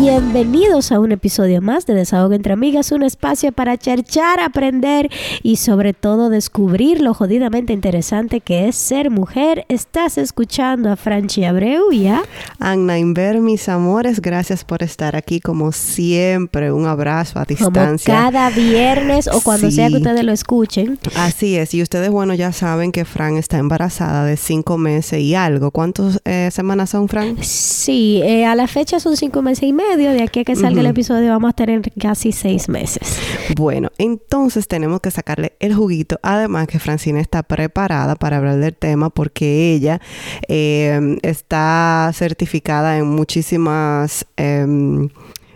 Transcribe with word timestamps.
Bienvenidos 0.00 0.92
a 0.92 1.00
un 1.00 1.10
episodio 1.10 1.60
más 1.60 1.84
de 1.84 1.92
Desahogo 1.92 2.32
entre 2.32 2.52
Amigas, 2.52 2.92
un 2.92 3.02
espacio 3.02 3.50
para 3.50 3.76
cherchar, 3.76 4.38
aprender 4.38 5.10
y 5.42 5.56
sobre 5.56 5.92
todo 5.92 6.30
descubrir 6.30 7.00
lo 7.00 7.14
jodidamente 7.14 7.72
interesante 7.72 8.40
que 8.40 8.68
es 8.68 8.76
ser 8.76 9.10
mujer. 9.10 9.66
Estás 9.68 10.16
escuchando 10.16 10.92
a 10.92 10.96
Franchi 10.96 11.42
Abreu 11.42 11.90
y 11.90 12.06
a 12.06 12.22
Anna 12.60 12.96
Inver, 12.96 13.40
mis 13.40 13.68
amores, 13.68 14.20
gracias 14.20 14.62
por 14.62 14.84
estar 14.84 15.16
aquí 15.16 15.40
como 15.40 15.72
siempre. 15.72 16.70
Un 16.70 16.86
abrazo 16.86 17.40
a 17.40 17.44
distancia. 17.44 18.14
Como 18.14 18.30
cada 18.30 18.50
viernes 18.50 19.26
o 19.26 19.40
cuando 19.40 19.68
sea 19.72 19.88
que 19.88 19.96
ustedes 19.96 20.22
lo 20.22 20.32
escuchen. 20.32 20.96
Así 21.16 21.56
es, 21.56 21.74
y 21.74 21.82
ustedes, 21.82 22.10
bueno, 22.10 22.34
ya 22.34 22.52
saben 22.52 22.92
que 22.92 23.04
Fran 23.04 23.36
está 23.36 23.58
embarazada 23.58 24.24
de 24.26 24.36
cinco 24.36 24.78
meses 24.78 25.20
y 25.20 25.34
algo. 25.34 25.72
¿Cuántas 25.72 26.20
eh, 26.24 26.50
semanas 26.52 26.90
son, 26.90 27.08
Fran? 27.08 27.36
Sí, 27.42 28.20
eh, 28.22 28.46
a 28.46 28.54
la 28.54 28.68
fecha 28.68 29.00
son 29.00 29.16
cinco 29.16 29.42
meses 29.42 29.64
y 29.64 29.72
medio. 29.72 29.87
De 29.96 30.22
aquí 30.22 30.40
a 30.40 30.44
que 30.44 30.54
salga 30.54 30.80
el 30.80 30.86
episodio 30.86 31.30
vamos 31.30 31.50
a 31.50 31.52
tener 31.54 31.80
casi 31.98 32.30
seis 32.30 32.68
meses. 32.68 33.18
Bueno, 33.56 33.90
entonces 33.96 34.68
tenemos 34.68 35.00
que 35.00 35.10
sacarle 35.10 35.54
el 35.60 35.74
juguito. 35.74 36.18
Además 36.22 36.66
que 36.66 36.78
Francina 36.78 37.20
está 37.20 37.42
preparada 37.42 38.14
para 38.14 38.36
hablar 38.36 38.58
del 38.58 38.76
tema 38.76 39.08
porque 39.08 39.72
ella 39.72 40.00
eh, 40.46 41.18
está 41.22 42.10
certificada 42.12 42.98
en 42.98 43.06
muchísimas... 43.06 44.26
Em, 44.36 45.08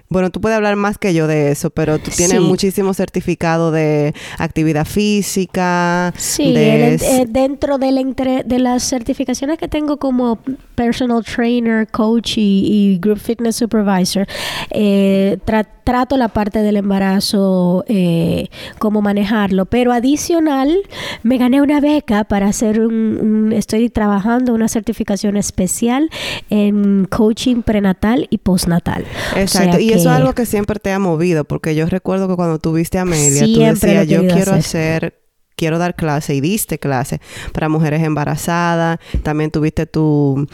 bueno, 0.09 0.31
tú 0.31 0.43
puedes 0.43 0.57
hablar 0.57 0.77
más 0.77 0.99
que 0.99 1.15
yo 1.15 1.27
de 1.27 1.51
eso, 1.53 1.71
pero 1.71 1.99
tú 1.99 2.11
tienes 2.15 2.39
muchísimo 2.41 2.93
certificado 2.93 3.71
de 3.71 4.15
actividad 4.39 4.85
física. 4.85 6.13
Sí, 6.19 6.53
eh, 6.55 7.25
dentro 7.27 7.79
de, 7.79 8.43
de 8.45 8.59
las 8.59 8.83
certificaciones 8.83 9.59
que 9.59 9.69
tengo 9.69 9.97
como 9.97 10.39
personal 10.83 11.23
trainer, 11.23 11.87
coach 11.87 12.35
y, 12.37 12.99
group 13.01 13.19
fitness 13.19 13.55
supervisor, 13.55 14.27
eh, 14.71 15.39
trato 15.85 16.17
la 16.17 16.29
parte 16.29 16.61
del 16.61 16.77
embarazo, 16.77 17.85
eh, 17.87 18.49
cómo 18.79 19.01
manejarlo, 19.01 19.67
pero 19.67 19.93
adicional 19.93 20.77
me 21.23 21.39
gané 21.39 21.63
una 21.63 21.81
beca 21.81 22.25
para 22.25 22.49
hacer 22.49 22.81
un, 22.81 23.53
estoy 23.53 23.91
trabajando 23.91 24.55
una 24.55 24.67
certificación 24.67 25.37
especial 25.37 26.11
en 26.51 27.05
coaching 27.05 27.63
prenatal 27.63 28.27
y 28.31 28.39
postnatal. 28.39 29.05
Exacto, 29.37 29.79
y 29.79 29.91
eso 29.91 30.11
es 30.11 30.17
algo 30.17 30.33
que 30.33 30.47
siempre 30.47 30.81
te 30.81 30.91
ha 30.91 30.99
movido, 30.99 31.45
porque 31.45 31.77
yo 31.77 31.87
recuerdo 31.87 32.27
que 32.27 32.35
cuando 32.35 32.59
tuviste 32.59 32.99
a 32.99 33.03
Amelia, 33.03 33.45
tú 33.45 33.61
decías, 33.61 34.09
yo 34.09 34.27
quiero 34.27 34.53
hacer 34.53 35.22
quiero 35.63 35.79
dar 35.79 35.95
clase 35.95 36.35
y 36.35 36.41
diste 36.41 36.81
clase 36.81 37.21
para 37.53 37.69
mujeres 37.69 38.03
embarazadas. 38.03 38.99
También 39.23 39.53
tuviste 39.53 39.87
tu, 39.87 40.49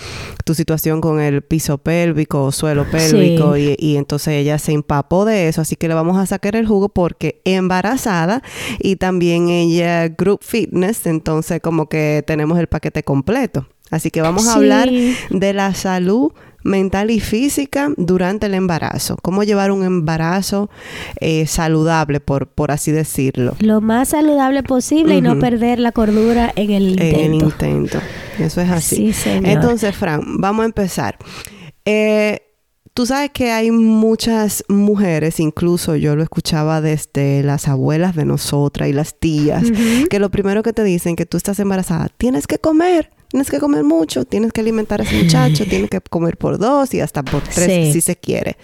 tu 0.45 0.53
situación 0.53 1.00
con 1.00 1.19
el 1.19 1.41
piso 1.41 1.78
pélvico 1.78 2.45
o 2.45 2.53
suelo 2.53 2.84
pélvico 2.84 3.56
y, 3.56 3.75
y, 3.78 3.97
entonces 3.97 4.34
ella 4.34 4.59
se 4.59 4.73
empapó 4.73 5.25
de 5.25 5.48
eso. 5.48 5.62
Así 5.62 5.77
que 5.77 5.89
le 5.89 5.95
vamos 5.95 6.19
a 6.19 6.27
sacar 6.27 6.56
el 6.56 6.67
jugo 6.67 6.91
porque 6.91 7.41
embarazada 7.47 8.42
y 8.78 8.97
también 8.97 9.48
ella 9.48 10.09
group 10.09 10.41
fitness. 10.42 11.06
Entonces 11.06 11.62
como 11.62 11.89
que 11.89 12.22
tenemos 12.27 12.59
el 12.59 12.67
paquete 12.67 13.03
completo. 13.03 13.67
Así 13.91 14.11
que 14.11 14.20
vamos 14.20 14.47
a 14.47 14.56
hablar 14.56 14.91
de 14.91 15.53
la 15.55 15.72
salud 15.72 16.33
mental 16.69 17.11
y 17.11 17.20
física 17.20 17.91
durante 17.97 18.47
el 18.47 18.55
embarazo. 18.55 19.16
Cómo 19.22 19.42
llevar 19.42 19.72
un 19.72 19.83
embarazo 19.83 20.70
eh, 21.20 21.47
saludable, 21.47 22.20
por, 22.20 22.47
por 22.48 22.70
así 22.70 22.92
decirlo. 22.92 23.56
Lo 23.58 23.80
más 23.80 24.10
saludable 24.10 24.62
posible 24.62 25.16
y 25.16 25.20
no 25.20 25.38
perder 25.38 25.80
la 25.80 25.93
cordura 25.93 26.53
en 26.54 26.70
el 26.70 26.91
intento. 26.91 27.19
En 27.19 27.34
el 27.34 27.43
intento. 27.43 27.98
Eso 28.38 28.60
es 28.60 28.70
así. 28.70 29.12
Entonces, 29.26 29.97
Fran, 29.97 30.41
vamos 30.41 30.62
a 30.62 30.66
empezar. 30.66 31.16
Eh, 31.84 32.43
Tú 32.98 33.06
sabes 33.06 33.31
que 33.31 33.53
hay 33.53 33.70
muchas 33.70 34.64
mujeres, 34.69 35.38
incluso 35.38 35.94
yo 35.94 36.16
lo 36.16 36.25
escuchaba 36.25 36.81
desde 36.81 37.44
las 37.44 37.69
abuelas 37.69 38.16
de 38.16 38.25
nosotras 38.25 38.88
y 38.88 38.93
las 38.93 39.14
tías, 39.14 39.62
que 40.10 40.19
lo 40.19 40.31
primero 40.31 40.64
que 40.64 40.72
te 40.72 40.82
dicen 40.82 41.14
que 41.14 41.25
tú 41.25 41.37
estás 41.37 41.60
embarazada, 41.60 42.09
tienes 42.19 42.48
que 42.48 42.59
comer. 42.59 43.12
Tienes 43.28 43.50
que 43.50 43.59
comer 43.59 43.84
mucho, 43.84 44.25
tienes 44.25 44.53
que 44.53 44.61
alimentar 44.62 45.00
a 45.00 45.05
ese 45.05 45.22
muchacho, 45.22 45.65
tienes 45.69 45.91
que 45.91 46.00
comer 46.00 46.37
por 46.37 46.59
dos 46.59 46.94
y 46.94 47.00
hasta 47.00 47.22
por 47.22 47.43
tres 47.43 47.93
si 47.93 48.00
se 48.00 48.16
quiere. 48.16 48.56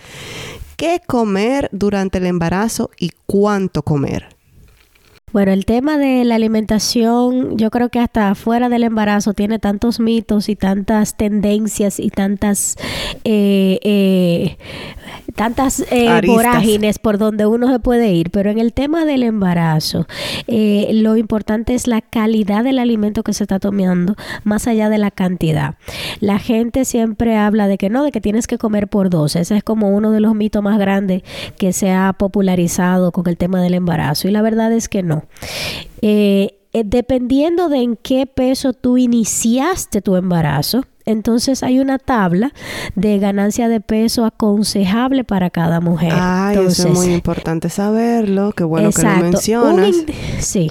¿Qué 0.77 1.01
comer 1.07 1.69
durante 1.73 2.19
el 2.19 2.27
embarazo 2.27 2.91
y 2.99 3.11
cuánto 3.27 3.83
comer? 3.83 4.35
Bueno, 5.35 5.51
el 5.51 5.65
tema 5.65 5.99
de 5.99 6.25
la 6.25 6.37
alimentación, 6.37 7.59
yo 7.59 7.69
creo 7.71 7.89
que 7.89 7.99
hasta 7.99 8.37
fuera 8.37 8.69
del 8.69 8.85
embarazo 8.85 9.35
tiene 9.35 9.59
tantos 9.59 9.99
mitos 9.99 10.49
y 10.49 10.55
tantas 10.55 11.17
tendencias 11.17 11.99
y 11.99 12.11
tantas 12.11 12.77
eh, 13.25 13.81
eh, 13.83 14.57
tantas 15.35 15.85
eh, 15.91 16.21
vorágines 16.27 16.99
por 16.99 17.19
donde 17.19 17.47
uno 17.47 17.71
se 17.71 17.79
puede 17.79 18.13
ir, 18.13 18.31
pero 18.31 18.51
en 18.51 18.59
el 18.59 18.73
tema 18.73 19.05
del 19.05 19.23
embarazo, 19.23 20.07
eh, 20.47 20.91
lo 20.93 21.17
importante 21.17 21.75
es 21.75 21.87
la 21.87 22.01
calidad 22.01 22.65
del 22.65 22.79
alimento 22.79 23.23
que 23.23 23.33
se 23.33 23.45
está 23.45 23.59
tomando, 23.59 24.17
más 24.45 24.67
allá 24.67 24.89
de 24.89 24.99
la 24.99 25.11
cantidad. 25.11 25.75
La 26.21 26.39
gente 26.39 26.85
siempre 26.85 27.37
habla 27.37 27.69
de 27.69 27.79
que 27.79 27.91
no, 27.91 28.05
de 28.05 28.13
que 28.13 28.21
tienes 28.21 28.47
que 28.47 28.59
comer 28.59 28.89
por 28.89 29.11
dos. 29.11 29.37
Ese 29.37 29.57
es 29.57 29.65
como 29.65 29.91
uno 29.91 30.11
de 30.11 30.21
los 30.21 30.35
mitos 30.35 30.63
más 30.63 30.79
grandes 30.79 31.23
que 31.59 31.73
se 31.73 31.93
ha 31.93 32.13
popularizado 32.13 33.13
con 33.13 33.29
el 33.29 33.37
tema 33.37 33.61
del 33.61 33.75
embarazo. 33.75 34.29
Y 34.29 34.31
la 34.31 34.43
verdad 34.43 34.73
es 34.73 34.89
que 34.89 35.03
no. 35.03 35.25
Eh, 36.03 36.59
eh, 36.73 36.83
dependiendo 36.85 37.69
de 37.69 37.79
en 37.79 37.97
qué 37.97 38.27
peso 38.27 38.73
tú 38.73 38.99
iniciaste 38.99 40.03
tu 40.03 40.17
embarazo, 40.17 40.85
entonces 41.07 41.63
hay 41.63 41.81
una 41.81 41.99
tabla 41.99 42.53
de 42.95 43.19
ganancia 43.19 43.69
de 43.69 43.81
peso 43.81 44.25
aconsejable 44.25 45.25
para 45.25 45.51
cada 45.51 45.81
mujer. 45.81 46.13
Ay, 46.15 46.59
eso 46.67 46.89
es 46.89 46.95
muy 46.95 47.13
importante 47.13 47.69
saberlo. 47.69 48.53
Qué 48.53 48.65
bueno 48.65 48.91
que 48.91 49.03
lo 49.03 49.17
mencionas. 49.17 49.97
sí. 50.39 50.71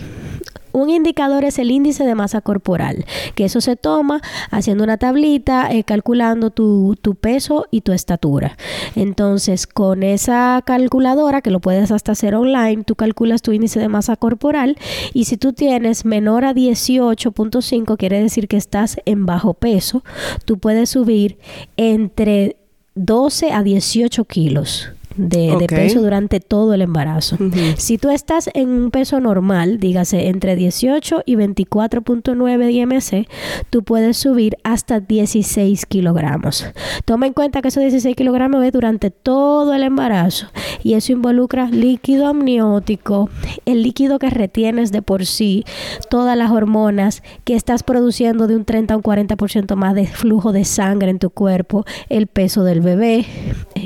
Un 0.73 0.89
indicador 0.89 1.45
es 1.45 1.59
el 1.59 1.71
índice 1.71 2.03
de 2.03 2.15
masa 2.15 2.41
corporal, 2.41 3.05
que 3.35 3.45
eso 3.45 3.61
se 3.61 3.75
toma 3.75 4.21
haciendo 4.49 4.83
una 4.83 4.97
tablita, 4.97 5.71
eh, 5.71 5.83
calculando 5.83 6.49
tu, 6.49 6.97
tu, 6.99 7.13
peso 7.13 7.67
y 7.69 7.81
tu 7.81 7.91
estatura. 7.93 8.57
Entonces, 8.95 9.67
con 9.67 10.01
esa 10.01 10.61
calculadora, 10.65 11.41
que 11.41 11.51
lo 11.51 11.59
puedes 11.59 11.91
hasta 11.91 12.13
hacer 12.13 12.33
online, 12.33 12.83
tú 12.83 12.95
calculas 12.95 13.43
tu 13.43 13.51
índice 13.51 13.79
de 13.79 13.87
masa 13.87 14.15
corporal 14.15 14.77
y 15.13 15.25
si 15.25 15.37
tú 15.37 15.53
tienes 15.53 16.05
menor 16.05 16.43
a 16.43 16.53
18.5, 16.53 17.95
quiere 17.95 18.19
decir 18.19 18.47
que 18.47 18.57
estás 18.57 18.97
en 19.05 19.27
bajo 19.27 19.53
peso, 19.53 20.03
tú 20.45 20.57
puedes 20.57 20.89
subir 20.89 21.37
entre 21.77 22.57
12 22.95 23.51
a 23.51 23.61
18 23.61 24.25
kilos 24.25 24.89
de, 25.15 25.65
peso 25.67 26.01
durante 26.01 26.39
todo 26.39 26.73
el 26.73 26.81
embarazo. 26.81 27.37
Si 27.77 27.97
tú 27.97 28.09
estás 28.09 28.49
en 28.53 28.69
un 28.69 28.91
peso 28.91 29.19
normal, 29.19 29.79
dígase 29.79 30.27
entre 30.27 30.55
18 30.55 31.23
y 31.25 31.35
24.9 31.35 32.57
de 32.57 32.71
IMC, 32.71 33.27
tú 33.69 33.83
puedes 33.83 34.17
subir 34.17 34.57
hasta 34.63 34.99
16 34.99 35.85
kilogramos. 35.85 36.65
Toma 37.05 37.27
en 37.27 37.33
cuenta 37.33 37.61
que 37.61 37.67
esos 37.67 37.81
16 37.81 38.15
kilogramos 38.15 38.63
es 38.63 38.71
durante 38.71 39.11
todo 39.11 39.73
el 39.73 39.83
embarazo 39.83 40.47
y 40.83 40.93
eso 40.93 41.11
involucra 41.11 41.67
líquido 41.69 42.27
amniótico, 42.27 43.29
el 43.65 43.83
líquido 43.83 44.19
que 44.19 44.29
retienes 44.29 44.91
de 44.91 45.01
por 45.01 45.25
sí, 45.25 45.63
todas 46.09 46.37
las 46.37 46.51
hormonas 46.51 47.23
que 47.43 47.55
estás 47.55 47.83
produciendo 47.83 48.47
de 48.47 48.55
un 48.55 48.65
30 48.65 48.93
a 48.93 48.97
un 48.97 49.03
40% 49.03 49.75
más 49.75 49.95
de 49.95 50.07
flujo 50.07 50.51
de 50.51 50.65
sangre 50.65 51.09
en 51.09 51.19
tu 51.19 51.29
cuerpo, 51.29 51.85
el 52.09 52.27
peso 52.27 52.63
del 52.63 52.81
bebé, 52.81 53.25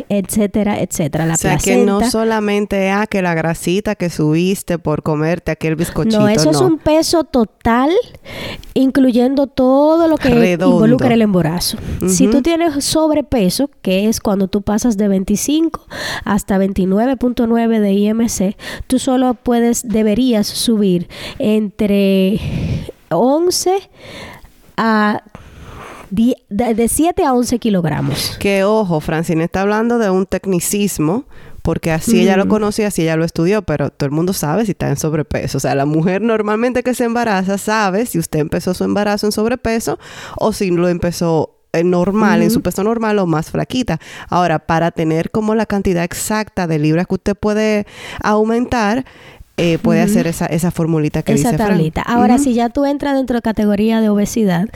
etcétera, 0.09 0.79
etcétera 0.79 1.16
o 1.21 1.37
sea, 1.37 1.57
que 1.57 1.77
no 1.77 2.09
solamente 2.09 2.89
ah, 2.89 3.07
que 3.07 3.21
la 3.21 3.33
grasita 3.33 3.95
que 3.95 4.09
subiste 4.09 4.79
por 4.79 5.03
comerte 5.03 5.51
aquel 5.51 5.75
bizcochito. 5.75 6.19
No, 6.19 6.27
eso 6.27 6.51
es 6.51 6.61
un 6.61 6.77
peso 6.77 7.23
total, 7.23 7.91
incluyendo 8.73 9.47
todo 9.47 10.07
lo 10.07 10.17
que 10.17 10.53
involucra 10.53 11.13
el 11.13 11.21
embarazo. 11.21 11.77
Si 12.07 12.27
tú 12.27 12.41
tienes 12.41 12.83
sobrepeso, 12.83 13.69
que 13.81 14.07
es 14.07 14.19
cuando 14.19 14.47
tú 14.47 14.61
pasas 14.61 14.97
de 14.97 15.07
25 15.07 15.85
hasta 16.23 16.57
29.9 16.57 17.79
de 17.79 17.91
IMC, 17.93 18.57
tú 18.87 18.99
solo 18.99 19.33
puedes, 19.33 19.87
deberías 19.87 20.47
subir 20.47 21.07
entre 21.39 22.39
11 23.09 23.89
a 24.77 25.23
de, 26.09 26.87
7 26.87 27.23
a 27.23 27.33
11 27.33 27.59
kilogramos. 27.59 28.37
Que 28.39 28.63
ojo, 28.63 28.99
Francine 28.99 29.43
está 29.43 29.61
hablando 29.61 29.97
de 29.97 30.09
un 30.09 30.25
tecnicismo 30.25 31.25
porque 31.61 31.91
así 31.91 32.21
ella 32.21 32.37
lo 32.37 32.45
mm. 32.45 32.49
conocía, 32.49 32.87
así 32.87 33.01
ella 33.01 33.17
lo 33.17 33.25
estudió, 33.25 33.61
pero 33.61 33.89
todo 33.89 34.05
el 34.05 34.13
mundo 34.13 34.31
sabe 34.31 34.63
si 34.65 34.71
está 34.71 34.87
en 34.87 34.95
sobrepeso. 34.95 35.57
O 35.57 35.61
sea, 35.61 35.75
la 35.75 35.85
mujer 35.85 36.21
normalmente 36.21 36.81
que 36.81 36.93
se 36.93 37.03
embaraza 37.03 37.57
sabe 37.57 38.05
si 38.05 38.19
usted 38.19 38.39
empezó 38.39 38.73
su 38.73 38.85
embarazo 38.85 39.25
en 39.25 39.33
sobrepeso 39.33 39.99
o 40.37 40.53
si 40.53 40.71
lo 40.71 40.87
empezó 40.87 41.57
eh, 41.73 41.83
normal, 41.83 42.41
en 42.41 42.51
su 42.51 42.61
peso 42.61 42.83
normal 42.83 43.19
o 43.19 43.27
más 43.27 43.51
flaquita. 43.51 43.99
Ahora, 44.29 44.59
para 44.59 44.91
tener 44.91 45.29
como 45.29 45.53
la 45.53 45.65
cantidad 45.65 46.05
exacta 46.05 46.65
de 46.65 46.79
libras 46.79 47.05
que 47.07 47.15
usted 47.15 47.35
puede 47.35 47.85
aumentar, 48.23 49.05
eh, 49.59 49.79
puede 49.79 50.01
hacer 50.01 50.27
esa, 50.27 50.45
esa 50.45 50.69
formulita 50.69 51.23
que 51.23 51.33
esa 51.33 51.51
dice 51.51 51.57
tablita. 51.57 52.03
Ahora, 52.03 52.37
si 52.37 52.53
ya 52.53 52.69
tú 52.69 52.85
entras 52.85 53.15
dentro 53.15 53.37
de 53.37 53.41
categoría 53.41 54.01
de 54.01 54.09
obesidad, 54.09 54.69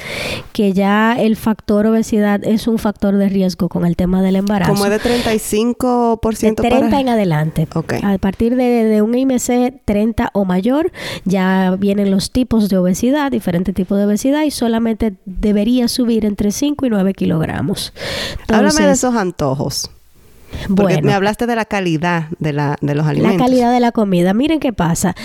que 0.53 0.73
ya 0.73 1.15
el 1.19 1.35
factor 1.35 1.85
obesidad 1.85 2.43
es 2.43 2.67
un 2.67 2.79
factor 2.79 3.15
de 3.17 3.29
riesgo 3.29 3.69
con 3.69 3.85
el 3.85 3.95
tema 3.95 4.23
del 4.23 4.37
embarazo. 4.37 4.73
Como 4.73 4.87
es 4.87 4.91
de 4.91 4.99
35% 4.99 6.55
de 6.55 6.69
30 6.69 6.99
en 6.99 7.09
adelante. 7.09 7.67
Okay. 7.71 7.99
A 8.03 8.17
partir 8.17 8.55
de, 8.55 8.63
de, 8.85 9.03
un 9.03 9.15
IMC 9.15 9.83
30 9.85 10.31
o 10.33 10.45
mayor, 10.45 10.91
ya 11.25 11.75
vienen 11.77 12.09
los 12.09 12.31
tipos 12.31 12.67
de 12.67 12.79
obesidad, 12.79 13.29
diferentes 13.29 13.75
tipos 13.75 13.99
de 13.99 14.05
obesidad, 14.05 14.45
y 14.45 14.51
solamente 14.51 15.13
debería 15.25 15.87
subir 15.89 16.25
entre 16.25 16.49
5 16.51 16.87
y 16.87 16.89
9 16.89 17.13
kilogramos. 17.13 17.93
Háblame 18.47 18.87
de 18.87 18.93
esos 18.93 19.13
antojos. 19.13 19.91
Porque 20.75 21.01
me 21.01 21.13
hablaste 21.13 21.47
de 21.47 21.55
la 21.55 21.65
calidad 21.65 22.25
de, 22.39 22.53
la, 22.53 22.77
de 22.81 22.95
los 22.95 23.05
alimentos. 23.05 23.39
La 23.39 23.45
calidad 23.45 23.71
de 23.71 23.79
la 23.79 23.91
comida. 23.91 24.33
Miren 24.33 24.59
qué 24.59 24.73
pasa. 24.73 25.15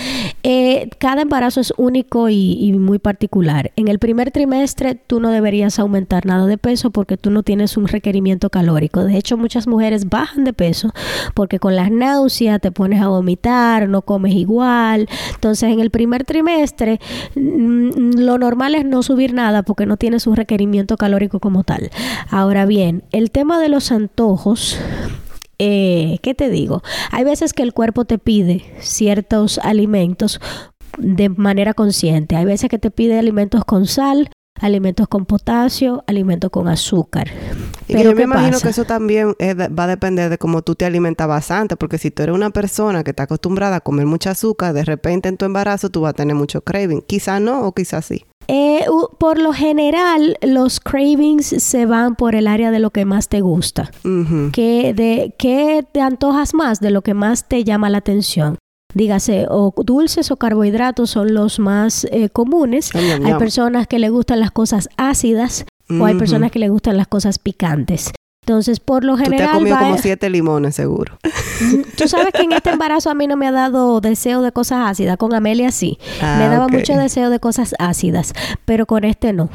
Eh, 0.43 0.89
cada 0.97 1.21
embarazo 1.21 1.59
es 1.61 1.73
único 1.77 2.29
y, 2.29 2.73
muy 2.77 2.99
particular. 2.99 3.71
En 3.75 3.87
el 3.87 3.99
primer 3.99 4.31
trimestre 4.31 4.95
tú 4.95 5.19
no 5.19 5.29
deberías 5.29 5.79
aumentar 5.79 6.25
nada 6.25 6.45
de 6.45 6.57
peso 6.57 6.91
porque 6.91 7.17
tú 7.17 7.31
no 7.31 7.43
tienes 7.43 7.77
un 7.77 7.87
requerimiento 7.87 8.49
calórico. 8.49 9.03
De 9.03 9.17
hecho, 9.17 9.37
muchas 9.37 9.67
mujeres 9.67 10.09
bajan 10.09 10.43
de 10.43 10.53
peso 10.53 10.93
porque 11.33 11.59
con 11.59 11.75
las 11.75 11.91
náuseas 11.91 12.61
te 12.61 12.71
pones 12.71 13.01
a 13.01 13.07
vomitar, 13.07 13.89
no 13.89 14.01
comes 14.01 14.33
igual. 14.33 15.07
Entonces, 15.33 15.71
en 15.71 15.79
el 15.79 15.91
primer 15.91 16.23
trimestre 16.23 16.99
mm, 17.35 18.19
lo 18.19 18.37
normal 18.37 18.75
es 18.75 18.85
no 18.85 19.03
subir 19.03 19.33
nada 19.33 19.63
porque 19.63 19.85
no 19.85 19.97
tienes 19.97 20.27
un 20.27 20.35
requerimiento 20.35 20.97
calórico 20.97 21.39
como 21.39 21.63
tal. 21.63 21.89
Ahora 22.29 22.65
bien, 22.65 23.03
el 23.11 23.31
tema 23.31 23.59
de 23.59 23.69
los 23.69 23.91
antojos 23.91 24.79
eh, 25.59 26.19
¿qué 26.21 26.33
te 26.35 26.49
digo? 26.49 26.83
Hay 27.11 27.23
veces 27.23 27.53
que 27.53 27.63
el 27.63 27.73
cuerpo 27.73 28.05
te 28.05 28.17
pide 28.17 28.63
ciertos 28.79 29.59
alimentos 29.59 30.39
de 30.97 31.29
manera 31.29 31.73
consciente. 31.73 32.35
Hay 32.35 32.45
veces 32.45 32.69
que 32.69 32.79
te 32.79 32.91
pide 32.91 33.19
alimentos 33.19 33.63
con 33.65 33.85
sal, 33.85 34.29
alimentos 34.59 35.07
con 35.07 35.25
potasio, 35.25 36.03
alimentos 36.07 36.49
con 36.49 36.67
azúcar. 36.67 37.29
Pero 37.87 38.11
yo 38.11 38.15
me 38.15 38.23
imagino 38.23 38.59
que 38.59 38.69
eso 38.69 38.85
también 38.85 39.29
va 39.39 39.83
a 39.83 39.87
depender 39.87 40.29
de 40.29 40.37
cómo 40.37 40.61
tú 40.61 40.75
te 40.75 40.85
alimentabas 40.85 41.51
antes, 41.51 41.77
porque 41.77 41.97
si 41.97 42.11
tú 42.11 42.23
eres 42.23 42.35
una 42.35 42.49
persona 42.49 43.03
que 43.03 43.11
está 43.11 43.23
acostumbrada 43.23 43.77
a 43.77 43.81
comer 43.81 44.05
mucha 44.05 44.31
azúcar, 44.31 44.73
de 44.73 44.83
repente 44.83 45.29
en 45.29 45.37
tu 45.37 45.45
embarazo 45.45 45.89
tú 45.89 46.01
vas 46.01 46.11
a 46.11 46.13
tener 46.13 46.35
mucho 46.35 46.61
craving. 46.61 47.01
Quizá 47.01 47.39
no 47.39 47.61
o 47.61 47.73
quizás 47.73 48.05
sí. 48.05 48.25
Eh, 48.47 48.85
por 49.17 49.39
lo 49.39 49.51
general, 49.53 50.37
los 50.41 50.79
cravings 50.79 51.47
se 51.47 51.85
van 51.85 52.15
por 52.15 52.35
el 52.35 52.47
área 52.47 52.71
de 52.71 52.79
lo 52.79 52.91
que 52.91 53.05
más 53.05 53.27
te 53.27 53.41
gusta. 53.41 53.91
¿Qué, 54.53 54.93
de, 54.93 55.33
¿Qué 55.37 55.85
te 55.91 56.01
antojas 56.01 56.53
más 56.53 56.79
de 56.79 56.91
lo 56.91 57.01
que 57.01 57.13
más 57.13 57.47
te 57.47 57.63
llama 57.63 57.89
la 57.89 57.99
atención? 57.99 58.57
dígase, 58.93 59.45
o 59.49 59.73
dulces 59.83 60.31
o 60.31 60.37
carbohidratos 60.37 61.11
son 61.11 61.33
los 61.33 61.59
más 61.59 62.05
eh, 62.05 62.29
comunes. 62.29 62.89
hay 62.95 63.33
personas 63.35 63.87
que 63.87 63.99
le 63.99 64.09
gustan 64.09 64.39
las 64.39 64.51
cosas 64.51 64.89
ácidas 64.97 65.65
o 65.89 66.05
hay 66.05 66.15
personas 66.15 66.51
que 66.51 66.59
le 66.59 66.69
gustan 66.69 66.97
las 66.97 67.07
cosas 67.07 67.39
picantes. 67.39 68.11
Entonces, 68.47 68.79
por 68.79 69.03
lo 69.03 69.17
general. 69.17 69.39
Tú 69.39 69.43
te 69.43 69.43
has 69.43 69.57
comido 69.57 69.77
como 69.77 69.97
siete 69.97 70.29
limones, 70.29 70.73
seguro. 70.73 71.17
Tú 71.97 72.07
sabes 72.07 72.31
que 72.31 72.43
en 72.43 72.53
este 72.53 72.69
embarazo 72.69 73.09
a 73.09 73.13
mí 73.13 73.27
no 73.27 73.35
me 73.35 73.45
ha 73.45 73.51
dado 73.51 73.99
deseo 73.99 74.41
de 74.41 74.53
cosas 74.53 74.87
ácidas. 74.89 75.17
Con 75.17 75.33
Amelia 75.33 75.69
sí. 75.69 75.97
me 76.21 76.45
ah, 76.45 76.47
daba 76.49 76.69
mucho 76.69 76.93
deseo 76.93 77.29
de 77.29 77.41
cosas 77.41 77.75
ácidas, 77.77 78.33
pero 78.63 78.85
con 78.85 79.03
este 79.03 79.33
no. 79.33 79.49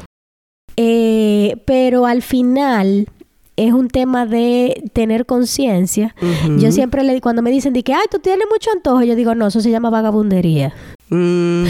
Eh, 0.77 1.57
pero 1.65 2.05
al 2.05 2.21
final 2.21 3.07
es 3.55 3.73
un 3.73 3.87
tema 3.87 4.27
de 4.27 4.83
tener 4.93 5.25
conciencia. 5.25 6.13
Yo 6.59 6.71
siempre 6.71 7.03
le 7.03 7.19
cuando 7.19 7.41
me 7.41 7.49
dicen 7.49 7.73
de 7.73 7.81
que, 7.81 7.95
ay, 7.95 8.05
tú 8.11 8.19
tienes 8.19 8.45
mucho 8.51 8.69
antojo, 8.71 9.01
yo 9.01 9.15
digo, 9.15 9.33
no, 9.33 9.47
eso 9.47 9.59
se 9.59 9.71
llama 9.71 9.89
vagabundería. 9.89 10.71
Mm. 11.13 11.65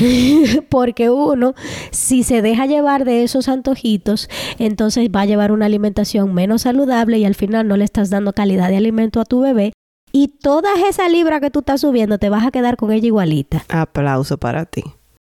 Porque 0.69 1.10
uno, 1.10 1.54
si 1.92 2.24
se 2.24 2.42
deja 2.42 2.66
llevar 2.66 3.04
de 3.04 3.24
esos 3.24 3.50
antojitos, 3.50 4.30
entonces 4.57 5.10
va 5.13 5.22
a 5.22 5.25
llevar 5.25 5.51
una 5.51 5.66
alimentación 5.66 6.34
menos 6.34 6.62
saludable 6.62 7.18
y 7.18 7.25
al 7.25 7.36
final 7.36 7.68
no 7.68 7.75
le 7.75 7.84
estás 7.84 8.10
dando 8.10 8.34
calidad 8.34 8.69
de 8.69 8.78
alimento 8.78 9.19
a 9.19 9.25
tu 9.25 9.42
bebé. 9.42 9.74
Y 10.13 10.28
toda 10.28 10.69
esa 10.88 11.10
libra 11.10 11.40
que 11.40 11.50
tú 11.50 11.60
estás 11.60 11.81
subiendo, 11.81 12.19
te 12.19 12.30
vas 12.30 12.45
a 12.45 12.51
quedar 12.51 12.78
con 12.78 12.92
ella 12.92 13.07
igualita. 13.07 13.66
Aplauso 13.69 14.38
para 14.38 14.66
ti. 14.66 14.84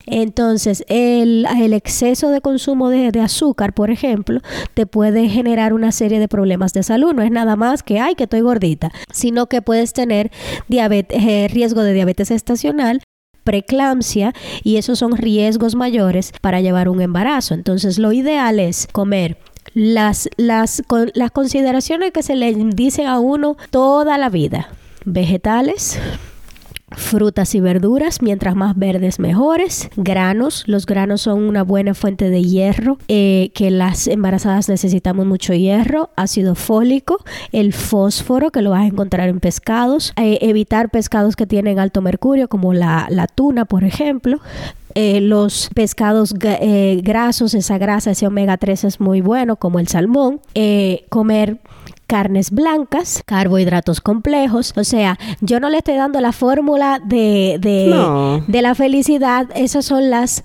Entonces, 0.07 0.85
el, 0.89 1.47
exceso 1.73 2.31
de 2.31 2.41
consumo 2.41 2.91
de, 2.91 3.21
azúcar, 3.21 3.73
por 3.73 3.91
ejemplo, 3.91 4.41
te 4.75 4.87
puede 4.87 5.29
generar 5.29 5.73
una 5.73 5.93
serie 5.93 6.19
de 6.19 6.27
problemas 6.27 6.73
de 6.73 6.83
salud. 6.83 7.15
No 7.15 7.23
es 7.23 7.31
nada 7.31 7.55
más 7.55 7.85
que, 7.85 8.01
ay, 8.01 8.17
que 8.17 8.25
estoy 8.25 8.41
gordita, 8.41 8.91
sino 9.13 9.47
que 9.47 9.63
puedes 9.63 9.93
tener 9.93 10.33
diabetes, 10.69 11.23
eh, 11.23 11.49
riesgo 11.49 11.83
de 11.83 11.93
diabetes 11.93 12.33
estacional, 12.33 13.03
preeclampsia 13.45 14.33
y 14.63 14.77
esos 14.77 14.99
son 14.99 15.17
riesgos 15.17 15.75
mayores 15.75 16.33
para 16.41 16.61
llevar 16.61 16.89
un 16.89 17.01
embarazo. 17.01 17.55
Entonces 17.55 17.99
lo 17.99 18.13
ideal 18.13 18.61
es 18.61 18.89
comer 18.91 19.39
las, 19.75 20.29
las, 20.37 20.83
las 21.15 21.31
consideraciones 21.31 22.13
que 22.13 22.23
se 22.23 22.37
le 22.37 22.53
dicen 22.55 23.07
a 23.07 23.19
uno 23.19 23.57
toda 23.71 24.19
la 24.19 24.29
vida. 24.29 24.69
Vegetales, 25.05 25.99
frutas 26.97 27.55
y 27.55 27.61
verduras, 27.61 28.23
mientras 28.23 28.55
más 28.55 28.77
verdes 28.77 29.19
mejores, 29.19 29.89
granos, 29.97 30.65
los 30.67 30.87
granos 30.87 31.23
son 31.23 31.43
una 31.43 31.63
buena 31.63 31.95
fuente 31.95 32.31
de 32.31 32.43
hierro, 32.43 32.99
eh, 33.09 33.51
que 33.55 33.71
las 33.71 34.07
embarazadas 34.07 34.69
necesitamos 34.69 35.27
mucho 35.27 35.55
hierro, 35.55 36.11
ácido 36.17 36.55
fólico, 36.55 37.19
el 37.53 37.73
fósforo 37.73 38.51
que 38.51 38.63
lo 38.63 38.71
vas 38.71 38.83
a 38.83 38.87
encontrar 38.87 39.29
en 39.29 39.41
pescados, 39.41 40.13
eh, 40.17 40.39
evitar 40.43 40.91
pescados 40.91 41.37
que 41.37 41.47
tienen 41.47 41.79
alto 41.79 42.03
mercurio 42.03 42.49
como 42.49 42.73
la, 42.73 43.09
tuna 43.35 43.65
por 43.65 43.85
ejemplo, 43.85 44.41
eh, 44.95 45.21
los 45.21 45.71
pescados 45.75 46.35
grasos, 46.35 47.55
esa 47.55 47.79
grasa, 47.79 48.11
ese 48.11 48.27
omega 48.27 48.57
3 48.59 48.85
es 48.85 49.01
muy 49.01 49.21
bueno, 49.21 49.57
como 49.57 49.79
el 49.79 49.89
salmón. 49.89 50.41
comer 51.09 51.59
carnes 52.13 52.51
blancas, 52.51 53.23
carbohidratos 53.25 54.03
complejos. 54.03 54.75
O 54.77 54.85
sea, 54.85 55.19
yo 55.41 55.61
no 55.61 55.71
le 55.71 55.79
estoy 55.79 55.95
dando 55.95 56.21
la 56.21 56.33
fórmula 56.33 57.01
de, 57.03 57.57
de, 57.59 58.61
la 58.61 58.75
felicidad. 58.75 59.49
Esos 59.55 59.87
son 59.87 60.11
los 60.11 60.45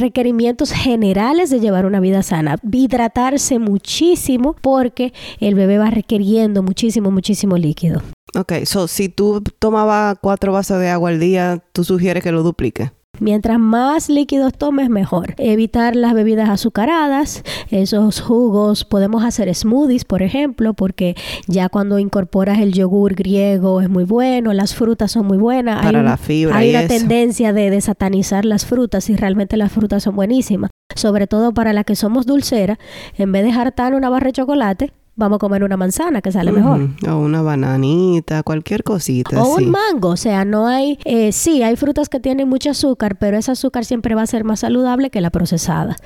requerimientos 0.00 0.72
generales 0.72 1.50
de 1.50 1.60
llevar 1.60 1.84
una 1.84 2.00
vida 2.00 2.22
sana. 2.22 2.56
Hidratarse 2.72 3.58
muchísimo 3.58 4.56
porque 4.58 5.12
el 5.40 5.54
bebé 5.54 5.76
va 5.76 5.90
requiriendo 5.90 6.62
muchísimo, 6.62 7.10
muchísimo 7.10 7.58
líquido. 7.58 8.00
Ok, 8.34 8.64
so 8.64 8.88
si 8.88 9.10
tú 9.10 9.42
tomabas 9.58 10.16
cuatro 10.22 10.52
vasos 10.54 10.80
de 10.80 10.88
agua 10.88 11.10
al 11.10 11.20
día, 11.20 11.62
tú 11.74 11.84
sugieres 11.84 12.22
que 12.22 12.32
lo 12.32 12.42
duplique. 12.42 12.92
Mientras 13.20 13.58
más 13.58 14.08
líquidos 14.08 14.52
tomes, 14.52 14.90
mejor. 14.90 15.34
Evitar 15.38 15.96
las 15.96 16.14
bebidas 16.14 16.48
azucaradas, 16.48 17.42
esos 17.70 18.20
jugos. 18.20 18.84
Podemos 18.84 19.24
hacer 19.24 19.52
smoothies, 19.54 20.04
por 20.04 20.22
ejemplo, 20.22 20.74
porque 20.74 21.14
ya 21.46 21.68
cuando 21.68 21.98
incorporas 21.98 22.58
el 22.58 22.72
yogur 22.72 23.14
griego 23.14 23.80
es 23.80 23.88
muy 23.88 24.04
bueno, 24.04 24.52
las 24.52 24.74
frutas 24.74 25.12
son 25.12 25.26
muy 25.26 25.38
buenas. 25.38 25.82
Para 25.84 26.02
la 26.02 26.16
fibra. 26.16 26.56
Hay 26.56 26.70
una 26.70 26.86
tendencia 26.86 27.52
de, 27.52 27.70
de 27.70 27.80
satanizar 27.80 28.44
las 28.44 28.66
frutas 28.66 29.08
y 29.10 29.16
realmente 29.16 29.56
las 29.56 29.72
frutas 29.72 30.02
son 30.02 30.16
buenísimas. 30.16 30.70
Sobre 30.94 31.26
todo 31.26 31.52
para 31.52 31.72
las 31.72 31.84
que 31.84 31.96
somos 31.96 32.26
dulceras, 32.26 32.78
en 33.16 33.32
vez 33.32 33.44
de 33.44 33.52
jartar 33.52 33.94
una 33.94 34.10
barra 34.10 34.26
de 34.26 34.32
chocolate, 34.32 34.92
vamos 35.16 35.36
a 35.36 35.38
comer 35.38 35.64
una 35.64 35.76
manzana 35.76 36.20
que 36.20 36.32
sale 36.32 36.52
mejor. 36.52 36.88
O 37.08 37.16
una 37.18 37.42
bananita, 37.42 38.42
cualquier 38.42 38.82
cosita. 38.82 39.42
O 39.42 39.56
un 39.56 39.70
mango, 39.70 40.10
o 40.10 40.16
sea, 40.16 40.44
no 40.44 40.66
hay, 40.66 40.98
eh, 41.04 41.32
sí, 41.32 41.62
hay 41.62 41.76
frutas 41.76 42.08
que 42.08 42.20
tienen 42.20 42.48
mucho 42.48 42.70
azúcar, 42.70 43.16
pero 43.18 43.36
ese 43.36 43.52
azúcar 43.52 43.84
siempre 43.84 44.14
va 44.14 44.22
a 44.22 44.26
ser 44.26 44.44
más 44.44 44.60
saludable 44.60 45.10
que 45.10 45.20
la 45.20 45.30
procesada. 45.30 45.96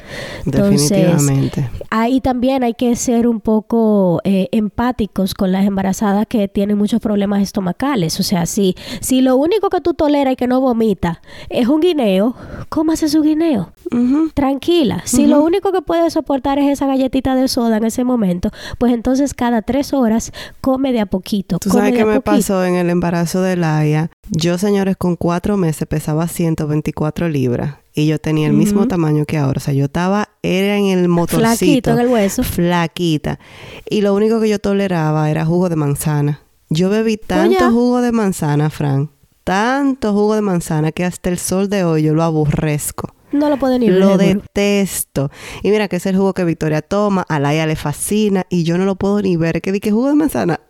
Entonces, 0.45 0.91
Definitivamente. 0.91 1.71
Ahí 1.91 2.21
también 2.21 2.63
hay 2.63 2.75
que 2.75 2.95
ser 2.97 3.27
un 3.27 3.41
poco 3.41 4.21
eh, 4.25 4.49
empáticos 4.53 5.35
con 5.35 5.53
las 5.53 5.67
embarazadas 5.67 6.27
que 6.27 6.49
tienen 6.49 6.77
muchos 6.77 7.01
problemas 7.01 7.43
estomacales. 7.43 8.21
O 8.21 8.23
sea, 8.23 8.47
si, 8.47 8.75
si 9.01 9.21
lo 9.21 9.37
único 9.37 9.71
que 9.71 9.81
tú 9.81 9.95
toleras 9.95 10.33
y 10.35 10.37
que 10.37 10.47
no 10.47 10.61
vomita 10.61 11.23
es 11.49 11.69
un 11.69 11.81
guineo, 11.81 12.35
cómase 12.69 13.09
su 13.09 13.23
guineo. 13.23 13.73
Tranquila. 14.35 15.03
Si 15.05 15.27
lo 15.27 15.43
único 15.43 15.73
que 15.73 15.83
puedes 15.83 16.13
soportar 16.13 16.59
es 16.59 16.71
esa 16.71 16.87
galletita 16.87 17.35
de 17.35 17.49
soda 17.49 17.77
en 17.79 17.85
ese 17.85 18.05
momento, 18.05 18.51
pues 18.79 18.93
entonces 18.93 19.35
cada 19.35 19.63
tres 19.63 19.93
horas 19.93 20.33
come 20.61 20.93
de 20.93 21.01
a 21.01 21.07
poquito. 21.07 21.59
¿Tú 21.59 21.71
sabes 21.71 21.93
qué 21.95 22.05
me 22.05 22.21
pasó 22.21 22.65
en 22.65 22.75
el 22.75 22.91
embarazo 22.91 23.43
de 23.43 23.57
Laia? 23.57 24.11
Yo, 24.31 24.59
señores, 24.59 24.97
con 24.97 25.17
cuatro 25.17 25.57
meses 25.57 25.87
pesaba 25.89 26.29
124 26.29 27.29
libras 27.29 27.77
y 27.95 28.07
yo 28.07 28.19
tenía 28.19 28.47
el 28.47 28.53
mismo 28.53 28.87
tamaño 28.87 29.25
que 29.25 29.39
ahora. 29.39 29.59
O 29.59 29.61
sea, 29.61 29.75
yo 29.75 29.87
estaba, 29.87 30.29
era 30.43 30.77
en 30.77 30.87
el 30.87 31.09
motorcito. 31.09 31.41
Flaquito 31.41 31.91
en 31.91 31.99
el 31.99 32.09
hueso. 32.09 32.43
Flaquita. 32.45 33.39
Y 33.89 34.03
lo 34.03 34.15
único 34.15 34.41
que 34.41 34.49
yo 34.49 34.59
toleraba 34.59 35.31
era 35.31 35.45
jugo 35.45 35.69
de 35.69 35.77
manzana. 35.77 36.41
Yo 36.71 36.91
bebí 36.91 37.17
tanto 37.17 37.71
jugo 37.71 38.01
de 38.01 38.13
manzana, 38.13 38.71
Frank. 38.71 39.11
Tanto 39.43 40.13
jugo 40.13 40.35
de 40.35 40.43
manzana 40.43 40.93
que 40.93 41.05
hasta 41.05 41.31
el 41.31 41.39
sol 41.39 41.69
de 41.69 41.83
hoy 41.83 42.03
yo 42.03 42.15
lo 42.15 42.23
aborrezco. 42.23 43.15
No 43.33 43.51
lo 43.51 43.59
puedo 43.59 43.79
ni 43.79 43.91
ver. 43.91 43.99
Lo 43.99 44.17
detesto. 44.17 45.31
Y 45.63 45.71
mira 45.71 45.89
que 45.89 45.97
es 45.97 46.07
el 46.07 46.17
jugo 46.17 46.35
que 46.35 46.45
Victoria 46.45 46.83
toma, 46.83 47.25
a 47.29 47.39
Laia 47.39 47.67
le 47.67 47.77
fascina 47.77 48.47
y 48.49 48.65
yo 48.65 48.79
no 48.79 48.85
lo 48.85 48.97
puedo 48.97 49.21
ni 49.21 49.37
ver. 49.37 49.61
Que 49.61 49.73
dije 49.73 49.91
jugo 49.91 50.09
de 50.09 50.15
manzana, 50.15 50.61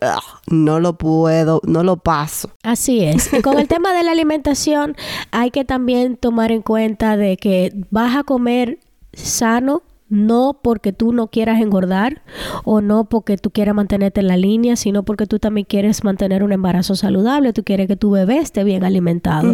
no 0.47 0.79
lo 0.79 0.97
puedo, 0.97 1.61
no 1.65 1.83
lo 1.83 1.97
paso. 1.97 2.51
Así 2.63 3.03
es. 3.03 3.33
Y 3.33 3.41
con 3.41 3.59
el 3.59 3.67
tema 3.69 3.93
de 3.93 4.03
la 4.03 4.11
alimentación 4.11 4.95
hay 5.31 5.51
que 5.51 5.65
también 5.65 6.17
tomar 6.17 6.51
en 6.51 6.61
cuenta 6.61 7.17
de 7.17 7.37
que 7.37 7.73
vas 7.89 8.15
a 8.15 8.23
comer 8.23 8.79
sano 9.13 9.83
no 10.09 10.59
porque 10.61 10.91
tú 10.91 11.13
no 11.13 11.27
quieras 11.27 11.61
engordar 11.61 12.23
o 12.63 12.81
no 12.81 13.05
porque 13.05 13.37
tú 13.37 13.51
quieras 13.51 13.75
mantenerte 13.75 14.21
en 14.21 14.27
la 14.27 14.37
línea, 14.37 14.75
sino 14.75 15.03
porque 15.03 15.27
tú 15.27 15.39
también 15.39 15.65
quieres 15.65 16.03
mantener 16.03 16.43
un 16.43 16.51
embarazo 16.51 16.95
saludable, 16.95 17.53
tú 17.53 17.63
quieres 17.63 17.87
que 17.87 17.95
tu 17.95 18.09
bebé 18.09 18.39
esté 18.39 18.63
bien 18.63 18.83
alimentado. 18.83 19.53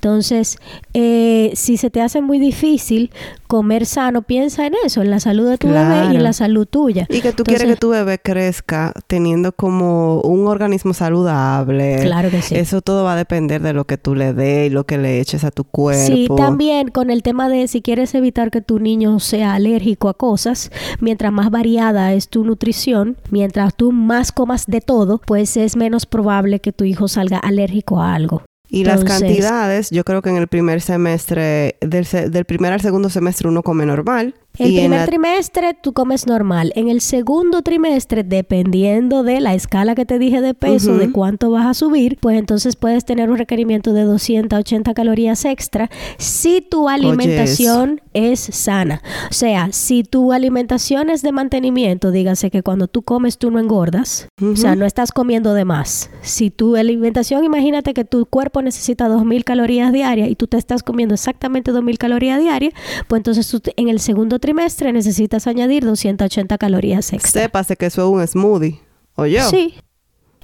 Entonces, 0.00 0.56
eh, 0.94 1.50
si 1.52 1.76
se 1.76 1.90
te 1.90 2.00
hace 2.00 2.22
muy 2.22 2.38
difícil 2.38 3.10
comer 3.48 3.84
sano, 3.84 4.22
piensa 4.22 4.66
en 4.66 4.72
eso, 4.82 5.02
en 5.02 5.10
la 5.10 5.20
salud 5.20 5.50
de 5.50 5.58
tu 5.58 5.68
bebé 5.68 6.12
y 6.12 6.16
en 6.16 6.22
la 6.22 6.32
salud 6.32 6.66
tuya. 6.66 7.06
Y 7.10 7.20
que 7.20 7.32
tú 7.34 7.44
quieres 7.44 7.68
que 7.68 7.76
tu 7.76 7.90
bebé 7.90 8.18
crezca 8.18 8.94
teniendo 9.08 9.52
como 9.52 10.22
un 10.22 10.46
organismo 10.46 10.94
saludable. 10.94 11.98
Claro 12.00 12.30
que 12.30 12.40
sí. 12.40 12.54
Eso 12.54 12.80
todo 12.80 13.04
va 13.04 13.12
a 13.12 13.16
depender 13.16 13.60
de 13.60 13.74
lo 13.74 13.84
que 13.84 13.98
tú 13.98 14.14
le 14.14 14.32
des 14.32 14.68
y 14.68 14.70
lo 14.70 14.84
que 14.84 14.96
le 14.96 15.20
eches 15.20 15.44
a 15.44 15.50
tu 15.50 15.64
cuerpo. 15.64 16.06
Sí, 16.06 16.28
también 16.34 16.88
con 16.88 17.10
el 17.10 17.22
tema 17.22 17.50
de 17.50 17.68
si 17.68 17.82
quieres 17.82 18.14
evitar 18.14 18.50
que 18.50 18.62
tu 18.62 18.78
niño 18.78 19.20
sea 19.20 19.52
alérgico 19.52 20.08
a 20.08 20.14
cosas, 20.14 20.70
mientras 20.98 21.30
más 21.30 21.50
variada 21.50 22.14
es 22.14 22.30
tu 22.30 22.42
nutrición, 22.42 23.18
mientras 23.30 23.74
tú 23.74 23.92
más 23.92 24.32
comas 24.32 24.64
de 24.66 24.80
todo, 24.80 25.20
pues 25.26 25.58
es 25.58 25.76
menos 25.76 26.06
probable 26.06 26.60
que 26.60 26.72
tu 26.72 26.84
hijo 26.84 27.06
salga 27.06 27.36
alérgico 27.36 28.00
a 28.00 28.14
algo. 28.14 28.44
Y 28.70 28.84
las 28.84 29.04
cantidades, 29.04 29.90
yo 29.90 30.04
creo 30.04 30.22
que 30.22 30.30
en 30.30 30.36
el 30.36 30.46
primer 30.46 30.80
semestre, 30.80 31.76
del, 31.80 32.06
del 32.30 32.44
primer 32.44 32.72
al 32.72 32.80
segundo 32.80 33.10
semestre 33.10 33.48
uno 33.48 33.62
come 33.62 33.84
normal 33.84 34.34
el 34.58 34.74
primer 34.74 35.06
trimestre 35.06 35.74
tú 35.74 35.92
comes 35.92 36.26
normal. 36.26 36.72
En 36.74 36.88
el 36.88 37.00
segundo 37.00 37.62
trimestre, 37.62 38.24
dependiendo 38.24 39.22
de 39.22 39.40
la 39.40 39.54
escala 39.54 39.94
que 39.94 40.04
te 40.04 40.18
dije 40.18 40.40
de 40.40 40.54
peso, 40.54 40.96
de 40.96 41.10
cuánto 41.12 41.50
vas 41.50 41.66
a 41.66 41.74
subir, 41.74 42.18
pues 42.20 42.38
entonces 42.38 42.76
puedes 42.76 43.04
tener 43.04 43.30
un 43.30 43.38
requerimiento 43.38 43.92
de 43.92 44.02
280 44.02 44.92
calorías 44.94 45.44
extra 45.44 45.90
si 46.18 46.60
tu 46.60 46.88
alimentación 46.88 48.00
es 48.12 48.40
sana. 48.40 49.02
O 49.30 49.34
sea, 49.34 49.68
si 49.72 50.02
tu 50.02 50.32
alimentación 50.32 51.10
es 51.10 51.22
de 51.22 51.32
mantenimiento, 51.32 52.10
dígase 52.10 52.50
que 52.50 52.62
cuando 52.62 52.88
tú 52.88 53.02
comes 53.02 53.38
tú 53.38 53.50
no 53.50 53.60
engordas, 53.60 54.28
o 54.42 54.56
sea, 54.56 54.74
no 54.74 54.84
estás 54.84 55.12
comiendo 55.12 55.54
de 55.54 55.64
más. 55.64 56.10
Si 56.22 56.50
tu 56.50 56.76
alimentación, 56.76 57.44
imagínate 57.44 57.94
que 57.94 58.04
tu 58.04 58.26
cuerpo 58.26 58.62
necesita 58.62 59.08
2.000 59.08 59.44
calorías 59.44 59.92
diarias 59.92 60.28
y 60.28 60.34
tú 60.34 60.46
te 60.46 60.56
estás 60.56 60.82
comiendo 60.82 61.14
exactamente 61.14 61.72
2.000 61.72 61.98
calorías 61.98 62.40
diarias, 62.40 62.74
pues 63.08 63.20
entonces 63.20 63.48
tú 63.48 63.60
en 63.76 63.88
el 63.88 64.00
segundo 64.00 64.39
trimestre 64.40 64.92
necesitas 64.92 65.46
añadir 65.46 65.84
280 65.84 66.58
calorías 66.58 67.12
extra. 67.12 67.42
Sépase 67.42 67.76
que 67.76 67.86
eso 67.86 68.20
es 68.20 68.34
un 68.34 68.42
smoothie. 68.42 68.80
¿O 69.14 69.26
yo? 69.26 69.48
Sí. 69.50 69.74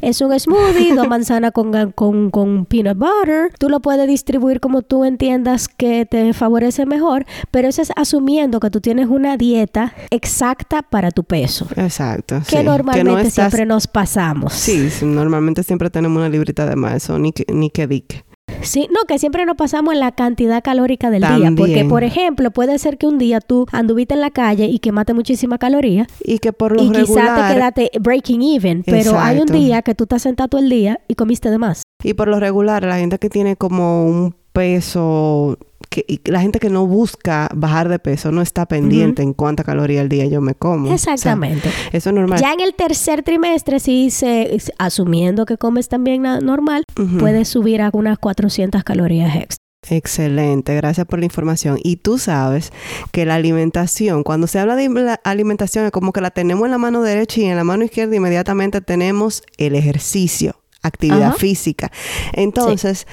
Es 0.02 0.20
un 0.20 0.38
smoothie, 0.38 0.94
dos 0.94 1.08
manzanas 1.08 1.52
con, 1.52 1.72
con, 1.92 2.30
con, 2.30 2.66
peanut 2.66 2.98
butter. 2.98 3.50
Tú 3.58 3.70
lo 3.70 3.80
puedes 3.80 4.06
distribuir 4.06 4.60
como 4.60 4.82
tú 4.82 5.04
entiendas 5.04 5.68
que 5.68 6.04
te 6.04 6.34
favorece 6.34 6.84
mejor, 6.84 7.24
pero 7.50 7.68
eso 7.68 7.80
es 7.80 7.90
asumiendo 7.96 8.60
que 8.60 8.70
tú 8.70 8.82
tienes 8.82 9.08
una 9.08 9.38
dieta 9.38 9.94
exacta 10.10 10.82
para 10.82 11.10
tu 11.10 11.24
peso. 11.24 11.66
Exacto. 11.76 12.42
Que 12.46 12.62
normalmente 12.62 13.30
siempre 13.30 13.64
nos 13.64 13.86
pasamos. 13.86 14.52
Sí, 14.52 14.90
normalmente 15.02 15.62
siempre 15.62 15.88
tenemos 15.88 16.18
una 16.18 16.28
librita 16.28 16.66
de 16.66 16.76
más, 16.76 16.96
eso 16.96 17.18
ni 17.18 17.32
que, 17.32 17.46
ni 17.50 17.70
que 17.70 17.86
dique. 17.86 18.25
Sí, 18.62 18.88
no, 18.92 19.00
que 19.06 19.18
siempre 19.18 19.44
nos 19.46 19.56
pasamos 19.56 19.94
en 19.94 20.00
la 20.00 20.12
cantidad 20.12 20.62
calórica 20.62 21.10
del 21.10 21.22
día. 21.22 21.52
Porque, 21.56 21.84
por 21.84 22.04
ejemplo, 22.04 22.50
puede 22.50 22.78
ser 22.78 22.98
que 22.98 23.06
un 23.06 23.18
día 23.18 23.40
tú 23.40 23.66
anduviste 23.72 24.14
en 24.14 24.20
la 24.20 24.30
calle 24.30 24.66
y 24.66 24.78
quemaste 24.78 25.14
muchísima 25.14 25.58
caloría. 25.58 26.06
Y 26.22 26.38
que 26.38 26.52
por 26.52 26.76
lo 26.76 26.82
y 26.82 26.92
regular... 26.92 27.24
quizás 27.24 27.48
te 27.48 27.54
quedaste 27.54 27.90
breaking 28.00 28.42
even. 28.42 28.82
Pero 28.84 29.18
hay 29.18 29.38
un 29.38 29.46
día 29.46 29.82
que 29.82 29.94
tú 29.94 30.04
estás 30.04 30.22
sentado 30.22 30.48
todo 30.48 30.60
el 30.60 30.68
día 30.68 31.00
y 31.08 31.14
comiste 31.14 31.50
de 31.50 31.58
más. 31.58 31.82
Y 32.02 32.14
por 32.14 32.28
lo 32.28 32.40
regular, 32.40 32.84
la 32.84 32.98
gente 32.98 33.18
que 33.18 33.30
tiene 33.30 33.56
como 33.56 34.06
un 34.06 34.34
peso 34.52 35.58
que 36.04 36.20
la 36.30 36.40
gente 36.40 36.58
que 36.58 36.68
no 36.68 36.86
busca 36.86 37.48
bajar 37.54 37.88
de 37.88 37.98
peso 37.98 38.30
no 38.30 38.42
está 38.42 38.66
pendiente 38.66 39.22
en 39.22 39.32
cuánta 39.32 39.64
caloría 39.64 40.02
al 40.02 40.08
día 40.08 40.26
yo 40.26 40.40
me 40.40 40.54
como. 40.54 40.92
Exactamente. 40.92 41.70
eso 41.92 42.10
es 42.10 42.14
normal. 42.14 42.38
Ya 42.40 42.52
en 42.52 42.60
el 42.60 42.74
tercer 42.74 43.22
trimestre, 43.22 43.80
si 43.80 44.10
se, 44.10 44.58
asumiendo 44.78 45.46
que 45.46 45.56
comes 45.56 45.88
también 45.88 46.22
normal, 46.22 46.84
puedes 47.18 47.48
subir 47.48 47.80
a 47.80 47.90
unas 47.92 48.18
400 48.18 48.84
calorías 48.84 49.34
extra. 49.36 49.64
Excelente, 49.88 50.74
gracias 50.74 51.06
por 51.06 51.20
la 51.20 51.26
información. 51.26 51.78
Y 51.82 51.96
tú 51.96 52.18
sabes 52.18 52.72
que 53.12 53.24
la 53.24 53.36
alimentación, 53.36 54.24
cuando 54.24 54.48
se 54.48 54.58
habla 54.58 54.74
de 54.74 55.18
alimentación, 55.22 55.86
es 55.86 55.92
como 55.92 56.12
que 56.12 56.20
la 56.20 56.30
tenemos 56.30 56.64
en 56.64 56.72
la 56.72 56.78
mano 56.78 57.02
derecha 57.02 57.40
y 57.40 57.44
en 57.44 57.56
la 57.56 57.64
mano 57.64 57.84
izquierda 57.84 58.16
inmediatamente 58.16 58.80
tenemos 58.80 59.42
el 59.56 59.76
ejercicio 59.76 60.56
actividad 60.86 61.34
física. 61.34 61.90
Entonces, 62.32 63.06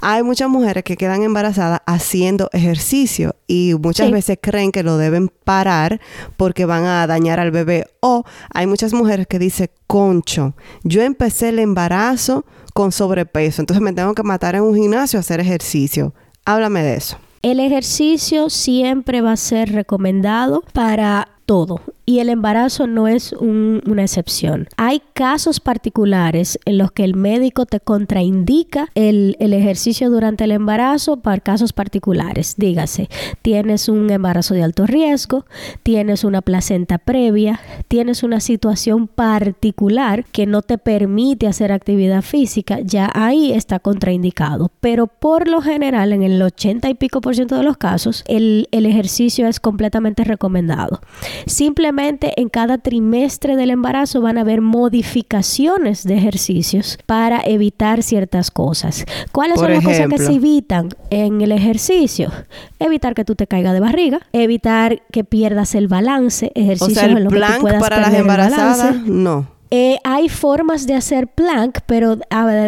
hay 0.00 0.22
muchas 0.22 0.48
mujeres 0.48 0.84
que 0.84 0.96
quedan 0.96 1.22
embarazadas 1.22 1.80
haciendo 1.86 2.48
ejercicio 2.52 3.36
y 3.46 3.74
muchas 3.80 4.10
veces 4.10 4.38
creen 4.40 4.72
que 4.72 4.82
lo 4.82 4.96
deben 4.96 5.28
parar 5.28 6.00
porque 6.36 6.64
van 6.64 6.84
a 6.84 7.06
dañar 7.06 7.40
al 7.40 7.50
bebé. 7.50 7.86
O 8.00 8.24
hay 8.52 8.66
muchas 8.66 8.92
mujeres 8.92 9.26
que 9.26 9.38
dicen, 9.38 9.70
concho, 9.86 10.54
yo 10.82 11.02
empecé 11.02 11.50
el 11.50 11.58
embarazo 11.58 12.44
con 12.72 12.92
sobrepeso, 12.92 13.62
entonces 13.62 13.82
me 13.82 13.92
tengo 13.92 14.14
que 14.14 14.22
matar 14.22 14.56
en 14.56 14.62
un 14.62 14.74
gimnasio 14.74 15.18
a 15.18 15.20
hacer 15.20 15.40
ejercicio. 15.40 16.12
Háblame 16.44 16.82
de 16.82 16.96
eso. 16.96 17.18
El 17.42 17.60
ejercicio 17.60 18.50
siempre 18.50 19.20
va 19.20 19.32
a 19.32 19.36
ser 19.36 19.72
recomendado 19.72 20.64
para 20.72 21.28
todo 21.46 21.80
y 22.06 22.18
el 22.18 22.28
embarazo 22.28 22.86
no 22.86 23.08
es 23.08 23.32
una 23.32 24.02
excepción. 24.02 24.68
Hay 24.76 25.00
casos 25.14 25.60
particulares 25.60 26.58
en 26.64 26.78
los 26.78 26.92
que 26.92 27.04
el 27.04 27.14
médico 27.14 27.66
te 27.66 27.80
contraindica 27.80 28.88
el, 28.94 29.36
ejercicio 29.38 30.10
durante 30.10 30.44
el 30.44 30.50
embarazo 30.50 31.18
para 31.18 31.40
casos 31.40 31.72
particulares. 31.72 32.54
Dígase, 32.58 33.08
tienes 33.40 33.88
un 33.88 34.10
embarazo 34.10 34.54
de 34.54 34.62
alto 34.62 34.86
riesgo, 34.86 35.46
tienes 35.82 36.24
una 36.24 36.42
placenta 36.42 36.98
previa, 36.98 37.60
tienes 37.88 38.22
una 38.22 38.40
situación 38.40 39.06
particular 39.06 40.24
que 40.26 40.46
no 40.46 40.62
te 40.62 40.76
permite 40.76 41.46
hacer 41.46 41.72
actividad 41.72 42.22
física, 42.22 42.80
ya 42.80 43.10
ahí 43.14 43.52
está 43.52 43.78
contraindicado. 43.78 44.70
Pero 44.80 45.06
por 45.06 45.48
lo 45.48 45.62
general, 45.62 46.12
en 46.12 46.22
el 46.22 46.42
80 46.42 46.90
y 46.90 46.94
pico 46.94 47.20
por 47.20 47.34
ciento 47.34 47.56
de 47.56 47.62
los 47.62 47.76
casos, 47.76 48.24
el, 48.26 48.68
el 48.72 48.86
ejercicio 48.86 49.46
es 49.46 49.60
completamente 49.60 50.24
recomendado. 50.24 51.00
Simplemente 51.46 51.93
en 51.98 52.48
cada 52.48 52.78
trimestre 52.78 53.56
del 53.56 53.70
embarazo 53.70 54.20
van 54.20 54.38
a 54.38 54.42
haber 54.42 54.60
modificaciones 54.60 56.04
de 56.04 56.16
ejercicios 56.16 56.98
para 57.06 57.40
evitar 57.44 58.02
ciertas 58.02 58.50
cosas. 58.50 59.04
¿Cuáles 59.32 59.60
son 59.60 59.72
las 59.72 59.84
cosas 59.84 60.08
que 60.08 60.18
se 60.18 60.32
evitan 60.32 60.88
en 61.10 61.40
el 61.40 61.52
ejercicio? 61.52 62.30
Evitar 62.78 63.14
que 63.14 63.24
tú 63.24 63.34
te 63.34 63.46
caigas 63.46 63.72
de 63.72 63.80
barriga, 63.80 64.20
evitar 64.32 65.02
que 65.12 65.24
pierdas 65.24 65.74
el 65.74 65.88
balance, 65.88 66.52
ejercicios 66.54 66.98
o 66.98 67.00
sea, 67.00 67.04
en 67.04 67.24
los 67.24 67.32
que 67.32 67.40
tú 67.40 67.60
puedas 67.60 67.80
para 67.80 68.00
las 68.00 68.14
embarazadas, 68.14 68.96
no. 69.06 69.53
Eh, 69.70 69.98
hay 70.04 70.28
formas 70.28 70.86
de 70.86 70.94
hacer 70.94 71.28
plank, 71.28 71.78
pero 71.86 72.18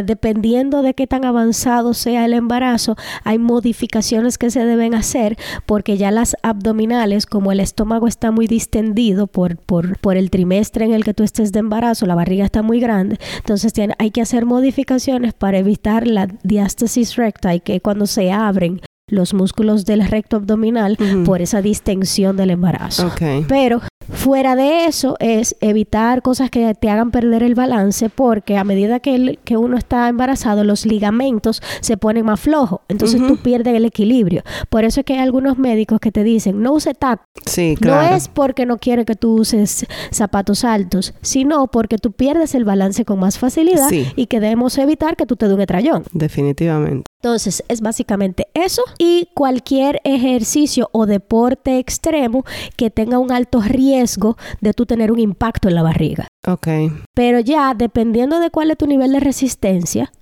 dependiendo 0.05 0.83
de 0.83 0.95
qué 0.95 1.07
tan 1.07 1.25
avanzado 1.25 1.95
sea 1.95 2.25
el 2.25 2.33
embarazo, 2.33 2.97
hay 3.23 3.39
modificaciones 3.39 4.39
que 4.39 4.51
se 4.51 4.65
deben 4.65 4.95
hacer 4.95 5.37
porque 5.67 5.97
ya 5.97 6.11
las 6.11 6.37
abdominales, 6.43 7.27
como 7.27 7.53
el 7.53 7.61
estómago 7.61 8.09
está 8.09 8.31
muy 8.31 8.47
distendido 8.47 9.27
por, 9.27 9.57
por, 9.57 9.99
por 9.99 10.17
el 10.17 10.31
trimestre 10.31 10.85
en 10.85 10.93
el 10.93 11.05
que 11.05 11.15
tú 11.15 11.23
estés 11.23 11.53
de 11.53 11.61
embarazo, 11.61 12.07
la 12.07 12.15
barriga 12.15 12.45
está 12.45 12.63
muy 12.63 12.81
grande, 12.81 13.19
entonces 13.37 13.73
tiene, 13.73 13.95
hay 13.99 14.11
que 14.11 14.23
hacer 14.23 14.47
modificaciones 14.47 15.35
para 15.35 15.59
evitar 15.59 16.07
la 16.07 16.27
diástasis 16.43 17.17
recta 17.17 17.55
y 17.55 17.61
que 17.61 17.81
cuando 17.81 18.07
se 18.07 18.33
abren 18.33 18.81
los 19.09 19.35
músculos 19.35 19.85
del 19.85 20.05
recto 20.05 20.37
abdominal 20.37 20.99
por 21.25 21.41
esa 21.41 21.63
distensión 21.63 22.37
del 22.37 22.51
embarazo. 22.51 23.13
Pero 23.47 23.81
Fuera 24.11 24.57
de 24.57 24.87
eso 24.87 25.17
es 25.21 25.57
evitar 25.61 26.23
cosas 26.23 26.51
que 26.51 26.75
te 26.75 26.91
hagan 26.91 27.11
perder 27.11 27.43
el 27.43 27.55
balance 27.55 28.09
porque 28.09 28.57
a 28.57 28.65
medida 28.65 29.01
que, 29.01 29.39
que 29.45 29.57
uno 29.57 29.77
está 29.77 30.09
embarazado 30.09 30.65
los 30.65 30.87
ligamentos 30.87 31.63
se 31.81 31.97
ponen 31.97 32.25
más 32.25 32.41
flojos, 32.41 32.81
entonces 32.89 33.21
tú 33.27 33.37
pierdes 33.37 33.75
el 33.75 33.85
equilibrio. 33.85 34.43
Por 34.69 34.85
eso 34.85 35.01
es 35.01 35.07
que 35.07 35.15
hay 35.15 35.21
algunos 35.21 35.59
médicos 35.59 36.01
que 36.01 36.13
te 36.13 36.25
dicen 36.25 36.63
no 36.63 36.73
use 36.73 36.95
tac. 36.95 37.21
Sí, 37.47 37.77
claro. 37.81 38.09
No 38.09 38.17
es 38.17 38.29
porque 38.29 38.67
no 38.67 38.79
quiere 38.79 39.05
que 39.05 39.15
tú 39.15 39.41
uses 39.41 39.87
zapatos 40.11 40.65
altos, 40.65 41.15
sino 41.23 41.67
porque 41.69 41.99
tú 41.99 42.13
pierdes 42.13 42.55
el 42.55 42.65
balance 42.65 43.05
con 43.05 43.19
más 43.19 43.39
facilidad 43.39 43.91
y 43.91 44.27
que 44.27 44.41
debemos 44.41 44.79
evitar 44.79 45.17
que 45.17 45.27
tú 45.27 45.37
te 45.37 45.49
dé 45.49 45.55
un. 45.55 46.05
Definitivamente. 46.13 47.05
Entonces 47.27 47.65
es 47.67 47.81
básicamente 47.81 48.47
eso 48.55 48.85
y 48.99 49.31
cualquier 49.35 50.01
ejercicio 50.05 50.89
o 50.93 51.07
deporte 51.07 51.81
extremo 51.81 52.45
que 52.77 52.89
tenga 52.89 53.19
un 53.19 53.33
alto 53.33 53.61
riesgo 53.63 54.37
de 54.61 54.73
tú 54.73 54.87
tener 54.87 55.11
un 55.11 55.19
impacto 55.19 55.67
en 55.67 55.75
la 55.75 55.83
barriga. 55.83 56.29
Ok. 56.47 56.69
Pero 57.15 57.41
ya 57.41 57.75
dependiendo 57.75 58.39
de 58.39 58.51
cuál 58.51 58.71
es 58.71 58.79
tu 58.79 58.87
nivel 58.87 59.11
de 59.11 59.19
resistencia, 59.19 60.13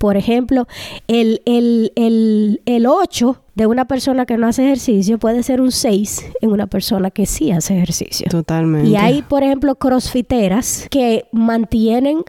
por 0.00 0.16
ejemplo, 0.16 0.66
el, 1.06 1.42
el, 1.46 1.92
el, 1.94 2.60
el 2.66 2.86
8 2.88 3.40
de 3.58 3.66
una 3.66 3.86
persona 3.86 4.24
que 4.24 4.38
no 4.38 4.46
hace 4.46 4.64
ejercicio 4.64 5.18
puede 5.18 5.42
ser 5.42 5.60
un 5.60 5.72
6 5.72 6.26
en 6.42 6.52
una 6.52 6.68
persona 6.68 7.10
que 7.10 7.26
sí 7.26 7.50
hace 7.50 7.76
ejercicio. 7.76 8.28
Totalmente. 8.30 8.88
Y 8.88 8.94
hay, 8.94 9.22
por 9.22 9.42
ejemplo, 9.42 9.74
crossfiteras 9.74 10.86
que 10.92 11.24
mantienen 11.32 12.22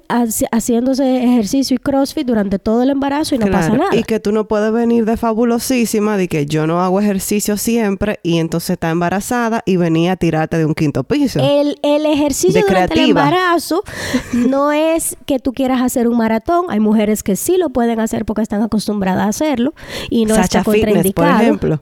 haciéndose 0.51 1.23
ejercicio 1.23 1.75
y 1.75 1.77
crossfit 1.77 2.25
durante 2.25 2.57
todo 2.57 2.81
el 2.81 2.89
embarazo 2.89 3.35
y 3.35 3.37
no 3.37 3.45
pasa 3.45 3.77
nada. 3.77 3.95
Y 3.95 4.01
que 4.01 4.19
tú 4.19 4.31
no 4.31 4.47
puedes 4.47 4.73
venir 4.73 5.05
de 5.05 5.17
fabulosísima 5.17 6.17
de 6.17 6.27
que 6.27 6.47
yo 6.47 6.65
no 6.65 6.81
hago 6.81 6.99
ejercicio 6.99 7.57
siempre 7.57 8.19
y 8.23 8.39
entonces 8.39 8.71
está 8.71 8.89
embarazada 8.89 9.61
y 9.67 9.77
venía 9.77 10.13
a 10.13 10.15
tirarte 10.15 10.57
de 10.57 10.65
un 10.65 10.73
quinto 10.73 11.03
piso. 11.03 11.39
El, 11.43 11.77
el 11.83 12.07
ejercicio 12.07 12.63
durante 12.67 12.95
el 12.95 13.09
embarazo 13.11 13.83
no 14.33 14.71
es 14.71 15.15
que 15.27 15.37
tú 15.37 15.53
quieras 15.53 15.83
hacer 15.83 16.07
un 16.07 16.17
maratón. 16.17 16.65
Hay 16.69 16.79
mujeres 16.79 17.21
que 17.21 17.35
sí 17.35 17.57
lo 17.57 17.69
pueden 17.69 17.99
hacer 17.99 18.25
porque 18.25 18.41
están 18.41 18.63
acostumbradas 18.63 19.25
a 19.25 19.27
hacerlo 19.27 19.75
y 20.09 20.25
no 20.25 20.33
está 20.33 20.63
contraindicado. 20.63 21.18
Por 21.19 21.41
ejemplo. 21.41 21.81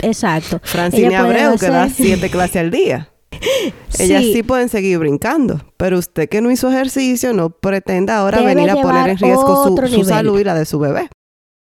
Exacto. 0.00 0.60
Francine 0.62 1.16
Abreu, 1.16 1.56
que 1.58 1.68
da 1.68 1.88
siete 1.88 2.30
clases 2.30 2.56
al 2.56 2.70
día. 2.70 3.10
Ellas 3.98 4.22
sí. 4.22 4.42
pueden 4.42 4.68
seguir 4.68 4.98
brincando, 4.98 5.60
pero 5.76 5.98
usted 5.98 6.28
que 6.28 6.40
no 6.40 6.50
hizo 6.50 6.68
ejercicio 6.70 7.32
no 7.32 7.50
pretenda 7.50 8.18
ahora 8.18 8.40
venir 8.42 8.70
a 8.70 8.76
poner 8.76 9.10
en 9.10 9.18
riesgo 9.18 9.76
su 9.86 10.04
salud 10.04 10.38
y 10.38 10.44
la 10.44 10.54
de 10.54 10.64
su 10.64 10.78
bebé. 10.78 11.08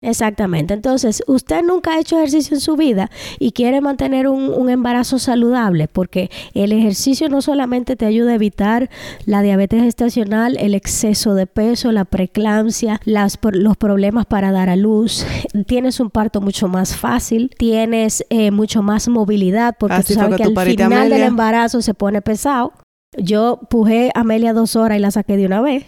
Exactamente. 0.05 0.73
Entonces, 0.75 1.23
usted 1.25 1.63
nunca 1.63 1.93
ha 1.93 1.99
hecho 1.99 2.17
ejercicio 2.17 2.55
en 2.55 2.61
su 2.61 2.75
vida 2.75 3.09
y 3.39 3.53
quiere 3.53 3.81
mantener 3.81 4.27
un, 4.27 4.69
embarazo 4.69 5.19
saludable, 5.19 5.87
porque 5.87 6.29
el 6.53 6.71
ejercicio 6.71 7.29
no 7.29 7.41
solamente 7.41 7.95
te 7.95 8.05
ayuda 8.05 8.31
a 8.31 8.35
evitar 8.35 8.89
la 9.25 9.41
diabetes 9.41 9.83
gestacional, 9.83 10.57
el 10.59 10.73
exceso 10.73 11.33
de 11.33 11.47
peso, 11.47 11.91
la 11.91 12.05
preeclampsia, 12.05 12.99
las, 13.05 13.39
los 13.53 13.77
problemas 13.77 14.25
para 14.25 14.51
dar 14.51 14.69
a 14.69 14.75
luz, 14.75 15.25
tienes 15.65 15.99
un 15.99 16.09
parto 16.09 16.41
mucho 16.41 16.67
más 16.67 16.95
fácil, 16.95 17.51
tienes 17.57 18.25
eh, 18.29 18.51
mucho 18.51 18.83
más 18.83 19.07
movilidad, 19.07 19.75
porque 19.79 20.03
tú 20.03 20.13
sabes 20.13 20.37
que, 20.37 20.43
al 20.43 20.67
final 20.67 21.09
del 21.09 21.23
embarazo 21.23 21.81
se 21.81 21.93
pone 21.93 22.21
pesado. 22.21 22.73
Yo 23.17 23.59
pujé 23.69 24.11
a 24.13 24.21
Amelia 24.21 24.53
dos 24.53 24.75
horas 24.75 24.97
y 24.97 25.01
la 25.01 25.11
saqué 25.11 25.37
de 25.37 25.45
una 25.45 25.61
vez. 25.61 25.85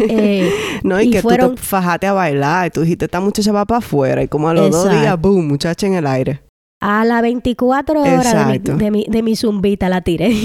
Eh, 0.00 0.50
no, 0.82 1.00
y, 1.00 1.10
que 1.10 1.22
fueron... 1.22 1.50
tú 1.50 1.54
te 1.56 1.62
fajaste 1.62 2.06
a 2.06 2.12
bailar 2.12 2.66
y 2.66 2.70
tú 2.70 2.82
dijiste, 2.82 3.06
esta 3.06 3.20
muchacha 3.20 3.52
va 3.52 3.64
para 3.64 3.78
afuera 3.78 4.22
y 4.22 4.28
como 4.28 4.48
a 4.48 4.54
los 4.54 4.70
dos 4.70 4.90
días, 4.90 5.20
boom, 5.20 5.46
muchacha 5.46 5.86
en 5.86 5.94
el 5.94 6.06
aire. 6.06 6.40
A 6.80 7.04
las 7.04 7.22
24 7.22 8.02
horas 8.02 8.62
de 8.62 8.90
mi, 8.90 9.06
de, 9.08 9.22
mi, 9.22 9.36
zumbita 9.36 9.88
la 9.88 10.02
tiré. 10.02 10.34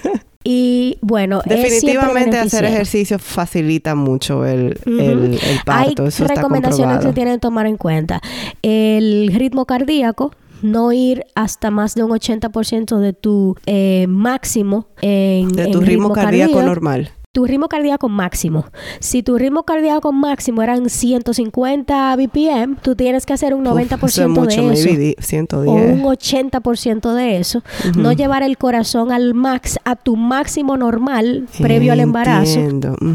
y 0.44 0.98
bueno, 1.02 1.42
definitivamente 1.44 2.38
hacer 2.38 2.64
ejercicio 2.64 3.18
facilita 3.18 3.94
mucho 3.94 4.46
el, 4.46 4.78
el, 4.86 5.40
parto. 5.64 6.04
Hay 6.04 6.26
recomendaciones 6.28 6.98
que 6.98 7.08
se 7.08 7.12
tienen 7.12 7.34
que 7.34 7.40
tomar 7.40 7.66
en 7.66 7.76
cuenta. 7.76 8.20
El 8.62 9.32
ritmo 9.34 9.66
cardíaco, 9.66 10.32
no 10.62 10.92
ir 10.92 11.24
hasta 11.34 11.70
más 11.70 11.94
de 11.94 12.04
un 12.04 12.10
80% 12.10 12.98
de 12.98 13.12
tu 13.12 13.56
eh, 13.66 14.06
máximo 14.08 14.86
en, 15.00 15.48
de 15.48 15.66
tu 15.68 15.80
ritmo, 15.80 16.12
cardíaco 16.12 16.62
normal 16.62 17.10
tu 17.32 17.46
ritmo 17.46 17.68
cardíaco 17.68 18.08
máximo. 18.08 18.66
Si 18.98 19.22
tu 19.22 19.38
ritmo 19.38 19.62
cardíaco 19.62 20.12
máximo 20.12 20.62
eran 20.62 20.90
150 20.90 22.16
BPM, 22.16 22.76
tú 22.82 22.96
tienes 22.96 23.24
que 23.24 23.32
hacer 23.32 23.54
un 23.54 23.64
90% 23.64 24.46
de 24.46 25.14
eso. 25.14 25.14
110. 25.20 25.68
O 25.68 25.72
un 25.72 26.02
80% 26.02 27.14
de 27.14 27.38
eso. 27.38 27.62
No 27.96 28.12
llevar 28.12 28.42
el 28.42 28.58
corazón 28.58 29.12
al 29.12 29.34
max, 29.34 29.78
a 29.84 29.94
tu 29.94 30.16
máximo 30.16 30.76
normal 30.76 31.46
previo 31.58 31.92
al 31.92 32.00
embarazo. 32.00 32.60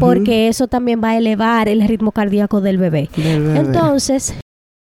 Porque 0.00 0.48
eso 0.48 0.66
también 0.66 1.02
va 1.04 1.10
a 1.10 1.18
elevar 1.18 1.68
el 1.68 1.86
ritmo 1.86 2.12
cardíaco 2.12 2.62
del 2.62 2.78
bebé. 2.78 3.10
Del 3.16 3.42
bebé. 3.42 3.58
Entonces, 3.58 4.34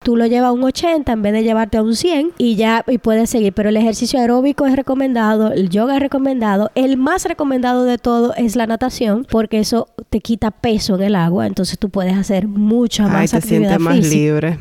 tú 0.04 0.16
lo 0.16 0.26
llevas 0.26 0.50
a 0.50 0.52
un 0.52 0.62
80 0.62 1.10
en 1.10 1.22
vez 1.22 1.32
de 1.32 1.42
llevarte 1.42 1.78
a 1.78 1.82
un 1.82 1.96
100 1.96 2.32
y 2.38 2.54
ya 2.54 2.84
y 2.86 2.98
puedes 2.98 3.30
seguir. 3.30 3.52
Pero 3.52 3.70
el 3.70 3.76
ejercicio 3.76 4.20
aeróbico 4.20 4.66
es 4.66 4.76
recomendado, 4.76 5.50
el 5.50 5.70
yoga 5.70 5.96
es 5.96 6.00
recomendado. 6.00 6.70
El 6.76 6.96
más 6.96 7.24
recomendado 7.24 7.84
de 7.84 7.98
todo 7.98 8.34
es 8.36 8.54
la 8.54 8.66
natación 8.68 9.26
porque 9.28 9.58
eso 9.58 9.88
te 10.10 10.20
quita 10.20 10.52
peso 10.52 10.94
en 10.94 11.02
el 11.02 11.16
agua. 11.16 11.46
Entonces 11.46 11.78
tú 11.78 11.90
puedes 11.90 12.16
hacer 12.16 12.46
mucha 12.46 13.08
más 13.08 13.34
Ay, 13.34 13.40
te 13.40 13.48
sientes 13.48 13.80
más 13.80 13.98
libre. 14.06 14.58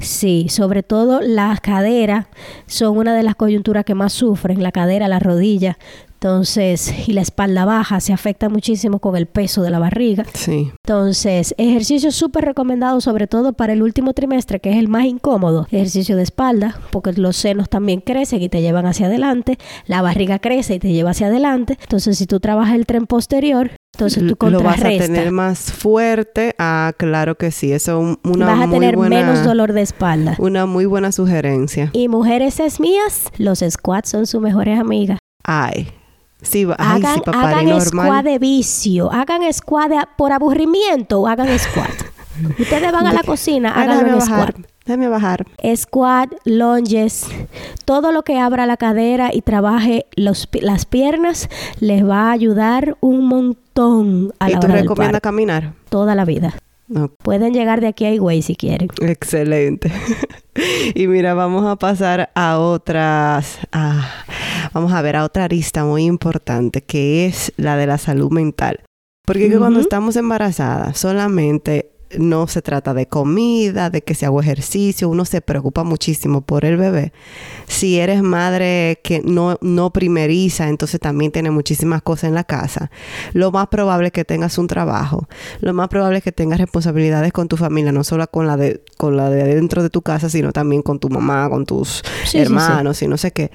Sí, 0.00 0.46
sobre 0.48 0.82
todo 0.82 1.20
las 1.20 1.60
caderas 1.60 2.26
son 2.66 2.98
una 2.98 3.14
de 3.14 3.22
las 3.22 3.36
coyunturas 3.36 3.84
que 3.84 3.94
más 3.94 4.12
sufren, 4.12 4.62
la 4.62 4.72
cadera, 4.72 5.08
la 5.08 5.20
rodilla. 5.20 5.78
Entonces, 6.24 7.06
y 7.06 7.12
la 7.12 7.20
espalda 7.20 7.66
baja 7.66 8.00
se 8.00 8.14
afecta 8.14 8.48
muchísimo 8.48 8.98
con 8.98 9.14
el 9.14 9.26
peso 9.26 9.60
de 9.60 9.68
la 9.68 9.78
barriga. 9.78 10.24
Sí. 10.32 10.72
Entonces, 10.82 11.54
ejercicio 11.58 12.10
súper 12.12 12.46
recomendado, 12.46 13.02
sobre 13.02 13.26
todo 13.26 13.52
para 13.52 13.74
el 13.74 13.82
último 13.82 14.14
trimestre, 14.14 14.58
que 14.58 14.70
es 14.70 14.78
el 14.78 14.88
más 14.88 15.04
incómodo. 15.04 15.66
Ejercicio 15.70 16.16
de 16.16 16.22
espalda, 16.22 16.80
porque 16.90 17.12
los 17.12 17.36
senos 17.36 17.68
también 17.68 18.00
crecen 18.00 18.40
y 18.40 18.48
te 18.48 18.62
llevan 18.62 18.86
hacia 18.86 19.04
adelante. 19.04 19.58
La 19.84 20.00
barriga 20.00 20.38
crece 20.38 20.76
y 20.76 20.78
te 20.78 20.94
lleva 20.94 21.10
hacia 21.10 21.26
adelante. 21.26 21.76
Entonces, 21.82 22.16
si 22.16 22.24
tú 22.24 22.40
trabajas 22.40 22.74
el 22.74 22.86
tren 22.86 23.06
posterior, 23.06 23.72
entonces 23.94 24.26
tú. 24.26 24.48
Lo 24.48 24.62
vas 24.62 24.80
a 24.80 24.88
tener 24.88 25.30
más 25.30 25.72
fuerte. 25.72 26.54
Ah, 26.58 26.94
claro 26.96 27.34
que 27.34 27.50
sí. 27.50 27.70
Eso 27.70 28.00
es 28.00 28.30
una 28.32 28.46
Vas 28.46 28.66
a 28.66 28.70
tener 28.70 28.96
menos 28.96 29.44
dolor 29.44 29.74
de 29.74 29.82
espalda. 29.82 30.36
Una 30.38 30.64
muy 30.64 30.86
buena 30.86 31.12
sugerencia. 31.12 31.90
Y 31.92 32.08
mujeres 32.08 32.60
es 32.60 32.80
mías, 32.80 33.28
los 33.36 33.58
squats 33.58 34.08
son 34.08 34.26
sus 34.26 34.40
mejores 34.40 34.80
amigas. 34.80 35.18
Ay, 35.46 35.92
Sí, 36.44 36.66
hagan, 36.78 37.22
hagan 37.26 37.80
squat 37.80 38.24
de 38.24 38.38
vicio, 38.38 39.10
hagan 39.12 39.52
squat 39.52 39.90
por 40.16 40.32
aburrimiento 40.32 41.26
hagan 41.26 41.58
squat. 41.58 41.90
Ustedes 42.58 42.92
van 42.92 43.06
a 43.06 43.12
la 43.12 43.22
cocina, 43.22 43.72
hagan 43.72 44.14
un 44.14 44.20
squat. 44.20 44.56
Déjame 44.84 45.08
bajar. 45.08 45.46
Squat, 45.76 46.30
lunges, 46.44 47.26
todo 47.86 48.12
lo 48.12 48.22
que 48.22 48.38
abra 48.38 48.66
la 48.66 48.76
cadera 48.76 49.30
y 49.32 49.40
trabaje 49.40 50.06
los, 50.14 50.46
las 50.60 50.84
piernas 50.84 51.48
les 51.80 52.06
va 52.06 52.28
a 52.28 52.32
ayudar 52.32 52.98
un 53.00 53.26
montón 53.26 54.34
a 54.40 54.50
¿Y 54.50 54.58
tú 54.58 54.66
recomiendas 54.66 55.22
caminar? 55.22 55.72
Toda 55.88 56.14
la 56.14 56.26
vida. 56.26 56.54
Pueden 57.22 57.54
llegar 57.54 57.80
de 57.80 57.86
aquí 57.86 58.04
a 58.04 58.12
Higüey 58.12 58.42
si 58.42 58.56
quieren. 58.56 58.88
Excelente. 59.00 59.90
y 60.94 61.06
mira, 61.06 61.34
vamos 61.34 61.64
a 61.64 61.76
pasar 61.76 62.30
a 62.34 62.58
otras, 62.58 63.58
vamos 64.72 64.92
a 64.92 65.02
ver 65.02 65.16
a 65.16 65.24
otra 65.24 65.44
arista 65.44 65.84
muy 65.84 66.04
importante 66.04 66.82
que 66.82 67.26
es 67.26 67.52
la 67.56 67.76
de 67.76 67.86
la 67.86 67.98
salud 67.98 68.30
mental. 68.30 68.80
Porque 69.26 69.56
cuando 69.56 69.80
estamos 69.80 70.16
embarazadas 70.16 70.98
solamente 70.98 71.93
no 72.18 72.46
se 72.46 72.62
trata 72.62 72.94
de 72.94 73.06
comida, 73.06 73.90
de 73.90 74.02
que 74.02 74.14
se 74.14 74.26
haga 74.26 74.40
ejercicio, 74.40 75.08
uno 75.08 75.24
se 75.24 75.40
preocupa 75.40 75.84
muchísimo 75.84 76.40
por 76.40 76.64
el 76.64 76.76
bebé. 76.76 77.12
Si 77.66 77.98
eres 77.98 78.22
madre 78.22 79.00
que 79.02 79.22
no, 79.24 79.58
no 79.60 79.92
primeriza, 79.92 80.68
entonces 80.68 81.00
también 81.00 81.32
tiene 81.32 81.50
muchísimas 81.50 82.02
cosas 82.02 82.28
en 82.28 82.34
la 82.34 82.44
casa. 82.44 82.90
Lo 83.32 83.50
más 83.50 83.68
probable 83.68 84.08
es 84.08 84.12
que 84.12 84.24
tengas 84.24 84.58
un 84.58 84.66
trabajo. 84.66 85.28
Lo 85.60 85.72
más 85.74 85.88
probable 85.88 86.18
es 86.18 86.24
que 86.24 86.32
tengas 86.32 86.58
responsabilidades 86.58 87.32
con 87.32 87.48
tu 87.48 87.56
familia, 87.56 87.92
no 87.92 88.04
solo 88.04 88.26
con 88.28 88.46
la 88.46 88.56
de, 88.56 88.82
con 88.94 89.16
la 89.16 89.30
de 89.30 89.54
dentro 89.54 89.82
de 89.82 89.90
tu 89.90 90.02
casa, 90.02 90.28
sino 90.28 90.52
también 90.52 90.82
con 90.82 90.98
tu 90.98 91.08
mamá, 91.08 91.48
con 91.48 91.66
tus 91.66 92.02
hermanos 92.32 93.02
y 93.02 93.08
no 93.08 93.16
sé 93.16 93.32
qué. 93.32 93.50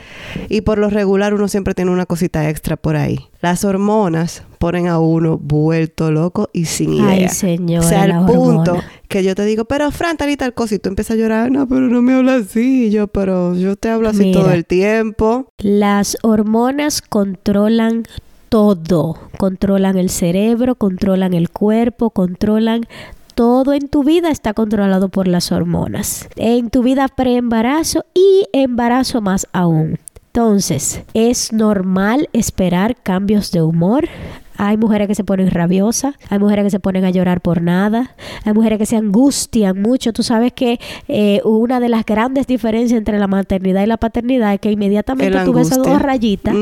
Y 0.50 0.62
por 0.62 0.78
lo 0.78 0.90
regular 0.90 1.34
uno 1.34 1.48
siempre 1.48 1.74
tiene 1.74 1.92
una 1.92 2.06
cosita 2.06 2.50
extra 2.50 2.78
por 2.78 2.96
ahí. 2.96 3.20
Las 3.42 3.64
hormonas 3.64 4.44
ponen 4.58 4.88
a 4.88 5.00
uno 5.00 5.38
vuelto 5.38 6.12
loco 6.12 6.50
y 6.54 6.66
sin 6.66 6.94
idea. 6.94 7.10
Ay, 7.10 7.30
señor. 7.30 7.86
O 7.86 7.88
sea, 7.88 8.04
al 8.04 8.26
punto 8.26 8.82
que 9.08 9.24
yo 9.24 9.34
te 9.34 9.46
digo, 9.46 9.66
pero 9.66 9.90
Fran, 9.92 10.18
tal 10.18 10.30
y 10.30 10.38
tal 10.38 10.54
cosa, 10.54 10.76
y 10.76 10.80
tú 10.80 10.90
empiezas 10.90 11.16
a 11.16 11.20
llorar, 11.20 11.52
no, 11.52 11.68
pero 11.68 11.82
no 11.82 12.02
me 12.02 12.14
hablas 12.14 12.48
así. 12.48 12.92
yo, 12.92 13.08
pero 13.08 13.56
yo 13.56 13.76
te 13.76 13.90
hablo 13.90 14.10
así 14.10 14.32
todo 14.32 14.52
el 14.52 14.66
tiempo. 14.66 15.48
Las 15.58 16.18
hormonas 16.22 17.02
controlan 17.02 18.04
todo. 18.50 19.18
Controlan 19.38 19.98
el 19.98 20.10
cerebro, 20.10 20.76
controlan 20.76 21.34
el 21.34 21.50
cuerpo, 21.50 22.10
controlan 22.10 22.88
todo 23.40 23.72
en 23.72 23.88
tu 23.88 24.04
vida 24.04 24.32
está 24.32 24.54
controlado 24.54 25.08
por 25.08 25.26
las 25.26 25.54
hormonas. 25.54 26.28
En 26.36 26.70
tu 26.70 26.84
vida 26.84 27.08
preembarazo 27.08 28.04
y 28.14 28.50
embarazo 28.52 29.22
más 29.22 29.48
aún. 29.54 29.98
Entonces, 30.34 31.04
es 31.14 31.54
normal 31.54 32.28
esperar 32.34 32.98
cambios 33.02 33.54
de 33.54 33.62
humor. 33.62 34.10
Hay 34.58 34.76
mujeres 34.76 35.08
que 35.08 35.16
se 35.16 35.24
ponen 35.24 35.52
rabiosas, 35.52 36.16
hay 36.28 36.38
mujeres 36.38 36.66
que 36.66 36.70
se 36.70 36.82
ponen 36.82 37.06
a 37.06 37.12
llorar 37.12 37.40
por 37.40 37.62
nada, 37.62 38.14
hay 38.44 38.52
mujeres 38.52 38.78
que 38.78 38.86
se 38.86 38.98
angustian 38.98 39.82
mucho. 39.82 40.12
Tú 40.12 40.22
sabes 40.22 40.52
que 40.52 40.78
eh, 41.08 41.40
una 41.46 41.80
de 41.80 41.88
las 41.88 42.06
grandes 42.06 42.46
diferencias 42.46 42.98
entre 42.98 43.20
la 43.20 43.28
maternidad 43.28 43.84
y 43.84 43.88
la 43.88 43.96
paternidad 43.96 44.54
es 44.54 44.60
que 44.60 44.70
inmediatamente 44.70 45.46
tú 45.46 45.54
ves 45.54 45.72
a 45.72 45.78
dos 45.78 46.02
rayitas, 46.02 46.54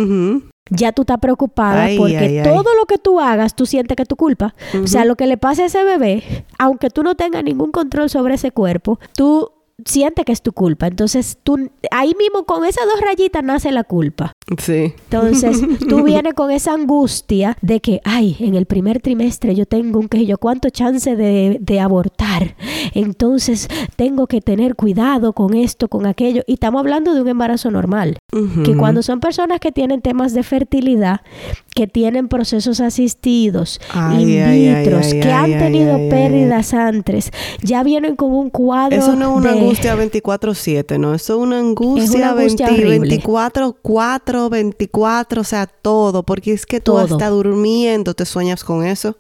ya 0.70 0.92
tú 0.92 1.04
estás 1.04 1.20
preocupada 1.20 1.88
porque 1.98 2.42
todo 2.44 2.76
lo 2.76 2.86
que 2.86 2.98
tú 2.98 3.20
hagas, 3.20 3.56
tú 3.56 3.66
sientes 3.66 3.96
que 3.96 4.04
es 4.04 4.10
tu 4.10 4.16
culpa. 4.16 4.56
O 4.82 4.88
sea, 4.88 5.06
lo 5.06 5.16
que 5.16 5.28
le 5.28 5.38
pasa 5.38 5.64
a 5.64 5.66
ese 5.66 5.84
bebé, 5.84 6.24
aunque 6.58 6.90
tú 6.90 7.04
no 7.04 7.16
tengas 7.16 7.44
ningún 7.44 7.72
control 7.72 8.10
sobre 8.10 8.36
ese 8.36 8.52
cuerpo, 8.52 9.00
tú 9.16 9.52
sientes 9.86 10.26
que 10.26 10.32
es 10.32 10.42
tu 10.42 10.54
culpa. 10.54 10.88
Entonces, 10.88 11.38
tú 11.44 11.70
ahí 11.92 12.14
mismo 12.18 12.46
con 12.46 12.66
esas 12.66 12.86
dos 12.86 13.00
rayitas 13.02 13.44
nace 13.44 13.72
la 13.72 13.84
culpa. 13.84 14.34
Sí. 14.58 14.94
Entonces, 15.10 15.62
tú 15.88 16.04
vienes 16.06 16.34
con 16.34 16.52
esa 16.52 16.74
angustia 16.74 17.58
de 17.62 17.80
que, 17.80 18.02
ay, 18.04 18.36
en 18.40 18.56
el 18.56 18.66
primer 18.66 19.02
trimestre 19.02 19.56
yo 19.56 19.66
tengo 19.66 20.00
un 20.00 20.08
que 20.08 20.26
yo 20.26 20.38
cuánto 20.38 20.70
chance 20.70 21.16
de, 21.16 21.58
de 21.62 21.80
abortar. 21.80 22.56
Entonces, 22.94 23.68
tengo 23.96 24.28
que 24.28 24.42
tener 24.42 24.76
cuidado 24.76 25.34
con 25.34 25.54
esto, 25.54 25.88
con 25.88 26.06
aquello. 26.06 26.44
Y 26.48 26.54
estamos 26.54 26.80
hablando 26.80 27.14
de 27.14 27.22
un 27.22 27.28
embarazo 27.28 27.72
normal. 27.72 28.18
Que 28.66 28.76
cuando 28.76 29.02
son 29.04 29.20
personas 29.20 29.60
que 29.60 29.72
tienen 29.72 30.02
temas 30.02 30.34
de 30.34 30.44
fertilidad, 30.44 31.22
que 31.74 31.88
tienen 31.88 32.28
procesos 32.28 32.82
asistidos, 32.82 33.80
in 34.12 34.28
vitro, 34.28 35.00
que 35.00 35.32
han 35.32 35.58
tenido 35.58 35.98
pérdidas 36.10 36.74
antes, 36.74 37.32
ya 37.62 37.84
vienen 37.84 38.16
con 38.16 38.32
un 38.34 38.50
cuadro. 38.50 38.98
Eso 38.98 39.16
no 39.16 39.32
es 39.32 39.38
una 39.38 39.56
angustia 39.68 39.96
24-7, 39.96 41.00
¿no? 41.00 41.14
Eso 41.14 41.34
es 41.36 41.40
una 41.40 41.60
angustia, 41.60 42.34
24, 42.34 43.78
4, 43.82 44.50
24, 44.50 45.42
o 45.42 45.44
sea, 45.44 45.68
todo, 45.68 46.24
porque 46.24 46.54
es 46.54 46.66
que 46.66 46.80
tú 46.80 46.98
estás 47.00 47.30
durmiendo, 47.30 48.14
te 48.14 48.26
sueñas 48.26 48.64
con 48.64 48.86
eso. 48.86 49.18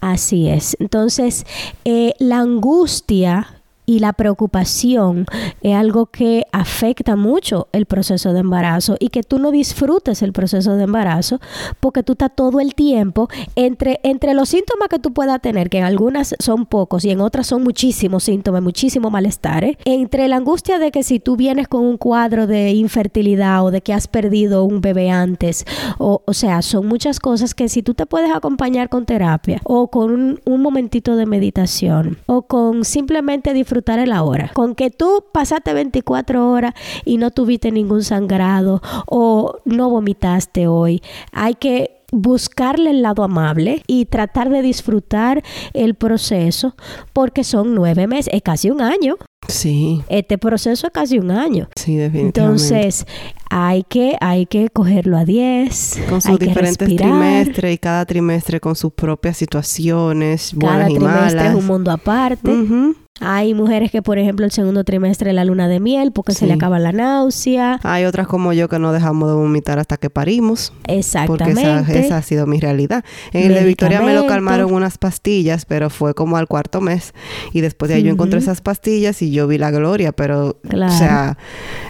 Así 0.00 0.48
es. 0.48 0.76
Entonces, 0.80 1.44
eh, 1.84 2.14
la 2.18 2.38
angustia 2.38 3.59
y 3.90 3.98
la 3.98 4.12
preocupación 4.12 5.26
es 5.62 5.74
algo 5.74 6.06
que 6.06 6.44
afecta 6.52 7.16
mucho 7.16 7.66
el 7.72 7.86
proceso 7.86 8.32
de 8.32 8.38
embarazo 8.38 8.94
y 9.00 9.08
que 9.08 9.24
tú 9.24 9.40
no 9.40 9.50
disfrutes 9.50 10.22
el 10.22 10.32
proceso 10.32 10.76
de 10.76 10.84
embarazo 10.84 11.40
porque 11.80 12.04
tú 12.04 12.12
estás 12.12 12.30
todo 12.36 12.60
el 12.60 12.76
tiempo 12.76 13.28
entre, 13.56 13.98
entre 14.04 14.34
los 14.34 14.50
síntomas 14.50 14.88
que 14.88 15.00
tú 15.00 15.12
puedas 15.12 15.40
tener, 15.42 15.70
que 15.70 15.78
en 15.78 15.84
algunas 15.84 16.36
son 16.38 16.66
pocos 16.66 17.04
y 17.04 17.10
en 17.10 17.20
otras 17.20 17.48
son 17.48 17.64
muchísimos 17.64 18.22
síntomas, 18.22 18.62
muchísimo 18.62 19.10
malestar, 19.10 19.76
entre 19.84 20.28
la 20.28 20.36
angustia 20.36 20.78
de 20.78 20.92
que 20.92 21.02
si 21.02 21.18
tú 21.18 21.34
vienes 21.34 21.66
con 21.66 21.84
un 21.84 21.96
cuadro 21.96 22.46
de 22.46 22.70
infertilidad 22.70 23.64
o 23.64 23.72
de 23.72 23.80
que 23.80 23.92
has 23.92 24.06
perdido 24.06 24.62
un 24.62 24.80
bebé 24.80 25.10
antes, 25.10 25.66
o, 25.98 26.22
o 26.24 26.32
sea, 26.32 26.62
son 26.62 26.86
muchas 26.86 27.18
cosas 27.18 27.56
que 27.56 27.68
si 27.68 27.82
tú 27.82 27.94
te 27.94 28.06
puedes 28.06 28.32
acompañar 28.32 28.88
con 28.88 29.04
terapia 29.04 29.60
o 29.64 29.88
con 29.90 30.38
un 30.44 30.62
momentito 30.62 31.16
de 31.16 31.26
meditación 31.26 32.18
o 32.26 32.42
con 32.42 32.84
simplemente 32.84 33.52
disfrutar 33.52 33.79
el 33.88 34.12
ahora. 34.12 34.50
Con 34.54 34.74
que 34.74 34.90
tú 34.90 35.24
pasaste 35.32 35.72
24 35.72 36.50
horas 36.50 36.74
y 37.04 37.16
no 37.16 37.30
tuviste 37.30 37.70
ningún 37.70 38.02
sangrado 38.02 38.82
o 39.06 39.58
no 39.64 39.90
vomitaste 39.90 40.66
hoy, 40.66 41.02
hay 41.32 41.54
que 41.54 42.00
buscarle 42.12 42.90
el 42.90 43.02
lado 43.02 43.22
amable 43.22 43.82
y 43.86 44.06
tratar 44.06 44.50
de 44.50 44.62
disfrutar 44.62 45.42
el 45.74 45.94
proceso 45.94 46.74
porque 47.12 47.44
son 47.44 47.74
nueve 47.74 48.06
meses, 48.06 48.32
es 48.34 48.42
casi 48.42 48.70
un 48.70 48.80
año. 48.80 49.16
Sí. 49.48 50.02
Este 50.08 50.38
proceso 50.38 50.86
es 50.86 50.92
casi 50.92 51.18
un 51.18 51.30
año. 51.30 51.68
Sí, 51.76 51.96
definitivamente. 51.96 52.40
Entonces, 52.40 53.06
hay 53.50 53.82
que, 53.82 54.16
hay 54.20 54.46
que 54.46 54.68
cogerlo 54.68 55.16
a 55.18 55.24
10. 55.24 56.00
Con 56.08 56.20
sus 56.20 56.38
diferentes 56.38 56.96
trimestres 56.96 57.74
y 57.74 57.78
cada 57.78 58.04
trimestre 58.06 58.60
con 58.60 58.76
sus 58.76 58.92
propias 58.92 59.36
situaciones, 59.36 60.54
buenas 60.54 60.78
cada 60.78 60.90
y 60.90 60.94
trimestre 60.94 61.48
es 61.48 61.54
un 61.54 61.66
mundo 61.66 61.90
aparte. 61.90 62.50
Hay 63.22 63.52
mujeres 63.52 63.90
que, 63.90 64.00
por 64.00 64.18
ejemplo, 64.18 64.46
el 64.46 64.50
segundo 64.50 64.82
trimestre 64.82 65.34
la 65.34 65.44
luna 65.44 65.68
de 65.68 65.78
miel 65.78 66.10
porque 66.10 66.32
se 66.32 66.46
le 66.46 66.54
acaba 66.54 66.78
la 66.78 66.90
náusea. 66.90 67.78
Hay 67.82 68.06
otras 68.06 68.26
como 68.26 68.54
yo 68.54 68.68
que 68.70 68.78
no 68.78 68.92
dejamos 68.92 69.28
de 69.28 69.34
vomitar 69.34 69.78
hasta 69.78 69.98
que 69.98 70.08
parimos. 70.08 70.72
Exactamente. 70.86 71.60
Porque 71.84 71.98
esa, 71.98 72.16
ha 72.16 72.22
sido 72.22 72.46
mi 72.46 72.60
realidad. 72.60 73.04
En 73.32 73.48
el 73.48 73.54
de 73.54 73.64
Victoria 73.64 74.00
me 74.00 74.14
lo 74.14 74.26
calmaron 74.26 74.72
unas 74.72 74.96
pastillas, 74.96 75.66
pero 75.66 75.90
fue 75.90 76.14
como 76.14 76.38
al 76.38 76.48
cuarto 76.48 76.80
mes. 76.80 77.12
Y 77.52 77.60
después 77.60 77.90
de 77.90 77.96
ahí 77.96 78.02
yo 78.04 78.10
encontré 78.10 78.38
esas 78.38 78.62
pastillas 78.62 79.20
y 79.20 79.29
yo 79.30 79.46
vi 79.46 79.58
la 79.58 79.70
gloria. 79.70 80.12
Pero, 80.12 80.58
o 80.64 80.90
sea, 80.90 81.38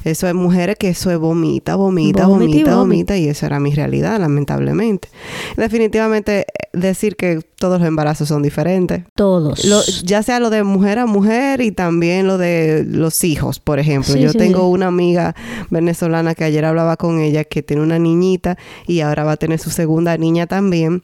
eso 0.05 0.29
es 0.29 0.35
mujeres 0.35 0.77
que 0.77 0.89
eso 0.89 1.11
es 1.11 1.19
vomita, 1.19 1.77
vomita, 1.77 2.27
vomita, 2.27 2.77
vomita. 2.77 3.17
Y 3.17 3.29
eso 3.29 3.47
era 3.47 3.61
mi 3.61 3.75
realidad, 3.75 4.19
lamentablemente. 4.21 5.09
Definitivamente 5.57 6.47
decir 6.73 7.17
que 7.17 7.41
todos 7.57 7.81
los 7.81 7.89
embarazos 7.89 8.29
son 8.29 8.43
diferentes. 8.43 9.05
Todos. 9.15 10.03
ya 10.03 10.23
sea 10.23 10.41
lo 10.41 10.51
de 10.51 10.63
mujer 10.63 10.99
a 10.99 11.07
mujer 11.07 11.61
y 11.61 11.73
también 11.73 12.27
lo 12.27 12.39
de 12.39 12.85
los 12.87 13.25
hijos, 13.25 13.61
por 13.61 13.79
ejemplo. 13.79 14.17
Yo 14.17 14.33
tengo 14.33 14.69
una 14.69 14.87
amiga 14.87 15.35
venezolana 15.71 16.35
que 16.35 16.45
ayer 16.45 16.65
hablaba 16.65 16.97
con 16.97 17.21
ella 17.21 17.45
que 17.45 17.63
tiene 17.63 17.83
una 17.83 17.99
niñita 17.99 18.57
y 18.87 19.01
ahora 19.01 19.25
va 19.25 19.33
a 19.33 19.37
tener 19.37 19.59
su 19.59 19.71
segunda 19.71 20.17
niña 20.17 20.47
también. 20.47 21.03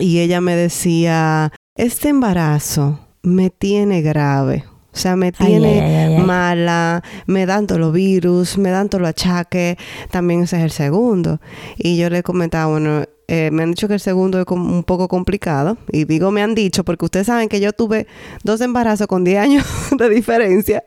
Y 0.00 0.20
ella 0.20 0.40
me 0.40 0.56
decía, 0.56 1.52
este 1.76 2.08
embarazo 2.08 2.98
me 3.22 3.50
tiene 3.50 4.02
grave. 4.02 4.64
O 4.94 4.96
sea, 4.96 5.16
me 5.16 5.32
tiene 5.32 6.22
mala, 6.24 7.02
me 7.26 7.46
dan 7.46 7.66
todos 7.66 7.80
los 7.80 7.92
virus, 7.92 8.58
me 8.58 8.70
dan 8.70 8.88
todos 8.88 9.02
los 9.02 9.10
achaques, 9.10 9.76
también 10.10 10.42
ese 10.44 10.58
es 10.58 10.62
el 10.62 10.70
segundo. 10.70 11.40
Y 11.76 11.96
yo 11.96 12.10
le 12.10 12.22
comentaba, 12.22 12.66
bueno, 12.66 13.04
eh, 13.26 13.50
me 13.50 13.62
han 13.62 13.70
dicho 13.70 13.88
que 13.88 13.94
el 13.94 14.00
segundo 14.00 14.38
es 14.40 14.46
un 14.48 14.84
poco 14.84 15.08
complicado. 15.08 15.78
Y 15.90 16.04
digo 16.04 16.30
me 16.30 16.42
han 16.42 16.54
dicho 16.54 16.84
porque 16.84 17.04
ustedes 17.06 17.26
saben 17.26 17.48
que 17.48 17.60
yo 17.60 17.72
tuve 17.72 18.06
dos 18.42 18.60
embarazos 18.60 19.06
con 19.06 19.24
10 19.24 19.38
años 19.38 19.64
de 19.98 20.08
diferencia. 20.08 20.84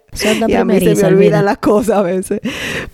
y 0.48 0.54
a 0.54 0.66
mí 0.66 0.80
se 0.80 0.96
me 0.96 1.04
olvidan 1.06 1.46
las 1.46 1.58
cosas 1.58 1.98
a 1.98 2.02
veces. 2.02 2.42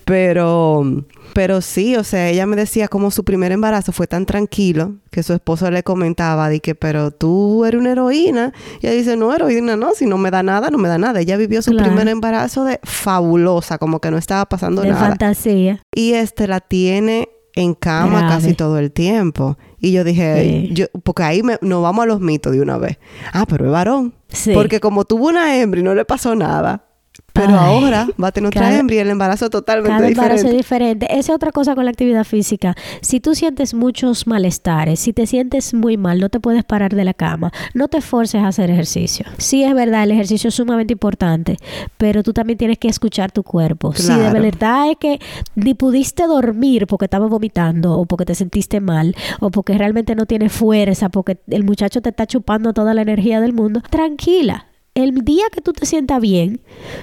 Pero, 0.06 1.06
pero 1.34 1.62
sí, 1.62 1.95
o 1.95 2.03
sea, 2.03 2.29
ella 2.29 2.45
me 2.45 2.56
decía 2.56 2.88
como 2.88 3.12
su 3.12 3.23
primer 3.23 3.51
embarazo 3.51 3.91
fue 3.91 4.08
tan 4.08 4.25
tranquilo 4.25 4.95
que 5.12 5.23
su 5.23 5.34
esposo 5.34 5.69
le 5.71 5.84
comentaba 5.84 6.49
de 6.49 6.60
que, 6.60 6.73
pero 6.73 7.12
tú 7.12 7.65
eres 7.65 7.79
una 7.79 7.91
heroína. 7.91 8.53
Y 8.82 8.88
ella 8.88 8.95
dice, 8.95 9.17
no, 9.17 9.34
heroína 9.34 9.75
no, 9.75 9.93
si 9.93 10.06
no 10.06 10.17
me 10.17 10.32
da 10.32 10.41
nada, 10.41 10.69
no 10.69 10.77
me 10.77 10.88
da 10.88 10.97
nada. 10.97 11.19
Ella 11.19 11.38
vivió 11.38 11.62
su 11.62 11.75
primer 11.75 12.08
embarazo 12.08 12.63
de 12.63 12.79
fabulosa, 12.84 13.77
como 13.77 13.99
que 13.99 14.10
no 14.10 14.17
estaba 14.17 14.45
pasando 14.45 14.84
nada. 14.84 14.93
De 14.93 15.08
fantasía. 15.10 15.82
Y 15.93 16.13
este 16.13 16.47
la 16.47 16.60
tiene 16.62 17.29
en 17.55 17.73
cama 17.73 18.27
casi 18.27 18.53
todo 18.53 18.77
el 18.77 18.91
tiempo. 18.91 19.57
Y 19.79 19.91
yo 19.91 20.03
dije, 20.03 20.69
yo, 20.73 20.85
porque 21.03 21.23
ahí 21.23 21.43
me, 21.43 21.57
nos 21.61 21.83
vamos 21.83 22.03
a 22.03 22.07
los 22.07 22.19
mitos 22.19 22.53
de 22.53 22.61
una 22.61 22.77
vez. 22.77 22.97
Ah, 23.31 23.45
pero 23.47 23.65
es 23.65 23.71
varón. 23.71 24.13
Porque 24.53 24.79
como 24.79 25.05
tuvo 25.05 25.27
una 25.27 25.57
hembra 25.57 25.79
y 25.79 25.83
no 25.83 25.93
le 25.93 26.05
pasó 26.05 26.35
nada, 26.35 26.85
pero 27.34 27.56
ahora 27.56 28.08
va 28.21 28.28
a 28.28 28.32
tener 28.32 28.47
otra 28.47 28.78
hembra 28.78 28.95
y 28.95 28.99
el 28.99 29.10
embarazo 29.10 29.49
totalmente 29.49 29.89
cada 29.89 30.08
diferente. 30.08 30.21
embarazo 30.21 30.47
es 30.49 30.56
diferente. 30.56 31.06
Esa 31.10 31.32
es 31.32 31.36
otra 31.36 31.52
cosa 31.52 31.73
con 31.73 31.86
la 31.86 31.91
actividad 31.91 32.23
física. 32.23 32.76
Si 33.02 33.19
tú 33.19 33.34
sientes 33.34 33.73
muchos 33.73 34.28
malestares, 34.28 34.99
si 34.99 35.13
te 35.13 35.26
sientes 35.26 35.73
muy 35.73 35.97
mal, 35.97 36.19
no 36.19 36.30
te 36.30 36.39
puedes 36.39 36.63
parar 36.63 36.93
de 36.93 37.04
la 37.04 37.15
cama, 37.15 37.52
no 37.73 37.88
te 37.88 38.02
forces 38.02 38.41
a 38.41 38.49
hacer 38.49 38.69
ejercicio. 38.69 39.26
Sí 39.39 39.63
es 39.63 39.73
verdad, 39.73 40.04
el 40.04 40.12
ejercicio 40.12 40.49
es 40.49 40.56
sumamente 40.56 40.93
importante, 40.93 41.58
pero 41.97 42.21
tú 42.21 42.34
también 42.34 42.58
tienes 42.58 42.78
que 42.78 42.88
escuchar 42.88 43.32
tu 43.32 43.41
cuerpo. 43.43 43.93
Si 43.93 44.13
de 44.13 44.30
verdad 44.32 44.91
es 44.91 44.97
que 44.97 45.19
ni 45.56 45.73
pudiste 45.73 46.28
dormir 46.28 46.86
porque 46.86 47.06
estabas 47.06 47.30
vomitando 47.30 47.97
o 47.97 48.06
porque 48.06 48.26
te 48.26 48.36
sentiste 48.36 48.80
mal 48.80 49.15
o 49.39 49.49
porque 49.49 49.76
realmente 49.76 50.13
no 50.13 50.28
tienes 50.28 50.54
fuerza, 50.54 51.10
porque 51.10 51.39
el 51.47 51.63
muchacho 51.63 52.02
te 52.02 52.10
está 52.10 52.28
chupando 52.28 52.73
toda 52.73 52.93
la 52.93 53.02
energía 53.02 53.41
del 53.41 53.54
mundo, 53.54 53.82
tranquila 53.89 54.67
el 54.95 55.25
día 55.25 55.45
que 55.51 55.62
tú 55.62 55.73
te 55.73 55.86
sientas 55.86 56.21
bien, 56.21 56.62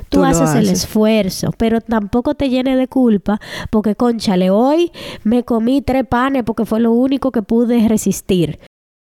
tú, 0.08 0.24
haces, 0.24 0.54
el 0.54 0.68
esfuerzo, 0.68 1.50
pero 1.56 1.80
tampoco 1.80 2.34
te 2.34 2.48
llenes 2.48 2.78
de 2.78 2.88
culpa 2.88 3.40
porque, 3.70 3.96
conchale, 3.96 4.50
hoy 4.50 4.92
me 5.24 5.44
comí 5.44 5.82
tres 5.82 6.06
panes 6.06 6.44
porque 6.44 6.64
fue 6.64 6.80
lo 6.80 6.92
único 6.92 7.32
que 7.32 7.42
pude 7.42 7.88
resistir. 7.88 8.58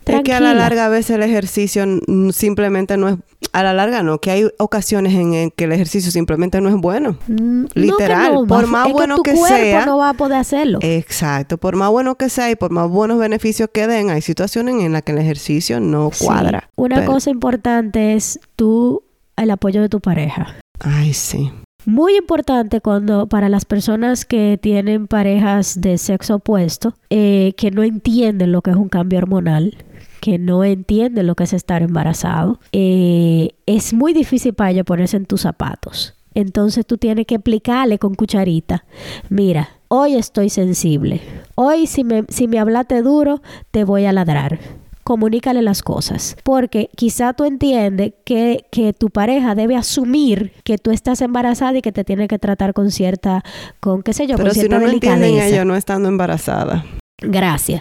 Es 0.07 0.23
que 0.23 0.33
a 0.33 0.41
la 0.41 0.55
larga 0.55 0.87
a 0.87 0.89
veces 0.89 1.17
el 1.17 1.23
ejercicio 1.23 1.85
simplemente 2.33 2.97
no 2.97 3.09
es... 3.09 3.17
A 3.53 3.63
la 3.63 3.73
larga 3.73 4.03
no, 4.03 4.19
que 4.19 4.31
hay 4.33 4.49
ocasiones 4.59 5.15
en, 5.15 5.51
que 5.53 5.65
el 5.65 5.73
ejercicio 5.73 6.11
simplemente 6.11 6.61
no 6.61 6.69
es 6.69 6.75
bueno. 6.75 7.17
Mm, 7.29 7.67
Literal. 7.75 8.47
por 8.49 8.67
más 8.67 8.91
bueno 8.91 9.23
que, 9.23 9.37
sea... 9.37 9.87
no 9.87 9.99
va 9.99 10.11
a 10.11 10.15
poder 10.15 10.39
hacerlo. 10.39 10.79
Exacto. 10.83 11.57
Por 11.57 11.77
más 11.77 11.91
bueno 11.91 12.17
que 12.17 12.29
sea 12.29 12.51
y 12.51 12.57
por 12.57 12.73
más 12.73 12.89
buenos 12.89 13.19
beneficios 13.19 13.69
que 13.73 13.87
den, 13.87 14.11
hay 14.11 14.23
situaciones 14.23 14.75
en 14.83 14.93
las 14.93 15.03
que 15.03 15.13
el 15.13 15.19
ejercicio 15.19 15.79
no 15.79 16.11
cuadra. 16.19 16.69
Una 16.77 17.05
cosa 17.05 17.31
importante 17.31 18.15
es 18.15 18.41
tú, 18.57 19.05
el 19.37 19.51
apoyo 19.51 19.83
de 19.83 19.89
tu 19.89 20.01
pareja. 20.01 20.57
Ay, 20.81 21.15
sí. 21.15 21.53
Muy 21.87 22.17
importante 22.17 22.81
cuando 22.81 23.27
para 23.27 23.49
las 23.51 23.67
personas 23.67 24.25
que 24.25 24.59
tienen 24.61 25.07
parejas 25.07 25.81
de 25.81 25.99
sexo 25.99 26.37
opuesto, 26.37 26.95
eh, 27.11 27.53
que 27.59 27.71
no 27.71 27.83
entienden 27.83 28.53
lo 28.53 28.63
que 28.63 28.71
es 28.71 28.77
un 28.77 28.89
cambio 28.89 29.19
hormonal, 29.19 29.77
que 30.25 30.39
no 30.39 30.65
entiende 30.65 31.23
lo 31.23 31.35
que 31.35 31.45
es 31.45 31.53
estar 31.53 31.83
embarazado, 31.83 32.59
eh, 32.73 33.51
es 33.67 33.93
muy 33.93 34.15
difícil 34.15 34.55
para 34.55 34.71
ella 34.71 34.83
ponerse 34.83 35.19
en 35.19 35.27
tus 35.27 35.43
zapatos. 35.43 36.15
Entonces 36.33 36.87
tú 36.87 36.97
tienes 36.97 37.27
que 37.27 37.35
explicarle 37.35 37.99
con 37.99 38.15
cucharita, 38.15 38.87
mira, 39.29 39.69
hoy 39.89 40.15
estoy 40.15 40.49
sensible, 40.49 41.21
hoy 41.57 41.87
si 41.87 42.05
me, 42.05 42.25
si 42.31 42.49
me 42.49 42.59
hablaste 42.59 43.03
duro, 43.03 43.43
te 43.71 43.85
voy 43.85 44.07
a 44.07 44.15
ladrar 44.15 44.59
comunícale 45.03 45.61
las 45.61 45.83
cosas. 45.83 46.35
Porque 46.43 46.89
quizá 46.97 47.35
tú 47.35 47.45
entiendes 47.45 48.15
que, 48.25 48.65
que, 48.73 48.95
tu 48.95 49.11
pareja 49.11 49.55
debe 49.55 49.77
asumir 49.77 50.55
que 50.65 50.79
tú 50.79 50.93
estás 50.93 51.21
embarazada 51.21 51.77
y 51.77 51.83
que 51.83 51.93
te 51.93 52.05
tiene 52.05 52.27
que 52.27 52.39
tratar 52.39 52.73
con 52.73 52.91
cierta, 52.91 53.45
con 53.81 54.03
qué 54.03 54.15
sé 54.15 54.27
yo, 54.27 54.37
Pero 54.37 54.49
con 54.49 54.55
cierta 54.55 54.77
si 54.77 54.83
no 54.83 54.89
delicadeza. 54.89 55.47
ella 55.47 55.67
no 55.67 55.77
estando 55.77 56.09
embarazada. 56.09 56.87
Gracias. 57.19 57.81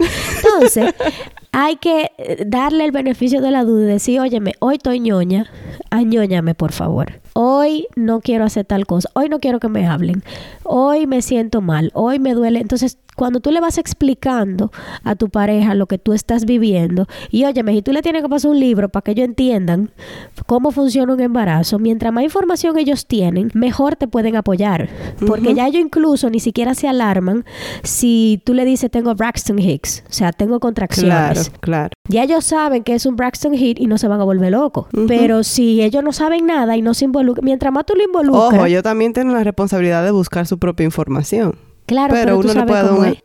Entonces, 0.56 0.94
hay 1.52 1.76
que 1.78 2.12
eh, 2.18 2.44
darle 2.46 2.86
el 2.86 2.92
beneficio 2.92 3.42
de 3.42 3.52
la 3.52 3.63
duda 3.63 3.84
y 3.84 3.88
decir, 3.88 4.20
óyeme, 4.20 4.54
hoy 4.60 4.76
estoy 4.76 5.00
ñoña, 5.00 5.50
añóñame 5.89 6.56
por 6.56 6.72
favor. 6.72 7.22
Hoy 7.34 7.88
no 7.96 8.22
quiero 8.22 8.46
hacer 8.46 8.66
tal 8.66 8.86
cosa. 8.86 9.10
Hoy 9.13 9.30
no 9.30 9.39
quiero 9.39 9.60
que 9.60 9.70
me 9.70 9.88
hablen. 9.88 10.24
Hoy 10.63 11.08
me 11.08 11.22
siento 11.22 11.62
mal. 11.62 11.92
Hoy 11.94 12.20
me 12.20 12.34
duele. 12.34 12.60
Entonces, 12.60 12.98
cuando 13.15 13.39
tú 13.39 13.52
le 13.52 13.60
vas 13.60 13.78
explicando 13.78 14.71
a 15.04 15.15
tu 15.15 15.30
pareja 15.30 15.76
lo 15.76 15.88
que 15.88 15.97
tú 15.97 16.13
estás 16.13 16.45
viviendo, 16.45 17.08
y 17.30 17.45
óyeme, 17.45 17.73
si 17.73 17.82
tú 17.82 17.91
le 17.91 18.02
tienes 18.02 18.21
que 18.21 18.30
pasar 18.30 18.52
un 18.52 18.60
libro 18.60 18.89
para 18.89 19.04
que 19.04 19.12
ellos 19.12 19.26
entiendan 19.26 19.91
cómo 20.45 20.71
funciona 20.71 21.13
un 21.13 21.19
embarazo, 21.19 21.80
mientras 21.80 22.13
más 22.13 22.23
información 22.23 22.78
ellos 22.78 23.08
tienen, 23.08 23.52
mejor 23.54 23.95
te 23.95 24.08
pueden 24.08 24.36
apoyar. 24.36 24.89
Porque 25.26 25.54
ya 25.54 25.67
ellos 25.67 25.82
incluso 25.82 26.30
ni 26.30 26.39
siquiera 26.39 26.76
se 26.76 26.88
alarman 26.88 27.45
si 27.84 28.41
tú 28.45 28.54
le 28.54 28.65
dices 28.65 28.89
tengo 28.91 29.15
Braxton 29.15 29.60
Hicks, 29.60 30.04
o 30.10 30.13
sea, 30.13 30.32
tengo 30.32 30.60
contracciones. 30.60 31.49
Claro, 31.49 31.60
claro. 31.60 31.89
Ya 32.10 32.23
ellos 32.23 32.43
saben 32.43 32.84
que 32.84 32.95
es 32.95 33.06
un 33.06 33.15
Braxton 33.15 33.54
Hit 33.54 33.80
y 33.80 33.88
no 33.88 33.97
se 33.97 34.08
van 34.08 34.19
a 34.19 34.23
volver 34.23 34.52
locos. 34.52 34.88
Pero 35.08 35.43
si 35.43 35.82
ellos 35.82 36.04
no 36.04 36.12
saben 36.12 36.45
nada 36.45 36.76
y 36.76 36.82
no 36.82 36.93
se 36.93 37.06
involucran, 37.06 37.45
mientras 37.45 37.71
más 37.73 37.86
tú 37.86 37.93
lo 37.95 38.04
involucras. 38.04 38.54
Ojo, 38.54 38.67
yo 38.67 38.84
también 38.84 39.13
tengo 39.13 39.34
la 39.34 39.43
responsabilidad 39.43 40.04
de 40.04 40.12
buscar 40.12 40.45
su 40.45 40.60
propia 40.60 40.84
información. 40.84 41.56
Claro, 41.86 42.13
pero, 42.13 42.38
uno, 42.38 42.54
le 42.54 42.63
puede 42.63 42.84
dar 42.84 42.93
un, 42.93 43.17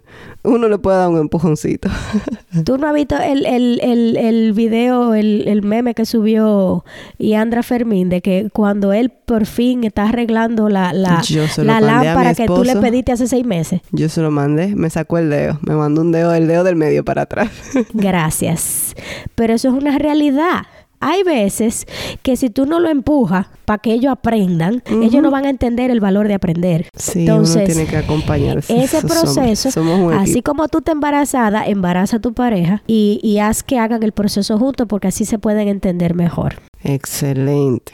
uno 0.42 0.68
le 0.68 0.78
puede 0.78 0.98
dar 0.98 1.08
un 1.08 1.18
empujoncito. 1.18 1.88
¿Tú 2.64 2.78
no 2.78 2.88
has 2.88 2.94
visto 2.94 3.16
el, 3.18 3.46
el, 3.46 3.80
el, 3.82 4.16
el 4.16 4.52
video, 4.52 5.14
el, 5.14 5.46
el, 5.46 5.62
meme 5.62 5.94
que 5.94 6.04
subió 6.04 6.84
Yandra 7.18 7.62
Fermín 7.62 8.08
de 8.08 8.20
que 8.20 8.48
cuando 8.52 8.92
él 8.92 9.10
por 9.10 9.46
fin 9.46 9.84
está 9.84 10.04
arreglando 10.04 10.68
la, 10.68 10.92
la, 10.92 11.22
la 11.58 11.80
lámpara 11.80 12.34
que 12.34 12.46
tú 12.46 12.64
le 12.64 12.76
pediste 12.76 13.12
hace 13.12 13.26
seis 13.26 13.44
meses? 13.44 13.80
Yo 13.92 14.08
se 14.08 14.20
lo 14.20 14.30
mandé, 14.30 14.74
me 14.74 14.90
sacó 14.90 15.18
el 15.18 15.30
dedo, 15.30 15.58
me 15.62 15.74
mandó 15.74 16.00
un 16.00 16.12
dedo, 16.12 16.32
el 16.34 16.48
dedo 16.48 16.64
del 16.64 16.76
medio 16.76 17.04
para 17.04 17.22
atrás. 17.22 17.50
Gracias. 17.92 18.94
Pero 19.34 19.54
eso 19.54 19.68
es 19.68 19.74
una 19.74 19.98
realidad. 19.98 20.62
Hay 21.00 21.22
veces 21.22 21.86
que 22.22 22.36
si 22.36 22.50
tú 22.50 22.66
no 22.66 22.80
lo 22.80 22.88
empujas 22.88 23.46
para 23.64 23.78
que 23.78 23.92
ellos 23.92 24.12
aprendan, 24.12 24.82
ellos 25.02 25.22
no 25.22 25.30
van 25.30 25.46
a 25.46 25.50
entender 25.50 25.90
el 25.90 26.00
valor 26.00 26.26
de 26.28 26.34
aprender. 26.34 26.88
Sí, 26.96 27.20
Entonces, 27.20 27.56
uno 27.56 27.64
tiene 27.66 27.86
que 27.86 27.96
acompañarse. 27.98 28.82
Ese 28.82 29.00
proceso, 29.02 29.70
así 30.12 30.42
como 30.42 30.68
tú 30.68 30.80
te 30.80 30.92
embarazada, 30.92 31.66
embaraza 31.66 32.16
a 32.16 32.20
tu 32.20 32.34
pareja 32.34 32.82
y, 32.86 33.20
y 33.22 33.38
haz 33.38 33.62
que 33.62 33.78
hagan 33.78 34.02
el 34.02 34.12
proceso 34.12 34.58
juntos 34.58 34.86
porque 34.88 35.08
así 35.08 35.24
se 35.24 35.38
pueden 35.38 35.68
entender 35.68 36.14
mejor. 36.14 36.56
Excelente. 36.82 37.92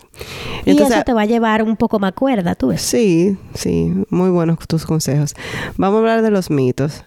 y 0.64 0.71
eso 0.81 1.03
te 1.05 1.12
va 1.12 1.23
a 1.23 1.27
llevar 1.27 1.62
un 1.62 1.77
poco 1.77 1.99
más 1.99 2.12
cuerda, 2.12 2.55
tú 2.55 2.69
ves. 2.69 2.83
Sí, 2.83 3.37
sí, 3.55 3.93
muy 4.11 4.31
buenos 4.31 4.59
tus 4.69 4.85
consejos. 4.85 5.35
Vamos 5.77 5.97
a 5.97 6.01
hablar 6.01 6.23
de 6.23 6.31
los 6.31 6.51
mitos. 6.51 7.05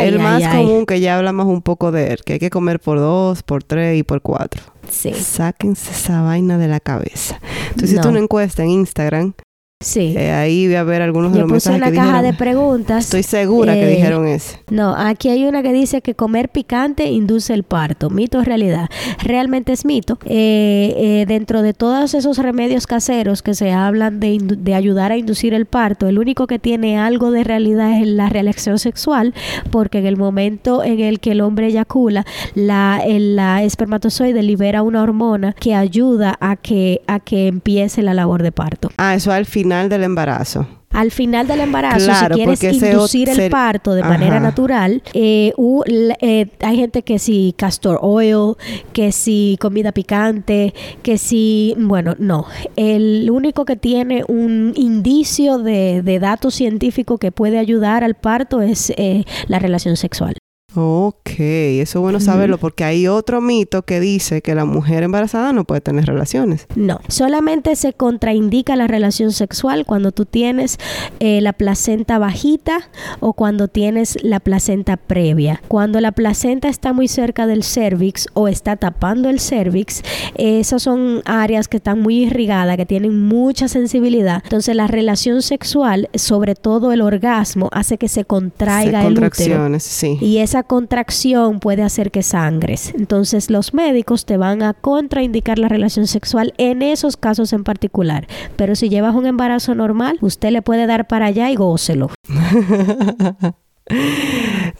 el 0.00 0.18
más 0.18 0.46
común 0.48 0.86
que 0.86 1.00
ya 1.00 1.16
hablamos 1.16 1.46
un 1.46 1.62
poco 1.62 1.92
de 1.92 2.08
él, 2.12 2.20
que 2.24 2.34
hay 2.34 2.38
que 2.38 2.50
comer 2.50 2.80
por 2.80 2.98
dos, 2.98 3.42
por 3.42 3.62
tres 3.62 3.98
y 3.98 4.02
por 4.02 4.22
cuatro. 4.22 4.62
Sáquense 4.90 5.92
esa 5.92 6.22
vaina 6.22 6.58
de 6.58 6.68
la 6.68 6.80
cabeza. 6.80 7.40
Entonces, 7.70 8.00
no. 8.02 8.08
una 8.10 8.18
encuesta 8.18 8.62
en 8.62 8.70
Instagram 8.70 9.34
Sí. 9.82 10.14
Eh, 10.14 10.30
ahí 10.30 10.66
voy 10.66 10.76
a 10.76 10.82
ver 10.82 11.00
algunos 11.00 11.32
de 11.32 11.38
los 11.38 11.48
puse 11.50 11.70
mensajes 11.70 11.94
una 11.94 12.04
caja 12.04 12.20
de 12.20 12.34
preguntas. 12.34 13.06
Estoy 13.06 13.22
segura 13.22 13.72
que 13.72 13.90
Eh, 13.90 13.96
dijeron 13.96 14.28
eso. 14.28 14.58
No, 14.68 14.94
aquí 14.94 15.30
hay 15.30 15.46
una 15.46 15.62
que 15.62 15.72
dice 15.72 16.02
que 16.02 16.14
comer 16.14 16.50
picante 16.50 17.06
induce 17.06 17.54
el 17.54 17.62
parto. 17.62 18.10
Mito 18.10 18.40
o 18.40 18.42
realidad. 18.42 18.90
Realmente 19.22 19.72
es 19.72 19.86
mito. 19.86 20.18
Eh, 20.26 20.92
eh, 20.98 21.24
dentro 21.26 21.62
de 21.62 21.72
todos 21.72 22.12
esos 22.12 22.36
remedios 22.36 22.86
caseros 22.86 23.40
que 23.40 23.54
se 23.54 23.72
hablan 23.72 24.20
de 24.20 24.74
ayudar 24.74 25.12
a 25.12 25.16
inducir 25.16 25.54
el 25.54 25.64
parto, 25.64 26.08
el 26.08 26.18
único 26.18 26.46
que 26.46 26.58
tiene 26.58 26.98
algo 26.98 27.30
de 27.30 27.42
realidad 27.42 27.98
es 28.02 28.06
la 28.06 28.28
reacción 28.28 28.78
sexual, 28.78 29.32
porque 29.70 30.00
en 30.00 30.04
el 30.04 30.18
momento 30.18 30.84
en 30.84 31.00
el 31.00 31.20
que 31.20 31.30
el 31.30 31.40
hombre 31.40 31.68
eyacula, 31.68 32.26
la, 32.54 33.00
el, 33.02 33.34
la 33.34 33.62
espermatozoide 33.62 34.42
libera 34.42 34.82
una 34.82 35.02
hormona 35.02 35.54
que 35.54 35.74
ayuda 35.74 36.36
a 36.38 36.56
que, 36.56 37.00
a 37.06 37.18
que 37.18 37.46
empiece 37.46 38.02
la 38.02 38.12
labor 38.12 38.42
de 38.42 38.52
parto. 38.52 38.90
Ah, 38.98 39.14
eso 39.14 39.32
al 39.32 39.46
final 39.46 39.69
del 39.88 40.02
embarazo. 40.02 40.66
Al 40.92 41.12
final 41.12 41.46
del 41.46 41.60
embarazo, 41.60 42.04
Claro, 42.06 42.34
si 42.34 42.42
quieres 42.42 42.82
inducir 42.82 43.28
el 43.28 43.36
ser- 43.36 43.50
parto 43.52 43.94
de 43.94 44.00
Ajá. 44.00 44.10
manera 44.10 44.40
natural, 44.40 45.02
eh, 45.14 45.52
u- 45.56 45.84
l- 45.86 46.16
eh, 46.20 46.48
hay 46.60 46.76
gente 46.78 47.02
que 47.02 47.20
si 47.20 47.54
castor 47.56 48.00
oil, 48.02 48.56
que 48.92 49.12
si 49.12 49.56
comida 49.60 49.92
picante, 49.92 50.74
que 51.04 51.16
si, 51.16 51.76
bueno, 51.78 52.16
no. 52.18 52.46
El 52.74 53.30
único 53.30 53.64
que 53.64 53.76
tiene 53.76 54.24
un 54.26 54.72
indicio 54.74 55.58
de, 55.58 56.02
de 56.02 56.18
dato 56.18 56.50
científico 56.50 57.18
que 57.18 57.30
puede 57.30 57.58
ayudar 57.60 58.02
al 58.02 58.14
parto 58.16 58.60
es 58.60 58.90
eh, 58.96 59.24
la 59.46 59.60
relación 59.60 59.96
sexual. 59.96 60.34
Ok, 60.76 61.30
eso 61.40 61.98
es 61.98 62.02
bueno 62.02 62.20
saberlo 62.20 62.56
porque 62.58 62.84
hay 62.84 63.08
otro 63.08 63.40
mito 63.40 63.82
que 63.82 63.98
dice 63.98 64.40
que 64.40 64.54
la 64.54 64.64
mujer 64.64 65.02
embarazada 65.02 65.52
no 65.52 65.64
puede 65.64 65.80
tener 65.80 66.06
relaciones. 66.06 66.66
No, 66.76 67.00
solamente 67.08 67.74
se 67.74 67.92
contraindica 67.92 68.76
la 68.76 68.86
relación 68.86 69.32
sexual 69.32 69.84
cuando 69.84 70.12
tú 70.12 70.26
tienes 70.26 70.78
eh, 71.18 71.40
la 71.40 71.52
placenta 71.52 72.18
bajita 72.18 72.88
o 73.18 73.32
cuando 73.32 73.66
tienes 73.68 74.16
la 74.22 74.38
placenta 74.38 74.96
previa. 74.96 75.60
Cuando 75.66 76.00
la 76.00 76.12
placenta 76.12 76.68
está 76.68 76.92
muy 76.92 77.08
cerca 77.08 77.46
del 77.46 77.64
cervix 77.64 78.28
o 78.34 78.46
está 78.46 78.76
tapando 78.76 79.28
el 79.28 79.40
cervix, 79.40 80.02
eh, 80.36 80.60
esas 80.60 80.82
son 80.82 81.22
áreas 81.24 81.66
que 81.66 81.78
están 81.78 82.00
muy 82.00 82.24
irrigadas, 82.26 82.76
que 82.76 82.86
tienen 82.86 83.26
mucha 83.26 83.66
sensibilidad. 83.68 84.40
Entonces 84.44 84.76
la 84.76 84.86
relación 84.86 85.42
sexual, 85.42 86.08
sobre 86.14 86.54
todo 86.54 86.92
el 86.92 87.00
orgasmo, 87.00 87.70
hace 87.72 87.98
que 87.98 88.08
se 88.08 88.24
contraiga 88.24 89.02
Se- 89.02 89.08
el 89.08 89.18
útero. 89.24 89.80
sí. 89.80 90.16
Y 90.20 90.38
esa 90.38 90.59
contracción 90.62 91.60
puede 91.60 91.82
hacer 91.82 92.10
que 92.10 92.22
sangres. 92.22 92.92
Entonces 92.94 93.50
los 93.50 93.74
médicos 93.74 94.24
te 94.24 94.36
van 94.36 94.62
a 94.62 94.74
contraindicar 94.74 95.58
la 95.58 95.68
relación 95.68 96.06
sexual 96.06 96.54
en 96.58 96.82
esos 96.82 97.16
casos 97.16 97.52
en 97.52 97.64
particular. 97.64 98.26
Pero 98.56 98.74
si 98.74 98.88
llevas 98.88 99.14
un 99.14 99.26
embarazo 99.26 99.74
normal, 99.74 100.18
usted 100.20 100.50
le 100.50 100.62
puede 100.62 100.86
dar 100.86 101.06
para 101.06 101.26
allá 101.26 101.50
y 101.50 101.56
gócelo. 101.56 102.10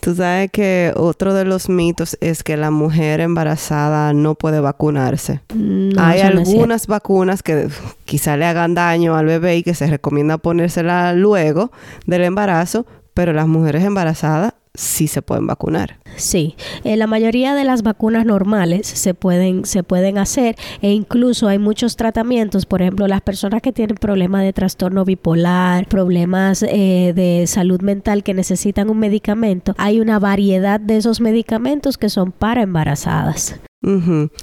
Tú 0.01 0.15
sabes 0.15 0.51
que 0.51 0.93
otro 0.97 1.35
de 1.35 1.45
los 1.45 1.69
mitos 1.69 2.17
es 2.21 2.43
que 2.43 2.57
la 2.57 2.71
mujer 2.71 3.21
embarazada 3.21 4.13
no 4.13 4.35
puede 4.35 4.61
vacunarse. 4.61 5.41
No, 5.55 6.03
Hay 6.03 6.23
no 6.23 6.29
algunas 6.29 6.87
vacunas 6.87 7.43
que 7.43 7.69
quizá 8.05 8.37
le 8.37 8.47
hagan 8.47 8.75
daño 8.75 9.17
al 9.17 9.27
bebé 9.27 9.57
y 9.57 9.63
que 9.63 9.75
se 9.75 9.89
recomienda 9.89 10.39
ponérsela 10.39 11.13
luego 11.13 11.73
del 12.07 12.23
embarazo, 12.23 12.87
pero 13.15 13.33
las 13.33 13.49
mujeres 13.49 13.85
embarazadas 13.85 14.55
sí 14.75 15.09
se 15.09 15.23
pueden 15.23 15.47
vacunar. 15.47 15.99
Sí, 16.17 16.57
eh, 16.85 16.97
la 16.97 17.07
mayoría 17.07 17.55
de 17.55 17.65
las 17.65 17.83
vacunas 17.83 18.25
normales 18.27 18.87
se 18.87 19.15
pueden, 19.15 19.65
se 19.65 19.83
pueden 19.83 20.19
hacer 20.19 20.57
e 20.83 20.91
incluso 20.91 21.49
hay 21.49 21.59
muchos 21.59 21.97
tratamientos, 21.97 22.67
por 22.67 22.83
ejemplo, 22.83 23.07
las 23.07 23.21
personas 23.21 23.63
que 23.63 23.73
tienen 23.73 23.97
problemas 23.97 24.43
de 24.43 24.53
trastorno 24.53 25.05
bipolar, 25.05 25.87
problemas 25.89 26.63
eh, 26.63 27.13
de 27.15 27.47
salud 27.47 27.81
mental 27.81 28.23
que 28.23 28.35
necesitan 28.35 28.91
un 28.91 28.99
medicamento, 28.99 29.75
hay 29.79 30.01
una 30.01 30.19
variedad 30.19 30.81
de 30.81 30.97
esos 30.97 31.21
medicamentos 31.21 31.99
que 31.99 32.09
son 32.09 32.33
para 32.33 32.63
embarazadas. 32.63 33.61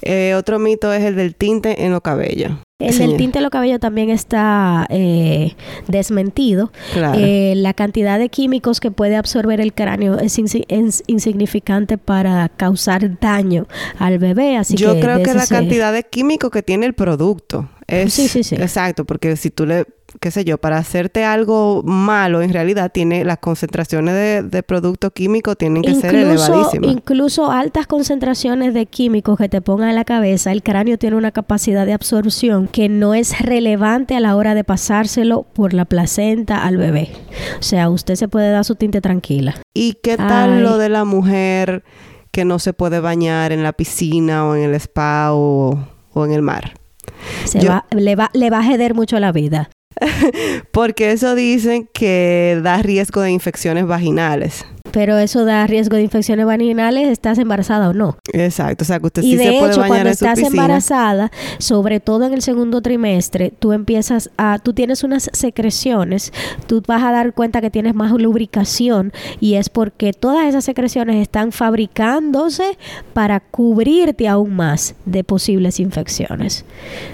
Eh, 0.02 0.34
otro 0.36 0.58
mito 0.58 0.92
es 0.92 1.04
el 1.04 1.16
del 1.16 1.36
tinte 1.36 1.86
en 1.86 1.92
los 1.92 2.02
cabellos. 2.02 2.54
El 2.80 2.96
del 3.00 3.18
tinte 3.18 3.40
de 3.40 3.42
los 3.42 3.50
cabellos 3.50 3.80
también 3.80 4.12
está 4.12 4.86
eh, 4.92 5.56
desmentido. 5.88 6.72
Claro. 6.94 7.18
Eh, 7.20 7.54
la 7.56 7.74
cantidad 7.74 8.20
de 8.20 8.30
químicos 8.30 8.80
que 8.80 8.92
puede 8.92 9.16
absorber 9.16 9.60
el 9.60 9.74
cráneo 9.74 10.20
es, 10.20 10.38
insi- 10.38 10.66
es 10.68 11.04
insignificante 11.08 11.98
para 11.98 12.50
causar 12.50 13.20
daño 13.20 13.66
al 13.98 14.20
bebé. 14.20 14.58
Así 14.58 14.76
Yo 14.78 14.94
que 14.94 15.00
creo 15.00 15.24
que 15.24 15.34
la 15.34 15.48
se- 15.48 15.56
cantidad 15.56 15.92
de 15.92 16.04
químico 16.04 16.52
que 16.52 16.62
tiene 16.62 16.86
el 16.86 16.94
producto 16.94 17.68
es 17.88 18.14
Sí, 18.14 18.28
sí, 18.28 18.44
sí. 18.44 18.54
exacto, 18.56 19.06
porque 19.06 19.36
si 19.38 19.50
tú 19.50 19.66
le, 19.66 19.86
qué 20.22 20.32
sé 20.32 20.46
yo, 20.46 20.58
para 20.58 20.78
hacerte 20.78 21.26
algo 21.26 21.84
malo, 21.84 22.42
en 22.42 22.54
realidad 22.54 22.92
tiene 22.94 23.26
las 23.26 23.40
concentraciones 23.40 24.14
de, 24.14 24.42
de 24.44 24.64
producto 24.64 25.12
químico 25.12 25.56
tienen 25.56 25.84
que 25.84 25.94
ser 25.96 26.16
elevadísimas. 26.16 26.92
incluso 26.92 27.52
altas 27.52 27.88
concentraciones 27.88 28.74
de 28.74 28.86
químicos 28.86 29.38
que 29.38 29.50
te 29.50 29.62
pongan 29.62 29.90
en 29.90 29.96
la 29.96 30.06
cabeza, 30.06 30.52
el 30.52 30.64
cráneo 30.64 30.98
tiene 30.98 31.18
una 31.18 31.32
capacidad 31.32 31.86
de 31.86 31.94
absorción 31.94 32.68
que 32.68 32.88
no 32.90 33.14
es 33.14 33.40
relevante 33.42 34.16
a 34.16 34.20
la 34.20 34.36
hora 34.36 34.56
de 34.56 34.64
pasárselo 34.64 35.44
por 35.54 35.74
la 35.74 35.86
placenta 35.86 36.64
al 36.66 36.78
bebé. 36.78 37.10
O 37.60 37.64
sea, 37.64 37.90
usted 37.90 38.16
se 38.16 38.28
puede 38.28 38.50
dar 38.50 38.64
su 38.66 38.76
tinte 38.76 39.02
tranquila. 39.02 39.56
¿Y 39.74 39.94
qué 40.02 40.16
tal 40.18 40.54
Ay. 40.54 40.62
lo 40.62 40.78
de 40.78 40.90
la 40.90 41.04
mujer 41.06 41.84
que 42.32 42.46
no 42.46 42.60
se 42.60 42.72
puede 42.74 43.00
bañar 43.00 43.52
en 43.52 43.62
la 43.64 43.74
piscina 43.74 44.46
o 44.48 44.56
en 44.56 44.64
el 44.64 44.74
spa 44.76 45.34
o, 45.34 45.78
o 46.14 46.26
en 46.26 46.32
el 46.32 46.42
mar? 46.42 46.74
Se 47.46 47.60
Yo- 47.60 47.70
va, 47.70 47.86
le, 47.92 48.16
va, 48.16 48.30
le 48.34 48.50
va 48.50 48.60
a 48.60 48.64
jeder 48.64 48.94
mucho 48.94 49.20
la 49.20 49.32
vida. 49.32 49.70
Porque 50.72 51.12
eso 51.12 51.36
dicen 51.36 51.90
que 51.94 52.60
da 52.62 52.82
riesgo 52.82 53.22
de 53.22 53.32
infecciones 53.32 53.86
vaginales. 53.86 54.66
Pero 54.98 55.20
eso 55.20 55.46
da 55.46 55.68
riesgo 55.68 55.96
de 55.96 56.02
infecciones 56.02 56.48
vaginales, 56.48 57.10
estás 57.10 57.38
embarazada 57.38 57.90
o 57.90 57.94
no. 57.94 58.18
Exacto, 58.34 58.84
o 58.84 58.86
sea 58.86 59.00
que 59.00 59.06
usted 59.06 59.22
y 59.22 59.34
sí 59.34 59.38
de 59.38 59.44
se 59.44 59.50
puede 59.60 59.72
hecho, 59.72 59.82
bañar 59.82 59.90
cuando 59.90 60.08
en 60.08 60.14
estás 60.14 60.40
embarazada, 60.40 61.32
sobre 61.60 62.00
todo 62.00 62.26
en 62.26 62.34
el 62.34 62.42
segundo 62.42 62.82
trimestre, 62.82 63.54
tú 63.60 63.74
empiezas 63.74 64.32
a, 64.40 64.58
tú 64.58 64.74
tienes 64.74 65.04
unas 65.04 65.30
secreciones, 65.34 66.34
tú 66.66 66.82
vas 66.88 67.04
a 67.04 67.12
dar 67.12 67.34
cuenta 67.34 67.62
que 67.62 67.70
tienes 67.70 67.94
más 67.94 68.12
lubricación 68.12 69.14
y 69.40 69.54
es 69.54 69.70
porque 69.70 70.14
todas 70.14 70.48
esas 70.48 70.66
secreciones 70.66 71.18
están 71.18 71.52
fabricándose 71.52 72.80
para 73.14 73.40
cubrirte 73.40 74.28
aún 74.28 74.56
más 74.56 74.96
de 75.06 75.24
posibles 75.24 75.80
infecciones. 75.80 76.66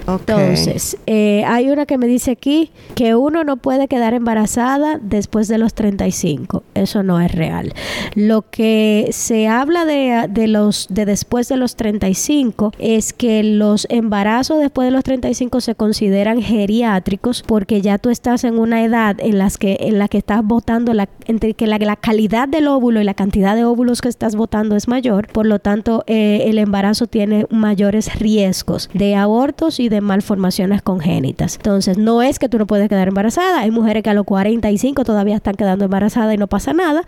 Entonces, 0.08 0.96
eh, 1.06 1.44
hay 1.46 1.68
una 1.68 1.84
que 1.84 1.98
me 1.98 2.06
dice 2.06 2.30
aquí 2.30 2.70
que 2.94 3.14
uno 3.14 3.44
no 3.44 3.58
puede 3.58 3.88
quedar 3.88 4.14
embarazada 4.14 4.98
después 5.02 5.48
de 5.48 5.58
los 5.58 5.74
35. 5.74 6.62
Eso 6.74 7.02
no 7.02 7.20
es 7.20 7.30
real. 7.30 7.73
Lo 8.14 8.42
que 8.50 9.08
se 9.12 9.48
habla 9.48 9.84
de, 9.84 10.26
de 10.28 10.48
los 10.48 10.86
de 10.90 11.04
después 11.04 11.48
de 11.48 11.56
los 11.56 11.76
35 11.76 12.72
es 12.78 13.12
que 13.12 13.42
los 13.42 13.86
embarazos 13.90 14.58
después 14.60 14.86
de 14.86 14.92
los 14.92 15.04
35 15.04 15.60
se 15.60 15.74
consideran 15.74 16.42
geriátricos 16.42 17.42
porque 17.46 17.80
ya 17.80 17.98
tú 17.98 18.10
estás 18.10 18.44
en 18.44 18.58
una 18.58 18.84
edad 18.84 19.16
en 19.18 19.38
las 19.38 19.58
que 19.58 19.76
en 19.80 19.98
la 19.98 20.08
que 20.08 20.18
estás 20.18 20.44
botando 20.44 20.94
la 20.94 21.08
entre 21.26 21.54
que 21.54 21.66
la, 21.66 21.96
calidad 21.96 22.48
del 22.48 22.68
óvulo 22.68 23.00
y 23.00 23.04
la 23.04 23.14
cantidad 23.14 23.54
de 23.54 23.64
óvulos 23.64 24.00
que 24.00 24.08
estás 24.08 24.36
botando 24.36 24.76
es 24.76 24.88
mayor, 24.88 25.28
por 25.28 25.46
lo 25.46 25.58
tanto 25.58 26.04
eh, 26.06 26.44
el 26.46 26.58
embarazo 26.58 27.06
tiene 27.06 27.46
mayores 27.50 28.18
riesgos 28.18 28.90
de 28.94 29.14
abortos 29.14 29.80
y 29.80 29.88
de 29.88 30.00
malformaciones 30.00 30.82
congénitas. 30.82 31.56
Entonces, 31.56 31.98
no 31.98 32.22
es 32.22 32.38
que 32.38 32.48
tú 32.48 32.58
no 32.58 32.66
puedes 32.66 32.88
quedar 32.88 33.08
embarazada, 33.08 33.60
hay 33.60 33.70
mujeres 33.70 34.02
que 34.02 34.10
a 34.10 34.14
los 34.14 34.24
45 34.24 35.04
todavía 35.04 35.36
están 35.36 35.54
quedando 35.54 35.84
embarazadas 35.84 36.34
y 36.34 36.38
no 36.38 36.46
pasa 36.46 36.72
nada, 36.72 37.04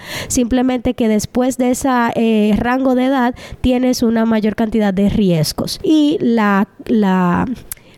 simplemente 0.47 0.95
que 0.95 1.09
después 1.09 1.59
de 1.59 1.73
ese 1.73 2.55
rango 2.57 2.95
de 2.95 3.07
edad 3.07 3.35
tienes 3.63 4.05
una 4.05 4.25
mayor 4.27 4.55
cantidad 4.55 4.95
de 4.95 5.09
riesgos. 5.09 5.81
Y 5.83 6.19
la, 6.21 6.69
la 6.85 7.47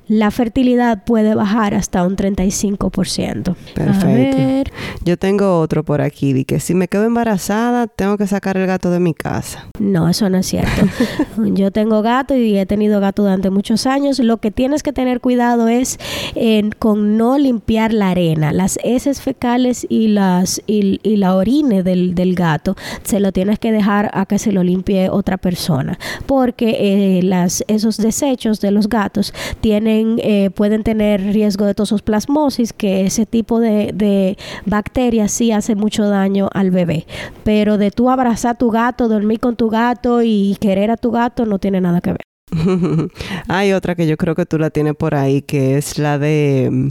la 0.09 0.31
fertilidad 0.31 1.05
puede 1.05 1.35
bajar 1.35 1.75
hasta 1.75 2.03
un 2.05 2.17
35%. 2.17 3.55
Perfecto. 3.75 4.73
Yo 5.05 5.17
tengo 5.17 5.61
otro 5.61 5.85
por 5.85 6.01
aquí, 6.01 6.33
de 6.33 6.45
que 6.45 6.61
si 6.61 6.75
me 6.75 6.89
quedo 6.89 7.05
embarazada, 7.05 7.87
tengo 7.87 8.17
que 8.17 8.27
sacar 8.27 8.57
el 8.57 8.67
gato 8.67 8.91
de 8.91 9.01
mi 9.01 9.15
casa. 9.15 9.69
No, 9.79 10.09
eso 10.09 10.29
no 10.31 10.39
es 10.39 10.47
cierto. 10.47 10.87
Yo 11.55 11.71
tengo 11.71 12.03
gato 12.03 12.35
y 12.35 12.57
he 12.57 12.67
tenido 12.67 13.01
gato 13.01 13.23
durante 13.23 13.51
muchos 13.51 13.87
años. 13.87 14.19
Lo 14.19 14.39
que 14.39 14.51
tienes 14.51 14.83
que 14.83 14.93
tener 14.93 15.21
cuidado 15.21 15.69
es 15.69 15.99
en, 16.35 16.71
con 16.71 17.17
no 17.17 17.39
limpiar 17.39 17.93
la 17.93 18.11
arena. 18.11 18.53
Las 18.53 18.79
heces 18.83 19.21
fecales 19.21 19.87
y, 19.89 20.09
las, 20.09 20.63
y, 20.67 21.01
y 21.03 21.17
la 21.17 21.37
orine 21.37 21.83
del, 21.83 22.15
del, 22.15 22.35
gato 22.35 22.77
se 23.03 23.21
lo 23.21 23.33
tienes 23.33 23.59
que 23.59 23.73
dejar 23.73 24.11
a 24.15 24.25
que 24.27 24.39
se 24.39 24.53
lo 24.53 24.63
limpie 24.63 25.11
otra 25.11 25.37
persona. 25.37 25.99
Porque 26.27 27.19
eh, 27.19 27.23
las, 27.23 27.65
esos 27.69 27.97
desechos 27.99 28.61
de 28.61 28.71
los 28.71 28.89
gatos 28.89 29.35
tienen 29.61 29.98
eh, 30.19 30.51
pueden 30.55 30.83
tener 30.83 31.21
riesgo 31.21 31.65
de 31.65 31.75
tosoplasmosis, 31.75 32.73
que 32.73 33.07
ese 33.07 33.27
tipo 33.27 33.61
de, 33.61 34.37
bacterias 34.67 35.33
sí 35.33 35.53
hace 35.53 35.75
mucho 35.75 36.09
daño 36.09 36.49
al 36.53 36.71
bebé. 36.71 37.07
Pero 37.45 37.79
de 37.79 37.91
tú 37.91 38.11
abrazar 38.11 38.53
a 38.53 38.55
tu 38.59 38.71
gato, 38.71 39.09
dormir 39.09 39.41
con 39.41 39.57
tu 39.57 39.69
gato 39.69 40.23
y 40.23 40.57
querer 40.61 40.91
a 40.91 40.97
tu 40.97 41.11
gato 41.11 41.45
no 41.47 41.59
tiene 41.59 41.81
nada 41.81 42.01
que 42.01 42.13
ver. 42.13 42.21
Hay 43.49 43.73
otra 43.73 43.95
que 43.95 44.07
yo 44.07 44.17
creo 44.17 44.35
que 44.35 44.47
tú 44.47 44.59
la 44.59 44.71
tienes 44.71 44.95
por 44.95 45.15
ahí, 45.15 45.43
que 45.43 45.77
es 45.77 45.99
la 45.99 46.19
de 46.19 46.91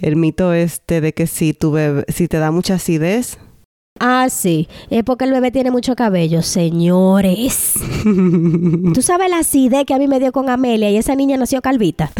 el 0.00 0.16
mito 0.16 0.52
este 0.52 1.00
de 1.00 1.12
que 1.12 1.26
si 1.26 1.52
tu 1.52 1.72
bebé, 1.72 2.04
si 2.08 2.28
te 2.28 2.38
da 2.38 2.50
mucha 2.50 2.74
acidez, 2.74 3.38
Ah, 4.00 4.28
sí. 4.30 4.68
Es 4.90 5.02
porque 5.04 5.24
el 5.24 5.32
bebé 5.32 5.50
tiene 5.50 5.70
mucho 5.70 5.96
cabello. 5.96 6.42
Señores. 6.42 7.74
¿Tú 8.94 9.02
sabes 9.02 9.30
la 9.30 9.38
acidez 9.38 9.84
que 9.84 9.94
a 9.94 9.98
mí 9.98 10.08
me 10.08 10.18
dio 10.18 10.32
con 10.32 10.48
Amelia 10.48 10.90
y 10.90 10.96
esa 10.96 11.14
niña 11.14 11.36
nació 11.36 11.62
calvita? 11.62 12.10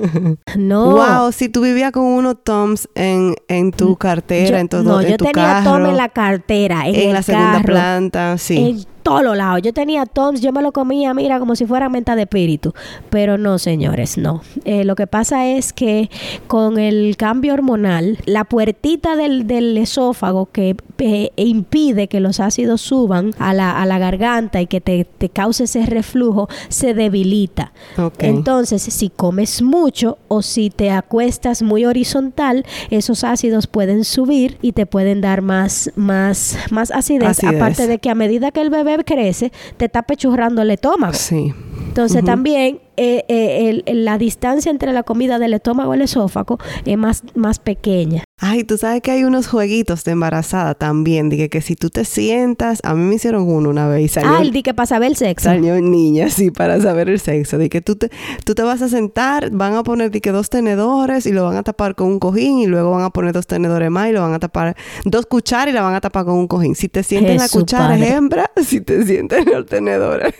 no. 0.56 0.92
Wow, 0.92 1.32
si 1.32 1.48
tú 1.48 1.62
vivías 1.62 1.92
con 1.92 2.04
unos 2.04 2.36
Toms 2.42 2.88
en, 2.94 3.34
en 3.48 3.72
tu 3.72 3.96
cartera, 3.96 4.50
yo, 4.50 4.56
en 4.56 4.68
todo 4.68 4.82
No, 4.82 5.00
en 5.00 5.10
yo 5.10 5.16
tu 5.16 5.24
tenía 5.24 5.62
Tom 5.64 5.86
en 5.86 5.96
la 5.96 6.08
cartera, 6.08 6.88
en, 6.88 6.94
en 6.94 7.08
el 7.08 7.12
la 7.14 7.22
segunda 7.22 7.52
carro, 7.52 7.66
planta, 7.66 8.38
sí. 8.38 8.56
En 8.56 8.84
todos 9.02 9.22
los 9.22 9.36
lados. 9.36 9.62
Yo 9.62 9.72
tenía 9.72 10.06
Toms, 10.06 10.40
yo 10.40 10.52
me 10.52 10.62
lo 10.62 10.72
comía, 10.72 11.12
mira, 11.14 11.38
como 11.38 11.56
si 11.56 11.66
fuera 11.66 11.88
menta 11.88 12.16
de 12.16 12.22
espíritu. 12.22 12.74
Pero 13.10 13.38
no, 13.38 13.58
señores, 13.58 14.18
no. 14.18 14.42
Eh, 14.64 14.84
lo 14.84 14.94
que 14.96 15.06
pasa 15.06 15.46
es 15.46 15.72
que 15.72 16.10
con 16.46 16.78
el 16.78 17.16
cambio 17.16 17.54
hormonal, 17.54 18.18
la 18.26 18.44
puertita 18.44 19.16
del, 19.16 19.46
del 19.46 19.76
esófago 19.76 20.46
que 20.46 20.76
eh, 20.98 21.30
impide 21.36 22.08
que 22.08 22.20
los 22.20 22.40
ácidos 22.40 22.80
suban 22.80 23.32
a 23.38 23.54
la, 23.54 23.80
a 23.80 23.86
la 23.86 23.98
garganta 23.98 24.60
y 24.60 24.66
que 24.66 24.80
te, 24.80 25.04
te, 25.04 25.28
cause 25.28 25.64
ese 25.64 25.86
reflujo, 25.86 26.48
se 26.68 26.94
debilita. 26.94 27.72
Okay. 27.96 28.28
Entonces, 28.28 28.82
si 28.82 29.08
comes 29.08 29.62
mucho 29.62 30.18
o 30.28 30.42
si 30.42 30.70
te 30.70 30.90
acuestas 30.90 31.62
muy 31.62 31.84
horizontal, 31.84 32.64
esos 32.90 33.24
ácidos 33.24 33.66
pueden 33.66 34.04
subir 34.04 34.58
y 34.62 34.72
te 34.72 34.86
pueden 34.86 35.20
dar 35.20 35.42
más, 35.42 35.90
más, 35.96 36.58
más 36.70 36.90
acidez. 36.90 37.28
acidez. 37.30 37.54
Aparte 37.54 37.86
de 37.86 37.98
que 37.98 38.10
a 38.10 38.14
medida 38.14 38.50
que 38.50 38.60
el 38.60 38.70
bebé 38.70 38.89
crece, 38.98 39.52
te 39.76 39.86
está 39.86 40.02
pechurrando 40.02 40.62
el 40.62 40.70
estómago. 40.70 41.14
Sí. 41.14 41.52
Entonces, 41.88 42.22
uh 42.22 42.24
-huh. 42.24 42.26
también 42.26 42.80
eh, 42.96 43.24
eh, 43.28 43.82
el, 43.86 44.04
la 44.04 44.18
distancia 44.18 44.70
entre 44.70 44.92
la 44.92 45.02
comida 45.02 45.38
del 45.38 45.54
estómago 45.54 45.94
y 45.94 45.96
el 45.96 46.02
esófago 46.02 46.58
es 46.84 46.98
más, 46.98 47.22
más 47.34 47.58
pequeña. 47.58 48.24
Ay, 48.42 48.64
tú 48.64 48.78
sabes 48.78 49.02
que 49.02 49.10
hay 49.10 49.24
unos 49.24 49.48
jueguitos 49.48 50.02
de 50.04 50.12
embarazada 50.12 50.74
también. 50.74 51.28
Dije 51.28 51.50
que 51.50 51.60
si 51.60 51.76
tú 51.76 51.90
te 51.90 52.06
sientas, 52.06 52.80
a 52.84 52.94
mí 52.94 53.04
me 53.04 53.16
hicieron 53.16 53.42
uno 53.42 53.68
una 53.68 53.86
vez 53.86 54.02
y 54.02 54.08
salió. 54.08 54.30
Ah, 54.30 54.40
el 54.40 54.50
di 54.50 54.62
que 54.62 54.72
para 54.72 54.86
saber 54.86 55.10
el 55.10 55.16
sexo. 55.16 55.50
Salió 55.50 55.78
niña, 55.78 56.30
sí, 56.30 56.50
para 56.50 56.80
saber 56.80 57.10
el 57.10 57.20
sexo. 57.20 57.58
De 57.58 57.68
que 57.68 57.82
tú 57.82 57.96
te, 57.96 58.10
tú 58.46 58.54
te 58.54 58.62
vas 58.62 58.80
a 58.80 58.88
sentar, 58.88 59.50
van 59.50 59.74
a 59.74 59.82
poner 59.82 60.10
di 60.10 60.22
que 60.22 60.32
dos 60.32 60.48
tenedores 60.48 61.26
y 61.26 61.32
lo 61.32 61.44
van 61.44 61.58
a 61.58 61.62
tapar 61.62 61.94
con 61.94 62.08
un 62.08 62.18
cojín 62.18 62.60
y 62.60 62.66
luego 62.66 62.92
van 62.92 63.02
a 63.02 63.10
poner 63.10 63.34
dos 63.34 63.46
tenedores 63.46 63.90
más 63.90 64.08
y 64.08 64.12
lo 64.12 64.22
van 64.22 64.32
a 64.32 64.38
tapar, 64.38 64.74
dos 65.04 65.26
cucharas 65.26 65.68
y 65.68 65.72
la 65.72 65.82
van 65.82 65.94
a 65.94 66.00
tapar 66.00 66.24
con 66.24 66.34
un 66.34 66.48
cojín. 66.48 66.74
Si 66.74 66.88
te 66.88 67.02
sientes 67.02 67.32
en 67.32 67.38
la 67.38 67.48
cuchara 67.48 67.98
es 67.98 68.10
hembra, 68.10 68.50
si 68.64 68.80
te 68.80 69.04
sientes 69.04 69.46
en 69.46 69.54
el 69.54 69.66
tenedor. 69.66 70.32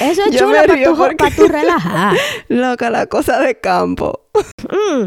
Eso 0.00 0.22
es 0.24 0.36
chulo 0.36 0.56
para 0.66 0.89
tu, 0.90 0.96
porque... 0.96 1.16
pa 1.16 1.30
tu 1.30 1.46
relajar. 1.46 2.16
Loca, 2.48 2.90
la 2.90 3.06
cosa 3.06 3.40
de 3.40 3.58
campo. 3.58 4.20
Mm. 4.68 5.06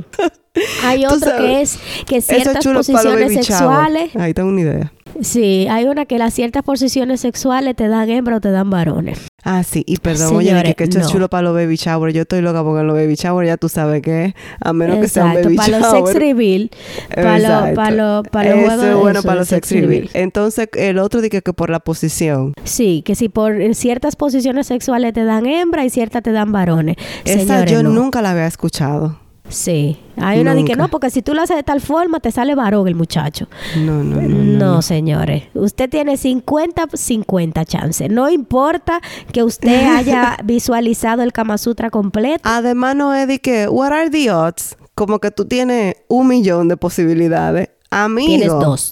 Hay 0.84 1.06
otro 1.08 1.38
que 1.38 1.62
es 1.62 1.80
que 2.06 2.22
ciertas 2.22 2.66
es 2.66 2.74
posiciones 2.74 3.46
sexuales. 3.46 4.16
Ahí 4.16 4.34
tengo 4.34 4.50
una 4.50 4.62
idea. 4.62 4.94
Sí, 5.22 5.68
hay 5.70 5.86
una 5.86 6.06
que 6.06 6.18
las 6.18 6.34
ciertas 6.34 6.64
posiciones 6.64 7.22
sexuales 7.22 7.76
te 7.76 7.88
dan 7.88 8.10
hembra 8.10 8.38
o 8.38 8.42
te 8.42 8.52
dan 8.52 8.70
varones. 8.70 9.20
Ah, 9.46 9.64
sí, 9.64 9.84
y 9.86 9.98
perdón, 9.98 10.30
Señores, 10.40 10.64
oye, 10.64 10.76
que 10.76 10.86
esto 10.86 11.00
no. 11.00 11.06
es 11.06 11.12
chulo 11.12 11.30
para 11.30 11.44
los 11.44 11.54
baby 11.54 11.76
shower. 11.76 12.14
Yo 12.14 12.22
estoy 12.22 12.42
loca 12.42 12.64
porque 12.64 12.84
los 12.84 12.96
baby 12.96 13.16
shower 13.16 13.46
ya 13.46 13.58
tú 13.58 13.68
sabes 13.70 14.02
que 14.02 14.34
a 14.62 14.72
menos 14.74 14.98
Exacto, 14.98 15.04
que 15.04 15.08
sea 15.10 15.26
un 15.26 15.44
baby 15.44 15.56
para 15.58 15.80
shower. 15.80 15.82
los 16.02 16.10
sex 16.10 16.20
reveal, 16.20 16.72
para 17.14 17.40
los 17.40 17.76
para 17.76 17.92
lo, 17.92 18.24
pa 18.24 18.44
lo 18.46 18.52
Eso 18.54 18.88
es 18.90 18.96
bueno 18.96 19.22
para 19.22 19.36
los 19.40 19.48
sex, 19.50 19.70
reveal. 19.72 19.90
reveal. 19.90 20.10
Entonces, 20.14 20.70
el 20.76 20.98
otro 20.98 21.22
dice 21.22 21.42
que 21.42 21.54
por 21.54 21.70
la 21.70 21.80
posición. 21.82 22.54
Sí, 22.64 23.02
que 23.06 23.16
si 23.16 23.28
por 23.30 23.54
ciertas 23.76 24.16
posiciones 24.16 24.68
sexuales 24.68 25.14
te 25.14 25.26
dan 25.26 25.46
hembra 25.46 25.84
y 25.86 25.90
ciertas 25.90 26.24
te 26.24 26.32
dan 26.32 26.52
varones. 26.54 26.96
Esa 27.26 27.40
Señores, 27.40 27.72
yo 27.72 27.84
no. 27.84 27.90
nunca 27.90 28.22
la 28.22 28.32
había 28.32 28.48
escuchado. 28.48 29.20
Sí. 29.50 30.00
Hay 30.18 30.40
una 30.40 30.56
de 30.56 30.64
que 30.64 30.76
no, 30.76 30.88
porque 30.88 31.10
si 31.10 31.22
tú 31.22 31.34
lo 31.34 31.42
haces 31.42 31.58
de 31.58 31.64
tal 31.64 31.82
forma, 31.82 32.20
te 32.20 32.32
sale 32.32 32.56
varón 32.56 32.88
el 32.88 32.96
muchacho. 32.96 33.48
No, 33.78 34.04
no, 34.04 34.22
no. 34.22 34.28
No, 34.28 34.74
no, 34.76 34.82
señores. 34.82 35.44
Usted 35.54 35.90
tiene 35.90 36.18
50, 36.18 36.88
50 36.94 37.66
chances. 37.66 38.10
No 38.10 38.30
importa 38.30 39.02
que 39.32 39.44
usted 39.44 39.86
haya 39.96 40.38
visualizado 40.44 41.24
el 41.24 41.34
Kama 41.34 41.58
Sutra 41.58 41.90
completo. 41.90 42.42
Además, 42.44 42.96
no 42.96 43.14
es 43.14 43.28
de 43.28 43.40
que, 43.40 43.68
what 43.68 43.92
are 43.92 44.10
the 44.10 44.32
odds? 44.32 44.78
Como 44.96 45.20
que 45.20 45.32
tú 45.32 45.46
tienes 45.46 45.96
un 46.08 46.28
millón 46.28 46.68
de 46.68 46.78
posibilidades. 46.78 47.70
Amigo. 47.90 48.28
Tienes 48.28 48.48
dos. 48.48 48.92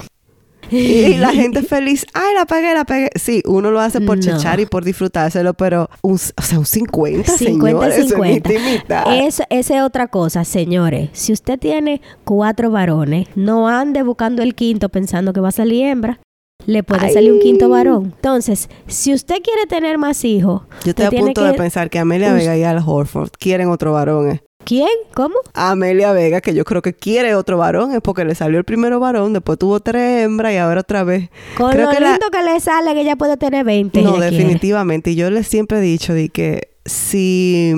Y 0.71 1.17
la 1.17 1.29
gente 1.29 1.61
feliz, 1.63 2.05
ay, 2.13 2.33
la 2.35 2.45
pegué, 2.45 2.73
la 2.73 2.85
pegué. 2.85 3.09
Sí, 3.15 3.43
uno 3.45 3.71
lo 3.71 3.79
hace 3.79 4.01
por 4.01 4.17
no. 4.17 4.23
chechar 4.23 4.59
y 4.59 4.65
por 4.65 4.85
disfrutárselo, 4.85 5.53
pero 5.53 5.89
un, 6.01 6.15
o 6.15 6.41
sea, 6.41 6.59
un 6.59 6.65
50, 6.65 7.31
50 7.31 7.91
señores, 7.91 8.09
50. 8.09 9.15
Esa 9.25 9.45
es 9.49 9.71
otra 9.71 10.07
cosa, 10.07 10.45
señores. 10.45 11.09
Si 11.13 11.33
usted 11.33 11.59
tiene 11.59 12.01
cuatro 12.23 12.71
varones, 12.71 13.27
no 13.35 13.67
ande 13.67 14.03
buscando 14.03 14.41
el 14.41 14.55
quinto 14.55 14.89
pensando 14.89 15.33
que 15.33 15.41
va 15.41 15.49
a 15.49 15.53
salir 15.53 15.85
hembra. 15.85 16.19
Le 16.65 16.83
puede 16.83 17.07
Ay. 17.07 17.13
salir 17.13 17.33
un 17.33 17.39
quinto 17.39 17.69
varón. 17.69 18.13
Entonces, 18.15 18.69
si 18.87 19.13
usted 19.13 19.37
quiere 19.43 19.65
tener 19.67 19.97
más 19.97 20.23
hijos... 20.23 20.61
Yo 20.83 20.91
estoy 20.91 21.05
a 21.05 21.11
punto 21.11 21.41
que... 21.41 21.47
de 21.47 21.53
pensar 21.55 21.89
que 21.89 21.99
Amelia 21.99 22.33
Vega 22.33 22.55
y 22.55 22.63
Al 22.63 22.83
Horford 22.85 23.31
quieren 23.39 23.69
otro 23.69 23.93
varón. 23.93 24.31
Eh. 24.31 24.41
¿Quién? 24.63 24.89
¿Cómo? 25.13 25.35
Amelia 25.53 26.11
Vega, 26.13 26.41
que 26.41 26.53
yo 26.53 26.63
creo 26.65 26.81
que 26.81 26.93
quiere 26.93 27.35
otro 27.35 27.57
varón, 27.57 27.93
es 27.93 28.01
porque 28.01 28.25
le 28.25 28.35
salió 28.35 28.59
el 28.59 28.63
primero 28.63 28.99
varón, 28.99 29.33
después 29.33 29.57
tuvo 29.57 29.79
tres 29.79 30.25
hembras 30.25 30.53
y 30.53 30.57
ahora 30.57 30.81
otra 30.81 31.03
vez. 31.03 31.29
Con 31.57 31.71
creo 31.71 31.85
lo 31.85 31.91
que 31.91 31.99
lindo 31.99 32.27
la... 32.31 32.37
que 32.37 32.43
le 32.43 32.59
sale, 32.59 32.93
que 32.93 33.01
ella 33.01 33.15
puede 33.15 33.37
tener 33.37 33.65
20. 33.65 34.01
No, 34.01 34.17
definitivamente. 34.17 35.11
Quiere. 35.13 35.29
Y 35.29 35.31
yo 35.31 35.31
le 35.31 35.43
siempre 35.43 35.79
he 35.79 35.81
dicho 35.81 36.13
de 36.13 36.29
que 36.29 36.69
si, 36.85 37.73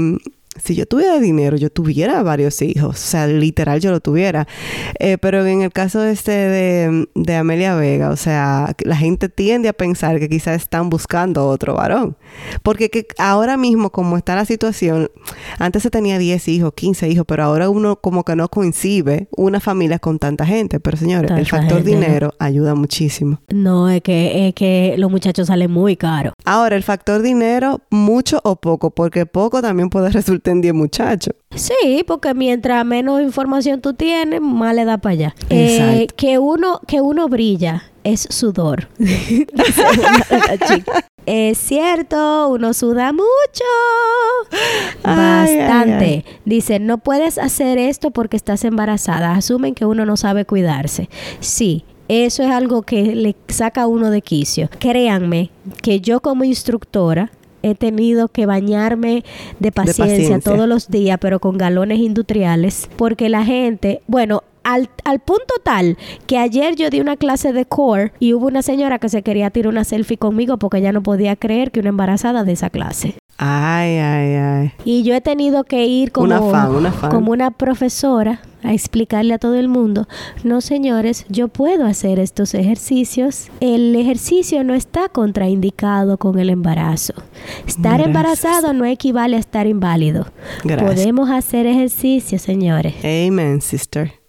Si 0.62 0.76
yo 0.76 0.86
tuviera 0.86 1.20
dinero, 1.20 1.58
yo 1.58 1.70
tuviera 1.70 2.22
varios 2.22 2.62
hijos. 2.62 2.96
O 2.96 3.08
sea, 3.08 3.28
literal 3.28 3.80
yo 3.80 3.92
lo 3.92 4.00
tuviera. 4.00 4.48
Eh, 5.00 5.18
pero 5.18 5.46
en 5.46 5.62
el 5.62 5.72
caso 5.72 6.04
este 6.04 6.32
de, 6.32 7.08
de 7.16 7.36
Amelia 7.36 7.76
Vega, 7.76 8.10
o 8.10 8.16
sea, 8.16 8.76
la 8.84 8.96
gente 8.96 9.30
tiende 9.30 9.70
a 9.70 9.74
pensar 9.74 10.20
que 10.20 10.30
quizás 10.30 10.62
están 10.62 10.90
buscando 10.90 11.48
otro 11.48 11.76
varón. 11.76 12.16
Porque 12.62 12.90
que 12.90 13.08
ahora 13.18 13.58
mismo, 13.58 13.90
como 13.92 14.18
está 14.18 14.36
la 14.36 14.46
situación, 14.46 15.10
antes 15.58 15.84
se 15.84 15.90
tenía 15.90 16.18
10 16.20 16.48
hijos, 16.50 16.74
15 16.76 17.10
hijos, 17.10 17.26
pero 17.28 17.44
ahora 17.44 17.70
uno 17.70 17.96
como 17.96 18.24
que 18.24 18.36
no 18.36 18.48
coincide 18.50 19.28
una 19.36 19.60
familia 19.60 19.98
con 19.98 20.20
tanta 20.20 20.46
gente. 20.46 20.80
Pero 20.80 20.98
señores, 20.98 21.32
el 21.32 21.48
factor 21.48 21.84
dinero 21.84 22.34
ayuda 22.38 22.76
muchísimo. 22.76 23.40
No, 23.50 23.90
es 23.90 24.02
que, 24.02 24.48
es 24.48 24.54
que 24.54 24.96
los 24.98 25.10
muchachos 25.10 25.48
salen 25.48 25.72
muy 25.72 25.96
caros. 25.96 26.34
Ahora, 26.46 26.76
el 26.76 26.84
factor 26.84 27.22
dinero, 27.22 27.82
mucho 27.90 28.40
o 28.44 28.56
poco, 28.56 28.92
porque 28.92 29.26
poco 29.26 29.62
también 29.62 29.90
puede 29.90 30.10
resultar 30.12 30.43
en 30.52 30.62
10 30.62 30.74
muchachos. 30.74 31.36
Sí, 31.56 32.04
porque 32.08 32.34
mientras 32.34 32.86
menos 32.86 33.22
información 33.22 33.82
tú 33.82 33.94
tienes, 33.94 34.42
más 34.42 34.76
le 34.76 34.86
da 34.86 34.98
para 34.98 35.14
allá. 35.14 35.36
Eh, 35.50 36.08
que 36.16 36.40
uno, 36.40 36.80
que 36.88 37.02
uno 37.02 37.28
brilla 37.28 37.84
es 38.04 38.28
sudor. 38.30 38.88
es 41.26 41.58
cierto, 41.58 42.50
uno 42.50 42.74
suda 42.74 43.14
mucho. 43.14 43.24
Bastante. 45.04 46.26
Dice, 46.46 46.80
no 46.80 46.98
puedes 46.98 47.38
hacer 47.38 47.78
esto 47.78 48.12
porque 48.12 48.38
estás 48.38 48.64
embarazada. 48.66 49.36
Asumen 49.36 49.76
que 49.76 49.86
uno 49.86 50.06
no 50.06 50.18
sabe 50.18 50.46
cuidarse. 50.46 51.10
Sí, 51.40 51.86
eso 52.08 52.44
es 52.44 52.50
algo 52.50 52.84
que 52.84 53.16
le 53.16 53.36
saca 53.48 53.84
a 53.84 53.88
uno 53.88 54.10
de 54.10 54.22
quicio. 54.22 54.70
Créanme 54.80 55.52
que 55.82 56.02
yo 56.02 56.20
como 56.20 56.44
instructora 56.44 57.32
he 57.64 57.76
tenido 57.76 58.28
que 58.28 58.46
bañarme 58.46 59.24
de 59.60 59.72
paciencia, 59.72 60.40
todos 60.40 60.68
los 60.68 60.90
días, 60.90 61.18
pero 61.20 61.40
con 61.40 61.58
galones 61.58 62.00
industriales, 62.00 62.90
porque 62.98 63.30
la 63.30 63.44
gente, 63.44 64.02
bueno, 64.08 64.44
al, 64.64 64.90
al, 65.04 65.20
punto 65.20 65.56
tal 65.64 65.98
que 66.28 66.38
ayer 66.38 66.76
yo 66.76 66.90
di 66.90 67.02
una 67.02 67.18
clase 67.18 67.52
de 67.52 67.66
core 67.66 68.14
y 68.20 68.34
hubo 68.34 68.48
una 68.48 68.62
señora 68.62 69.00
que 69.00 69.10
se 69.10 69.22
quería 69.22 69.50
tirar 69.50 69.72
una 69.72 69.84
selfie 69.84 70.18
conmigo 70.18 70.58
porque 70.58 70.78
ella 70.78 70.94
no 70.94 71.04
podía 71.04 71.36
creer 71.36 71.72
que 71.72 71.82
una 71.82 71.90
embarazada 71.90 72.44
de 72.44 72.54
esa 72.54 72.70
clase. 72.70 73.16
Ay, 73.38 73.98
ay, 73.98 74.36
ay. 74.36 74.74
Y 74.86 75.04
yo 75.04 75.16
he 75.16 75.22
tenido 75.22 75.64
que 75.64 75.86
ir 75.86 76.12
como 76.12 76.26
una, 76.26 76.92
como 77.10 77.32
una 77.32 77.52
profesora 77.52 78.42
a 78.64 78.74
explicarle 78.74 79.34
a 79.34 79.40
todo 79.40 79.56
el 79.56 79.68
mundo, 79.68 80.08
no 80.44 80.62
señores, 80.62 81.26
yo 81.30 81.50
puedo 81.50 81.86
hacer 81.86 82.20
estos 82.20 82.54
ejercicios. 82.54 83.50
El 83.60 83.96
ejercicio 83.96 84.64
no 84.64 84.74
está 84.74 85.10
contraindicado 85.10 86.18
con 86.18 86.40
el 86.40 86.50
embarazo. 86.50 87.14
Estar 87.68 88.02
embarazado 88.02 88.74
no 88.74 88.86
equivale 88.86 89.36
a 89.36 89.40
estar 89.40 89.68
inválido. 89.68 90.28
Podemos 90.64 91.30
hacer 91.30 91.66
ejercicio, 91.66 92.40
señores. 92.40 92.96
Amen, 93.04 93.62
sister 93.62 94.23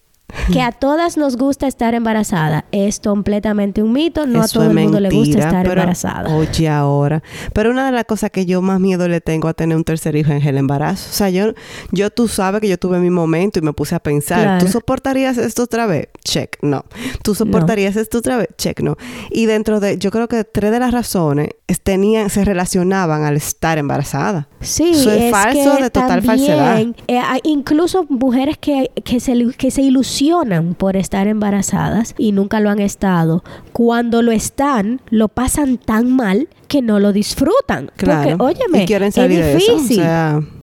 que 0.52 0.60
a 0.60 0.72
todas 0.72 1.16
nos 1.16 1.36
gusta 1.36 1.66
estar 1.66 1.94
embarazada. 1.94 2.64
Es 2.72 3.00
completamente 3.00 3.82
un 3.82 3.92
mito, 3.92 4.26
no 4.26 4.42
a 4.42 4.48
todo 4.48 4.64
el 4.64 4.74
mundo 4.74 5.00
le 5.00 5.10
gusta 5.10 5.38
estar 5.38 5.66
embarazada. 5.66 6.34
Oye, 6.34 6.68
ahora. 6.68 7.22
Pero 7.52 7.70
una 7.70 7.86
de 7.86 7.92
las 7.92 8.04
cosas 8.04 8.30
que 8.30 8.46
yo 8.46 8.60
más 8.62 8.80
miedo 8.80 9.08
le 9.08 9.20
tengo 9.20 9.48
a 9.48 9.54
tener 9.54 9.76
un 9.76 9.84
tercer 9.84 10.16
hijo 10.16 10.32
en 10.32 10.46
el 10.46 10.58
embarazo. 10.58 11.08
O 11.10 11.12
sea, 11.12 11.30
yo, 11.30 11.54
yo 11.92 12.10
tú 12.10 12.28
sabes 12.28 12.60
que 12.60 12.68
yo 12.68 12.78
tuve 12.78 12.98
mi 12.98 13.10
momento 13.10 13.58
y 13.58 13.62
me 13.62 13.72
puse 13.72 13.94
a 13.94 14.00
pensar, 14.00 14.60
¿tú 14.60 14.68
soportarías 14.68 15.38
esto 15.38 15.62
otra 15.62 15.86
vez? 15.86 16.08
Check, 16.24 16.58
no. 16.62 16.84
¿Tú 17.22 17.34
soportarías 17.34 17.96
esto 17.96 18.18
otra 18.18 18.36
vez? 18.36 18.48
Check, 18.58 18.80
no. 18.80 18.96
Y 19.30 19.46
dentro 19.46 19.80
de, 19.80 19.98
yo 19.98 20.10
creo 20.10 20.28
que 20.28 20.44
tres 20.44 20.72
de 20.72 20.80
las 20.80 20.92
razones 20.92 21.50
tenían, 21.82 22.30
se 22.30 22.44
relacionaban 22.44 23.24
al 23.24 23.36
estar 23.36 23.78
embarazada. 23.78 24.48
Sí, 24.60 24.92
es, 24.94 25.30
falso 25.30 25.76
de 25.76 25.90
total 25.90 26.22
falsedad. 26.22 26.80
Eh, 27.08 27.22
incluso 27.44 28.06
mujeres 28.08 28.56
que, 28.58 28.90
que, 29.04 29.20
se, 29.20 29.34
que 29.56 29.70
se 29.70 29.82
ilusionan 29.82 30.13
por 30.78 30.96
estar 30.96 31.26
embarazadas 31.26 32.14
y 32.18 32.32
nunca 32.32 32.60
lo 32.60 32.70
han 32.70 32.78
estado. 32.78 33.42
Cuando 33.72 34.22
lo 34.22 34.32
están, 34.32 35.00
lo 35.10 35.28
pasan 35.28 35.78
tan 35.78 36.14
mal 36.14 36.48
que 36.68 36.82
no 36.82 37.00
lo 37.00 37.12
disfrutan. 37.12 37.90
Claro. 37.96 38.38
Porque, 38.38 38.60
óyeme, 38.64 39.06
es 39.06 39.28
difícil. 39.28 40.02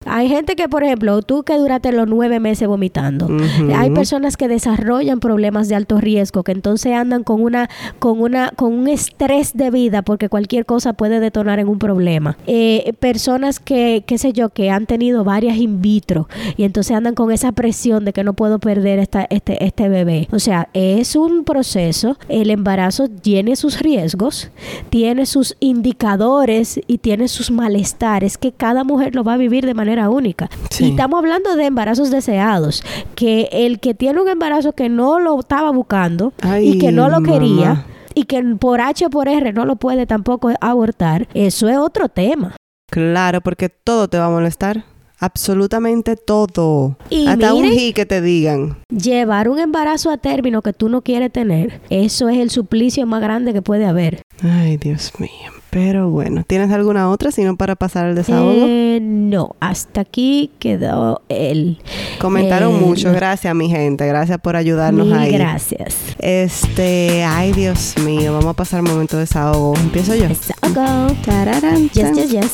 Hay 0.07 0.28
gente 0.28 0.57
que, 0.57 0.68
por 0.68 0.84
ejemplo, 0.84 1.22
tú 1.22 1.42
que 1.42 1.57
duraste 1.59 1.92
los 1.92 2.09
nueve 2.09 2.40
meses 2.40 2.68
vomitando, 2.68 3.28
hay 3.74 3.90
personas 3.90 4.36
que 4.36 4.48
desarrollan 4.48 5.20
problemas 5.20 5.68
de 5.68 5.74
alto 5.74 6.00
riesgo, 6.00 6.42
que 6.42 6.52
entonces 6.52 6.92
andan 6.92 7.24
con 7.24 7.42
una, 7.42 7.68
con 7.98 8.20
una, 8.20 8.50
con 8.50 8.72
un 8.72 8.88
estrés 8.88 9.57
de 9.57 9.70
vida 9.70 10.02
porque 10.02 10.28
cualquier 10.28 10.66
cosa 10.66 10.92
puede 10.92 11.20
detonar 11.20 11.59
en 11.59 11.68
un 11.68 11.78
problema. 11.78 12.36
Eh, 12.46 12.92
personas 13.00 13.61
que, 13.61 14.04
qué 14.07 14.18
sé 14.18 14.32
yo, 14.32 14.50
que 14.50 14.70
han 14.70 14.86
tenido 14.86 15.24
varias 15.24 15.57
in 15.57 15.80
vitro 15.80 16.28
y 16.57 16.64
entonces 16.64 16.96
andan 16.96 17.14
con 17.14 17.32
esa 17.32 17.52
presión 17.52 18.04
de 18.04 18.12
que 18.12 18.24
no 18.24 18.34
puedo 18.34 18.59
perder 18.59 18.98
esta, 18.98 19.26
este, 19.30 19.64
este 19.64 19.88
bebé. 19.88 20.28
O 20.32 20.38
sea, 20.38 20.68
es 20.72 21.16
un 21.16 21.44
proceso. 21.44 22.18
El 22.28 22.50
embarazo 22.50 23.09
tiene 23.09 23.57
sus 23.57 23.80
riesgos, 23.80 24.50
tiene 24.90 25.26
sus 25.26 25.57
indicadores 25.61 26.80
y 26.86 26.98
tiene 26.98 27.28
sus 27.28 27.50
malestares 27.50 28.38
que 28.38 28.52
cada 28.52 28.84
mujer 28.84 29.14
lo 29.14 29.24
va 29.24 29.34
a 29.34 29.36
vivir 29.36 29.66
de 29.66 29.74
manera 29.74 29.95
única. 30.09 30.49
Y 30.78 30.90
estamos 30.90 31.18
hablando 31.18 31.57
de 31.57 31.66
embarazos 31.66 32.11
deseados, 32.11 32.82
que 33.14 33.49
el 33.53 33.80
que 33.80 33.94
tiene 33.94 34.20
un 34.20 34.28
embarazo 34.28 34.72
que 34.72 34.88
no 34.88 35.18
lo 35.18 35.38
estaba 35.40 35.70
buscando 35.70 36.32
y 36.61 36.78
que 36.78 36.92
no 36.92 37.09
lo 37.09 37.22
quería 37.22 37.86
y 38.16 38.24
que 38.24 38.42
por 38.59 38.80
H 38.80 39.07
o 39.07 39.11
por 39.11 39.28
R 39.28 39.53
no 39.53 39.66
lo 39.66 39.76
puede 39.76 40.07
tampoco 40.07 40.51
abortar, 40.61 41.28
eso 41.34 41.68
es 41.68 41.76
otro 41.76 42.09
tema. 42.09 42.57
Claro, 42.90 43.42
porque 43.42 43.68
todo 43.68 44.09
te 44.09 44.18
va 44.18 44.26
a 44.26 44.30
molestar. 44.30 44.84
Absolutamente 45.18 46.16
todo. 46.16 46.97
Y 47.11 47.26
Hasta 47.26 47.55
un 47.55 47.70
que 47.94 48.07
te 48.07 48.20
digan. 48.20 48.78
Llevar 48.88 49.49
un 49.49 49.59
embarazo 49.59 50.11
a 50.11 50.18
término 50.18 50.62
que 50.62 50.72
tú 50.72 50.88
no 50.88 51.03
quieres 51.03 51.32
tener, 51.32 51.80
eso 51.90 52.28
es 52.28 52.38
el 52.38 52.51
suplicio 52.51 53.07
más 53.07 53.20
grande 53.20 53.53
que 53.53 53.62
puede 53.62 53.86
haber. 53.86 54.22
Ay, 54.42 54.76
Dios 54.78 55.12
mío. 55.18 55.53
Pero 55.77 56.09
bueno, 56.09 56.43
¿tienes 56.47 56.70
alguna 56.70 57.11
otra 57.11 57.31
sino 57.31 57.59
para 57.59 57.77
pasar 57.77 58.07
al 58.07 58.14
desahogo? 58.14 58.64
Eh, 58.66 58.99
no, 59.03 59.57
hasta 59.61 60.01
aquí 60.01 60.51
quedó 60.59 61.20
el... 61.29 61.77
Comentaron 62.18 62.81
mucho, 62.81 63.12
gracias 63.12 63.55
mi 63.55 63.68
gente, 63.68 64.07
gracias 64.07 64.39
por 64.41 64.57
ayudarnos 64.57 65.12
ahí. 65.12 65.33
gracias. 65.33 65.95
Este, 66.18 67.24
ay 67.24 67.53
Dios 67.53 67.95
mío, 68.03 68.33
vamos 68.33 68.47
a 68.47 68.55
pasar 68.55 68.81
un 68.81 68.89
momento 68.89 69.18
de 69.18 69.24
desahogo. 69.24 69.77
Empiezo 69.77 70.14
yo. 70.14 70.29
Desahogo. 70.29 71.12
Tararán, 71.27 71.91
yes, 71.91 72.12
yes, 72.14 72.31
yes. 72.31 72.53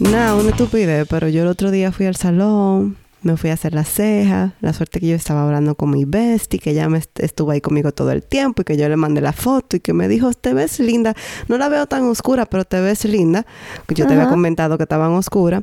Nada, 0.00 0.34
una 0.34 0.50
estupidez, 0.50 1.06
pero 1.08 1.28
yo 1.28 1.42
el 1.42 1.48
otro 1.48 1.70
día 1.70 1.92
fui 1.92 2.06
al 2.06 2.16
salón 2.16 2.96
me 3.22 3.36
fui 3.36 3.50
a 3.50 3.54
hacer 3.54 3.74
las 3.74 3.88
cejas. 3.88 4.52
La 4.60 4.72
suerte 4.72 5.00
que 5.00 5.08
yo 5.08 5.16
estaba 5.16 5.44
hablando 5.44 5.74
con 5.74 5.90
mi 5.90 6.04
bestie, 6.04 6.58
que 6.58 6.74
ya 6.74 6.88
me 6.88 7.00
estuvo 7.18 7.50
ahí 7.50 7.60
conmigo 7.60 7.92
todo 7.92 8.10
el 8.12 8.22
tiempo 8.22 8.62
y 8.62 8.64
que 8.64 8.76
yo 8.76 8.88
le 8.88 8.96
mandé 8.96 9.20
la 9.20 9.32
foto 9.32 9.76
y 9.76 9.80
que 9.80 9.92
me 9.92 10.08
dijo, 10.08 10.32
te 10.32 10.54
ves 10.54 10.80
linda. 10.80 11.14
No 11.48 11.58
la 11.58 11.68
veo 11.68 11.86
tan 11.86 12.04
oscura, 12.04 12.46
pero 12.46 12.64
te 12.64 12.80
ves 12.80 13.04
linda. 13.04 13.46
Yo 13.88 14.06
te 14.06 14.14
había 14.14 14.28
comentado 14.28 14.76
que 14.76 14.84
estaban 14.84 15.12
oscura. 15.12 15.62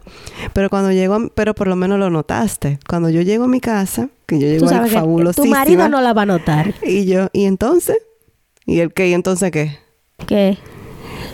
Pero 0.53 0.69
cuando 0.69 0.91
llego, 0.91 1.29
pero 1.35 1.55
por 1.55 1.67
lo 1.67 1.75
menos 1.75 1.99
lo 1.99 2.09
notaste. 2.09 2.79
Cuando 2.87 3.09
yo 3.09 3.21
llego 3.21 3.45
a 3.45 3.47
mi 3.47 3.59
casa, 3.59 4.09
que 4.25 4.39
yo 4.39 4.47
llego 4.47 4.69
a 4.69 4.87
fabulosísima. 4.87 5.45
Tu 5.45 5.51
marido 5.51 5.89
no 5.89 6.01
la 6.01 6.13
va 6.13 6.23
a 6.23 6.25
notar. 6.25 6.75
Y 6.83 7.05
yo, 7.05 7.29
¿y 7.33 7.45
entonces? 7.45 7.97
¿Y 8.65 8.79
el 8.79 8.93
qué? 8.93 9.07
¿Y 9.09 9.13
entonces 9.13 9.51
qué? 9.51 9.77
¿Qué? 10.27 10.57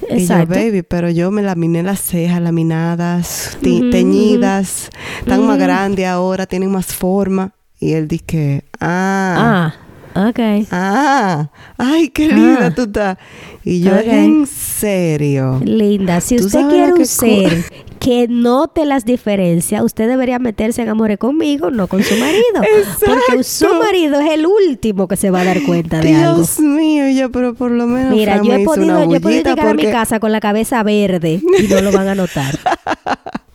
Y 0.09 0.25
yo, 0.25 0.45
baby, 0.45 0.83
pero 0.83 1.09
yo 1.09 1.31
me 1.31 1.41
laminé 1.41 1.83
las 1.83 2.01
cejas 2.01 2.41
laminadas, 2.41 3.57
teñidas, 3.61 4.89
tan 5.25 5.45
más 5.45 5.57
grandes 5.57 6.05
ahora, 6.05 6.45
tienen 6.45 6.71
más 6.71 6.87
forma. 6.87 7.53
Y 7.79 7.93
él 7.93 8.07
dice, 8.07 8.63
ah. 8.79 9.73
Ah, 9.75 9.82
ok. 10.15 10.67
Ah, 10.71 11.49
ay, 11.77 12.09
qué 12.09 12.27
linda 12.27 12.67
ah. 12.67 12.75
tú 12.75 12.83
estás. 12.83 13.17
Y 13.63 13.81
yo, 13.81 13.97
en 13.97 14.45
serio. 14.45 15.61
Linda, 15.63 16.19
si 16.21 16.35
usted 16.35 16.67
quiere 16.67 16.93
un 16.93 17.05
ser 17.05 17.63
que 17.99 18.27
note 18.27 18.85
las 18.85 19.05
diferencias, 19.05 19.81
usted 19.81 20.09
debería 20.09 20.37
meterse 20.37 20.81
en 20.81 20.89
amores 20.89 21.17
conmigo, 21.17 21.71
no 21.71 21.87
con 21.87 22.03
su 22.03 22.15
marido. 22.17 22.61
Porque 22.99 23.43
su 23.43 23.73
marido 23.75 24.19
es 24.19 24.31
el 24.31 24.45
último 24.45 25.07
que 25.07 25.15
se 25.15 25.31
va 25.31 25.41
a 25.41 25.45
dar 25.45 25.63
cuenta 25.63 26.01
de 26.01 26.13
algo. 26.13 26.35
Dios 26.35 26.59
mío, 26.59 27.09
ya, 27.09 27.29
pero 27.29 27.53
por 27.53 27.71
lo 27.71 27.87
menos. 27.87 28.13
Mira, 28.13 28.41
yo 28.43 28.53
he, 28.53 28.65
podido, 28.65 29.09
yo 29.09 29.15
he 29.15 29.21
podido 29.21 29.43
llegar 29.43 29.67
a 29.69 29.73
mi 29.73 29.85
casa 29.85 30.19
con 30.19 30.33
la 30.33 30.41
cabeza 30.41 30.83
verde 30.83 31.41
y 31.59 31.67
no 31.67 31.81
lo 31.81 31.93
van 31.93 32.09
a 32.09 32.15
notar. 32.15 32.59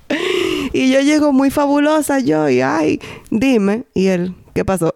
y 0.73 0.91
yo 0.91 1.01
llego 1.01 1.35
muy 1.35 1.51
fabulosa, 1.51 2.19
yo, 2.21 2.49
y 2.49 2.63
ay, 2.63 3.01
dime. 3.31 3.85
Y 3.95 4.07
él, 4.07 4.35
¿qué 4.55 4.65
pasó? 4.65 4.95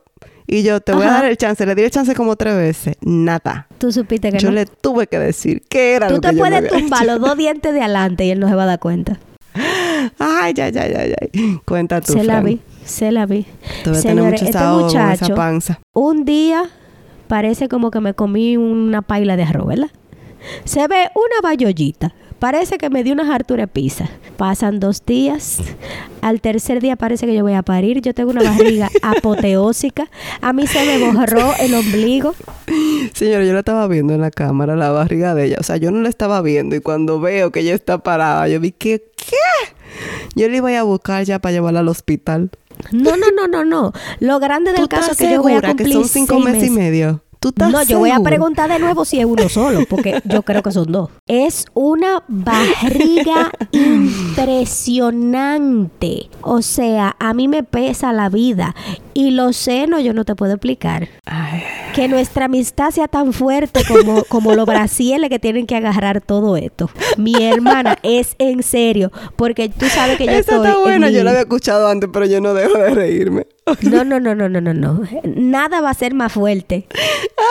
Y 0.52 0.62
yo 0.64 0.82
te 0.82 0.92
voy 0.92 1.06
a 1.06 1.12
dar 1.12 1.24
el 1.24 1.38
chance, 1.38 1.64
le 1.64 1.74
di 1.74 1.80
el 1.80 1.90
chance 1.90 2.14
como 2.14 2.36
tres 2.36 2.54
veces. 2.54 2.96
Nada. 3.00 3.68
Tú 3.78 3.90
supiste 3.90 4.30
que 4.30 4.38
yo 4.38 4.50
le 4.50 4.66
tuve 4.66 5.06
que 5.06 5.18
decir 5.18 5.62
qué 5.66 5.94
era 5.94 6.08
Tú 6.08 6.16
lo 6.16 6.20
que 6.20 6.28
te 6.28 6.36
puedes 6.36 6.68
tumbar 6.68 7.06
los 7.06 7.20
dos 7.20 7.38
dientes 7.38 7.72
de 7.72 7.80
adelante 7.80 8.26
y 8.26 8.32
él 8.32 8.38
no 8.38 8.50
se 8.50 8.54
va 8.54 8.64
a 8.64 8.66
dar 8.66 8.78
cuenta. 8.78 9.18
Ay, 10.18 10.52
ay, 10.58 10.72
ay, 10.76 10.94
ay, 10.94 11.14
ay. 11.18 11.60
Cuenta 11.64 12.02
tú. 12.02 12.12
Se 12.12 12.22
la 12.24 12.42
vi, 12.42 12.60
se 12.84 13.12
la 13.12 13.24
vi. 13.24 13.46
Señores, 13.94 14.42
este 14.42 14.58
muchacho, 14.58 15.24
esa 15.24 15.34
panza. 15.34 15.80
un 15.94 16.26
día 16.26 16.64
parece 17.28 17.68
como 17.68 17.90
que 17.90 18.00
me 18.00 18.12
comí 18.12 18.58
una 18.58 19.00
paila 19.00 19.38
de 19.38 19.44
arroz, 19.44 19.68
¿verdad? 19.68 19.90
Se 20.64 20.86
ve 20.86 21.08
una 21.14 21.40
bayollita, 21.42 22.14
parece 22.42 22.76
que 22.76 22.90
me 22.90 23.04
dio 23.04 23.12
una 23.12 23.32
hartura 23.32 23.68
pizza. 23.68 24.08
Pasan 24.36 24.80
dos 24.80 25.06
días. 25.06 25.58
Al 26.22 26.40
tercer 26.40 26.80
día 26.82 26.96
parece 26.96 27.24
que 27.24 27.36
yo 27.36 27.44
voy 27.44 27.52
a 27.52 27.62
parir. 27.62 28.00
Yo 28.00 28.14
tengo 28.14 28.32
una 28.32 28.42
barriga 28.42 28.90
apoteósica. 29.02 30.10
A 30.40 30.52
mí 30.52 30.66
se 30.66 30.84
me 30.84 31.12
borró 31.12 31.54
el 31.60 31.72
ombligo. 31.72 32.34
Señora, 33.14 33.44
yo 33.44 33.52
la 33.52 33.60
estaba 33.60 33.86
viendo 33.86 34.12
en 34.12 34.20
la 34.20 34.32
cámara, 34.32 34.74
la 34.74 34.90
barriga 34.90 35.36
de 35.36 35.44
ella. 35.44 35.58
O 35.60 35.62
sea, 35.62 35.76
yo 35.76 35.92
no 35.92 36.02
la 36.02 36.08
estaba 36.08 36.42
viendo 36.42 36.74
y 36.74 36.80
cuando 36.80 37.20
veo 37.20 37.52
que 37.52 37.60
ella 37.60 37.74
está 37.74 37.98
parada, 37.98 38.48
yo 38.48 38.58
vi 38.58 38.72
que, 38.72 39.04
¿qué? 39.14 39.36
Yo 40.34 40.48
le 40.48 40.56
iba 40.56 40.76
a 40.76 40.82
buscar 40.82 41.22
ya 41.22 41.38
para 41.38 41.52
llevarla 41.52 41.78
al 41.78 41.88
hospital. 41.88 42.50
No, 42.90 43.16
no, 43.16 43.30
no, 43.30 43.46
no, 43.46 43.64
no. 43.64 43.92
Lo 44.18 44.40
grande 44.40 44.72
del 44.72 44.88
caso 44.88 45.12
es 45.12 45.16
que 45.16 45.30
yo 45.30 45.42
voy 45.42 45.52
a 45.52 45.62
cumplir 45.62 45.86
que 45.86 45.92
son 45.94 46.08
cinco 46.08 46.40
meses 46.40 46.66
y 46.66 46.70
medio 46.70 47.22
no, 47.56 47.82
yo 47.82 47.98
voy 47.98 48.10
a 48.10 48.20
preguntar 48.20 48.70
de 48.70 48.78
nuevo 48.78 49.04
si 49.04 49.18
es 49.18 49.24
uno 49.24 49.48
solo, 49.48 49.80
porque 49.88 50.22
yo 50.24 50.42
creo 50.42 50.62
que 50.62 50.70
son 50.70 50.92
dos. 50.92 51.10
Es 51.26 51.64
una 51.74 52.22
barriga 52.28 53.50
impresionante. 53.72 56.28
O 56.42 56.62
sea, 56.62 57.16
a 57.18 57.34
mí 57.34 57.48
me 57.48 57.64
pesa 57.64 58.12
la 58.12 58.28
vida. 58.28 58.76
Y 59.14 59.32
los 59.32 59.56
senos 59.56 60.02
yo 60.02 60.14
no 60.14 60.24
te 60.24 60.34
puedo 60.34 60.52
explicar. 60.52 61.08
Que 61.94 62.08
nuestra 62.08 62.46
amistad 62.46 62.90
sea 62.90 63.06
tan 63.08 63.34
fuerte 63.34 63.82
como, 63.86 64.24
como 64.24 64.54
los 64.54 64.64
brasiles 64.66 65.28
que 65.28 65.38
tienen 65.38 65.66
que 65.66 65.76
agarrar 65.76 66.22
todo 66.22 66.56
esto. 66.56 66.88
Mi 67.18 67.44
hermana, 67.44 67.98
es 68.02 68.34
en 68.38 68.62
serio. 68.62 69.12
Porque 69.36 69.68
tú 69.68 69.84
sabes 69.86 70.16
que 70.16 70.24
yo 70.26 70.32
Esa 70.32 70.56
está 70.56 70.78
buena, 70.78 71.10
yo 71.10 71.22
la 71.24 71.30
había 71.30 71.42
escuchado 71.42 71.88
antes, 71.88 72.08
pero 72.12 72.26
yo 72.26 72.40
no 72.40 72.54
dejo 72.54 72.78
de 72.78 72.90
reírme. 72.90 73.46
No, 73.82 74.04
no, 74.04 74.20
no, 74.20 74.34
no, 74.34 74.48
no, 74.48 74.60
no, 74.60 74.74
no. 74.74 75.02
Nada 75.24 75.80
va 75.80 75.90
a 75.90 75.94
ser 75.94 76.14
más 76.14 76.32
fuerte. 76.32 76.86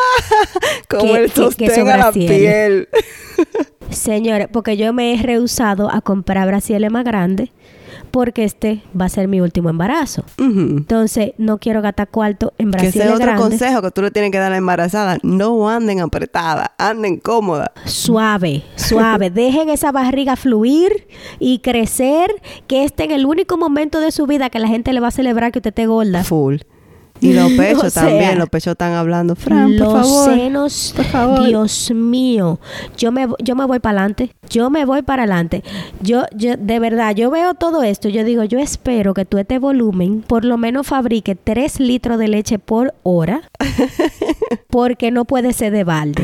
Como 0.90 1.16
el 1.16 1.32
sostén 1.32 1.88
a 1.90 1.98
la 1.98 2.12
piel. 2.12 2.90
Señores, 3.90 4.48
porque 4.52 4.78
yo 4.78 4.94
me 4.94 5.14
he 5.14 5.22
rehusado 5.22 5.92
a 5.92 6.02
comprar 6.02 6.48
brasiles 6.48 6.92
más 6.92 7.04
grandes 7.04 7.50
porque 8.12 8.44
este 8.44 8.84
va 9.00 9.06
a 9.06 9.10
ser 9.10 9.28
mi 9.28 9.42
último 9.42 9.70
embarazo. 9.70 10.24
Entonces, 10.38 11.32
no 11.38 11.58
quiero 11.58 11.82
gastar 11.82 12.10
cuarto 12.10 12.54
en 12.58 12.72
brasiles 12.72 12.94
Que 12.94 13.00
ese 13.00 13.10
es 13.10 13.16
otro 13.16 13.36
consejo 13.36 13.82
que 13.82 13.92
tú 13.92 14.02
le 14.02 14.12
tienes 14.12 14.32
que 14.32 14.38
dar 14.38 14.48
a 14.48 14.52
la 14.52 14.58
embarazada. 14.58 15.18
No 15.24 15.70
anden 15.70 16.02
apretada, 16.02 16.74
anden 16.78 17.18
cómoda. 17.18 17.72
Suave, 17.86 18.64
suave. 18.76 19.30
Dejen 19.32 19.70
esa 19.70 19.92
barriga 19.92 20.36
fluir 20.36 21.08
y 21.40 21.60
crecer, 21.60 22.30
que 22.68 22.84
este 22.84 23.06
en 23.06 23.12
el 23.12 23.26
único 23.26 23.58
momento 23.58 24.00
de 24.00 24.12
su 24.12 24.28
vida 24.28 24.50
que 24.50 24.60
la 24.60 24.68
gente 24.68 24.94
le 24.94 25.00
va 25.00 25.08
a 25.08 25.12
celebrar 25.12 25.52
que 25.52 25.60
usted 25.60 25.70
esté 25.70 25.86
gorda. 25.86 26.24
Full. 26.24 26.58
Y 27.22 27.34
los 27.34 27.52
pechos 27.58 27.94
también, 27.94 28.38
los 28.38 28.50
pechos 28.50 28.72
están 28.72 28.94
hablando. 28.94 29.36
Fran, 29.36 29.78
por 29.78 30.00
los 30.00 30.26
senos, 30.26 30.94
por 30.96 31.06
favor. 31.06 31.46
Dios 31.46 31.92
mío. 31.92 32.60
Yo 32.98 33.12
me, 33.12 33.28
yo 33.40 33.56
me 33.56 33.66
voy 33.66 33.80
para 33.80 34.00
adelante. 34.00 34.36
Yo 34.50 34.70
me 34.70 34.84
voy 34.86 35.04
para 35.04 35.24
adelante. 35.24 35.64
Yo, 36.02 36.26
yo, 36.36 36.58
de 36.58 36.80
verdad, 36.80 37.16
yo 37.16 37.30
veo 37.32 37.54
todo 37.54 37.84
esto. 37.84 38.10
Yo 38.10 38.24
digo, 38.24 38.44
yo 38.44 38.60
espero 38.60 39.14
que 39.14 39.24
tú 39.26 39.38
este 39.38 39.60
volumen 39.60 40.22
por 40.22 40.44
lo 40.44 40.58
menos 40.58 40.88
fabrique 40.88 41.36
3 41.36 41.80
litros 41.80 42.18
de 42.18 42.28
leche 42.28 42.60
por 42.60 42.94
hora. 43.04 43.44
porque 44.70 45.12
no 45.12 45.26
puede 45.26 45.54
ser 45.54 45.72
de 45.72 45.84
balde. 45.84 46.24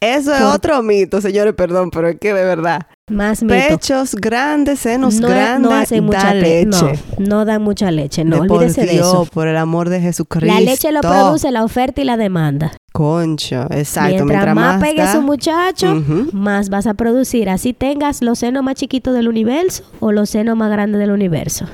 Eso 0.00 0.34
es 0.34 0.42
otro 0.42 0.82
mito, 0.82 1.20
señores, 1.20 1.54
perdón, 1.54 1.90
pero 1.90 2.08
es 2.08 2.18
que 2.20 2.32
de 2.32 2.44
verdad. 2.44 2.86
Más 3.08 3.42
Pechos 3.42 4.14
grandes, 4.14 4.80
senos 4.80 5.20
grandes, 5.20 5.60
no 5.60 5.74
hacen 5.74 6.04
mucha 6.04 6.34
leche. 6.34 6.98
No, 7.18 7.44
dan 7.44 7.62
mucha 7.62 7.90
leche, 7.90 8.24
no, 8.24 8.40
olvídese 8.40 8.84
de 8.84 8.96
eso. 8.96 9.26
por 9.32 9.48
el 9.48 9.56
amor 9.56 9.88
de 9.88 10.00
Jesucristo. 10.00 10.54
La 10.54 10.60
leche 10.60 10.92
lo 10.92 11.00
produce 11.00 11.50
la 11.50 11.64
oferta 11.64 12.00
y 12.00 12.04
la 12.04 12.16
demanda. 12.16 12.72
Concho, 12.92 13.66
exacto. 13.70 14.24
Mientras, 14.24 14.54
más, 14.54 14.82
pegue 14.82 15.06
su 15.10 15.22
muchacho, 15.22 16.02
más 16.32 16.68
vas 16.68 16.86
a 16.86 16.94
producir. 16.94 17.48
Así 17.48 17.72
tengas 17.72 18.22
los 18.22 18.40
senos 18.40 18.62
más 18.62 18.74
chiquitos 18.74 19.14
del 19.14 19.28
universo 19.28 19.84
o 20.00 20.12
los 20.12 20.30
senos 20.30 20.56
más 20.56 20.70
grandes 20.70 21.00
del 21.00 21.10
universo. 21.10 21.66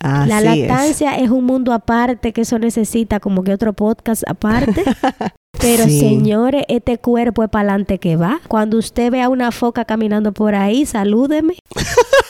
la 0.00 0.40
lactancia 0.40 1.16
es. 1.16 1.30
un 1.30 1.44
mundo 1.44 1.72
aparte 1.72 2.32
que 2.32 2.42
eso 2.42 2.58
necesita 2.58 3.20
como 3.20 3.42
que 3.42 3.52
otro 3.52 3.72
podcast 3.72 4.22
aparte. 4.28 4.84
Pero 5.60 5.84
señores, 5.84 6.64
este 6.68 6.98
cuerpo 6.98 7.42
es 7.42 7.50
para 7.50 7.70
adelante 7.70 7.98
que 7.98 8.16
va. 8.16 8.40
Cuando 8.48 8.78
usted 8.78 9.10
vea 9.10 9.28
una 9.28 9.52
foca 9.52 9.84
caminando 9.84 10.32
por 10.32 10.54
ahí, 10.54 10.86
salúdeme. 10.86 11.56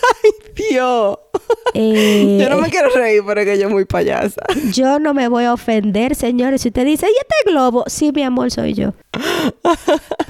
¡Ay, 0.57 0.65
Dios! 0.71 1.19
Eh, 1.75 2.39
yo 2.43 2.49
no 2.49 2.59
me 2.59 2.71
quiero 2.71 2.89
reír 2.91 3.23
porque 3.25 3.59
yo 3.59 3.69
muy 3.69 3.85
payasa. 3.85 4.43
Yo 4.73 4.99
no 4.99 5.15
me 5.15 5.29
voy 5.29 5.45
a 5.45 5.53
ofender, 5.53 6.15
señores. 6.15 6.63
Si 6.63 6.69
usted 6.69 6.85
dice, 6.85 7.07
¿y 7.07 7.15
este 7.17 7.51
globo? 7.51 7.85
Sí, 7.87 8.13
mi 8.13 8.23
amor, 8.23 8.51
soy 8.51 8.75
yo. 8.75 8.95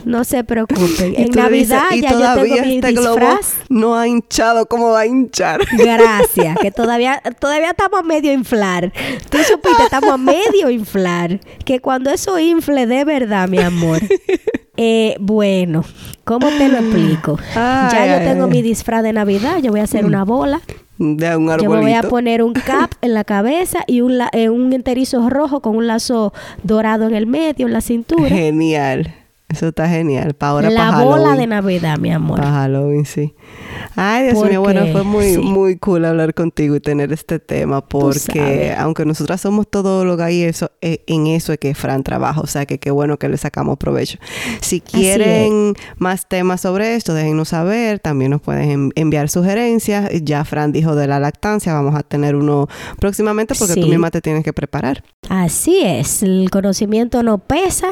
No 0.05 0.23
se 0.23 0.45
preocupen. 0.45 1.15
En 1.17 1.33
Navidad 1.33 1.87
ya 1.91 2.13
yo 2.13 2.35
tengo 2.41 2.63
mi 2.63 2.77
este 2.77 2.93
disfraz. 2.93 3.55
no 3.69 3.97
ha 3.97 4.07
hinchado 4.07 4.67
como 4.67 4.91
va 4.91 5.01
a 5.01 5.07
hinchar. 5.07 5.61
Gracias, 5.77 6.57
que 6.61 6.71
todavía, 6.71 7.21
todavía 7.41 7.71
estamos 7.71 7.99
a 7.99 8.03
medio 8.05 8.33
inflar. 8.33 8.93
Tú 9.29 9.39
supiste, 9.39 9.83
estamos 9.83 10.11
a 10.11 10.17
medio 10.17 10.71
inflar. 10.71 11.41
Que 11.65 11.81
cuando 11.81 12.11
eso 12.11 12.39
infle 12.39 12.87
de 12.87 13.05
verdad, 13.05 13.49
mi 13.49 13.59
amor. 13.59 13.99
Eh, 14.77 15.17
bueno, 15.21 15.85
¿cómo 16.25 16.49
te 16.49 16.69
lo 16.69 16.79
explico? 16.79 17.39
ya 17.55 18.19
yo 18.19 18.31
tengo 18.31 18.47
mi 18.47 18.63
disfraz 18.63 19.03
de 19.03 19.13
Navidad, 19.13 19.59
yo 19.63 19.71
voy 19.71 19.81
a 19.81 19.85
hacer 19.85 20.05
una 20.05 20.25
bola. 20.25 20.61
De 20.99 21.37
un 21.37 21.59
Yo 21.59 21.69
me 21.69 21.81
voy 21.81 21.93
a 21.93 22.03
poner 22.03 22.43
un 22.43 22.53
cap 22.67 22.93
en 23.03 23.13
la 23.13 23.25
cabeza 23.25 23.81
y 23.87 24.01
un, 24.01 24.19
eh, 24.33 24.49
un 24.49 24.73
enterizo 24.73 25.29
rojo 25.29 25.61
con 25.61 25.77
un 25.77 25.87
lazo 25.87 26.33
dorado 26.63 27.07
en 27.07 27.15
el 27.15 27.27
medio, 27.27 27.67
en 27.67 27.73
la 27.73 27.83
cintura. 27.83 28.29
Genial. 28.29 29.15
Eso 29.49 29.69
está 29.69 29.89
genial. 29.89 30.35
Para 30.35 30.51
ahora, 30.51 30.71
La 30.71 31.05
bola 31.05 31.37
de 31.37 31.47
Navidad, 31.47 31.99
mi 31.99 32.13
amor. 32.13 32.41
Para 32.41 32.51
Halloween, 32.51 33.07
sí. 33.07 33.33
Ay, 33.95 34.25
Dios 34.25 34.45
mío, 34.45 34.61
bueno, 34.61 34.87
fue 34.91 35.05
muy, 35.05 35.39
muy 35.39 35.77
cool 35.77 36.05
hablar 36.05 36.35
contigo 36.35 36.75
y 36.75 36.81
tener 36.81 37.13
este 37.13 37.39
tema 37.39 37.81
porque 37.81 38.75
aunque 38.77 39.05
nosotras 39.05 39.41
somos 39.41 39.69
todólogas 39.69 40.33
y 40.33 40.43
eso, 40.43 40.73
eh, 40.81 41.05
en 41.07 41.29
eso 41.29 41.53
es 41.53 41.59
que 41.59 41.75
Fran 41.75 42.03
trabaja, 42.03 42.41
o 42.41 42.47
sea 42.49 42.67
que 42.67 42.79
qué 42.79 42.91
bueno 42.91 43.19
que 43.19 43.29
le 43.29 43.37
sacamos 43.37 43.79
provecho. 43.79 44.19
Si 44.61 44.81
quieren 44.81 45.75
más 45.97 46.29
temas 46.29 46.63
sobre 46.63 46.97
esto, 46.97 47.15
déjenos 47.15 47.51
saber, 47.51 48.01
también 48.01 48.33
nos 48.33 48.41
pueden 48.41 48.91
enviar 48.97 49.29
sugerencias. 49.29 50.11
Ya 50.23 50.45
Fran 50.45 50.73
dijo 50.73 50.97
de 50.97 51.07
la 51.07 51.21
lactancia, 51.21 51.73
vamos 51.73 51.95
a 51.95 52.03
tener 52.03 52.35
uno 52.35 52.69
próximamente 52.99 53.55
porque 53.55 53.75
tú 53.75 53.87
misma 53.87 54.11
te 54.11 54.21
tienes 54.21 54.43
que 54.43 54.53
preparar. 54.53 55.05
Así 55.29 55.83
es, 55.85 56.25
el 56.25 56.51
conocimiento 56.51 57.23
no 57.23 57.39
pesa, 57.39 57.89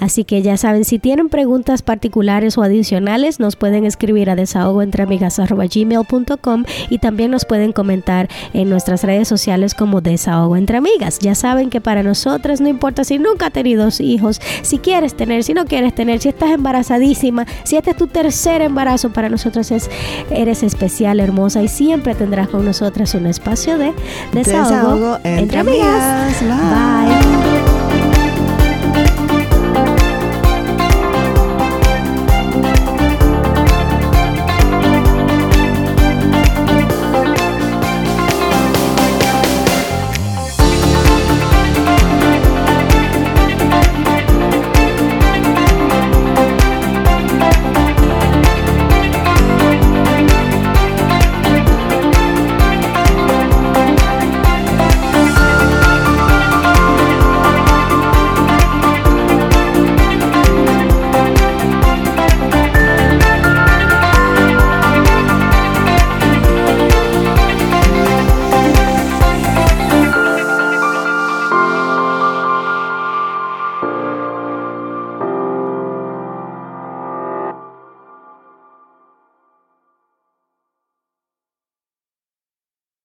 así 0.00 0.24
que 0.24 0.42
ya 0.42 0.56
saben 0.58 0.84
si 0.84 0.97
tienen 0.98 1.28
preguntas 1.28 1.82
particulares 1.82 2.56
o 2.58 2.62
adicionales, 2.62 3.40
nos 3.40 3.56
pueden 3.56 3.84
escribir 3.84 4.30
a 4.30 4.36
desahogoentreamigas.gmail.com 4.36 6.64
y 6.90 6.98
también 6.98 7.30
nos 7.30 7.44
pueden 7.44 7.72
comentar 7.72 8.28
en 8.52 8.70
nuestras 8.70 9.04
redes 9.04 9.28
sociales 9.28 9.74
como 9.74 10.00
Desahogo 10.00 10.56
Entre 10.56 10.76
Amigas. 10.76 11.18
Ya 11.20 11.34
saben 11.34 11.70
que 11.70 11.80
para 11.80 12.02
nosotras 12.02 12.60
no 12.60 12.68
importa 12.68 13.04
si 13.04 13.18
nunca 13.18 13.46
has 13.46 13.52
tenido 13.52 13.88
hijos, 14.00 14.40
si 14.62 14.78
quieres 14.78 15.14
tener, 15.14 15.44
si 15.44 15.54
no 15.54 15.64
quieres 15.64 15.94
tener, 15.94 16.20
si 16.20 16.28
estás 16.28 16.50
embarazadísima, 16.50 17.46
si 17.64 17.76
este 17.76 17.90
es 17.90 17.96
tu 17.96 18.06
tercer 18.06 18.62
embarazo, 18.62 19.12
para 19.12 19.28
nosotros 19.28 19.70
es, 19.70 19.90
eres 20.30 20.62
especial, 20.62 21.20
hermosa 21.20 21.62
y 21.62 21.68
siempre 21.68 22.14
tendrás 22.14 22.48
con 22.48 22.64
nosotras 22.64 23.14
un 23.14 23.26
espacio 23.26 23.78
de 23.78 23.92
Desahogo, 24.32 25.18
entre, 25.24 25.58
Amigas. 25.58 26.42
Bye. 26.42 27.87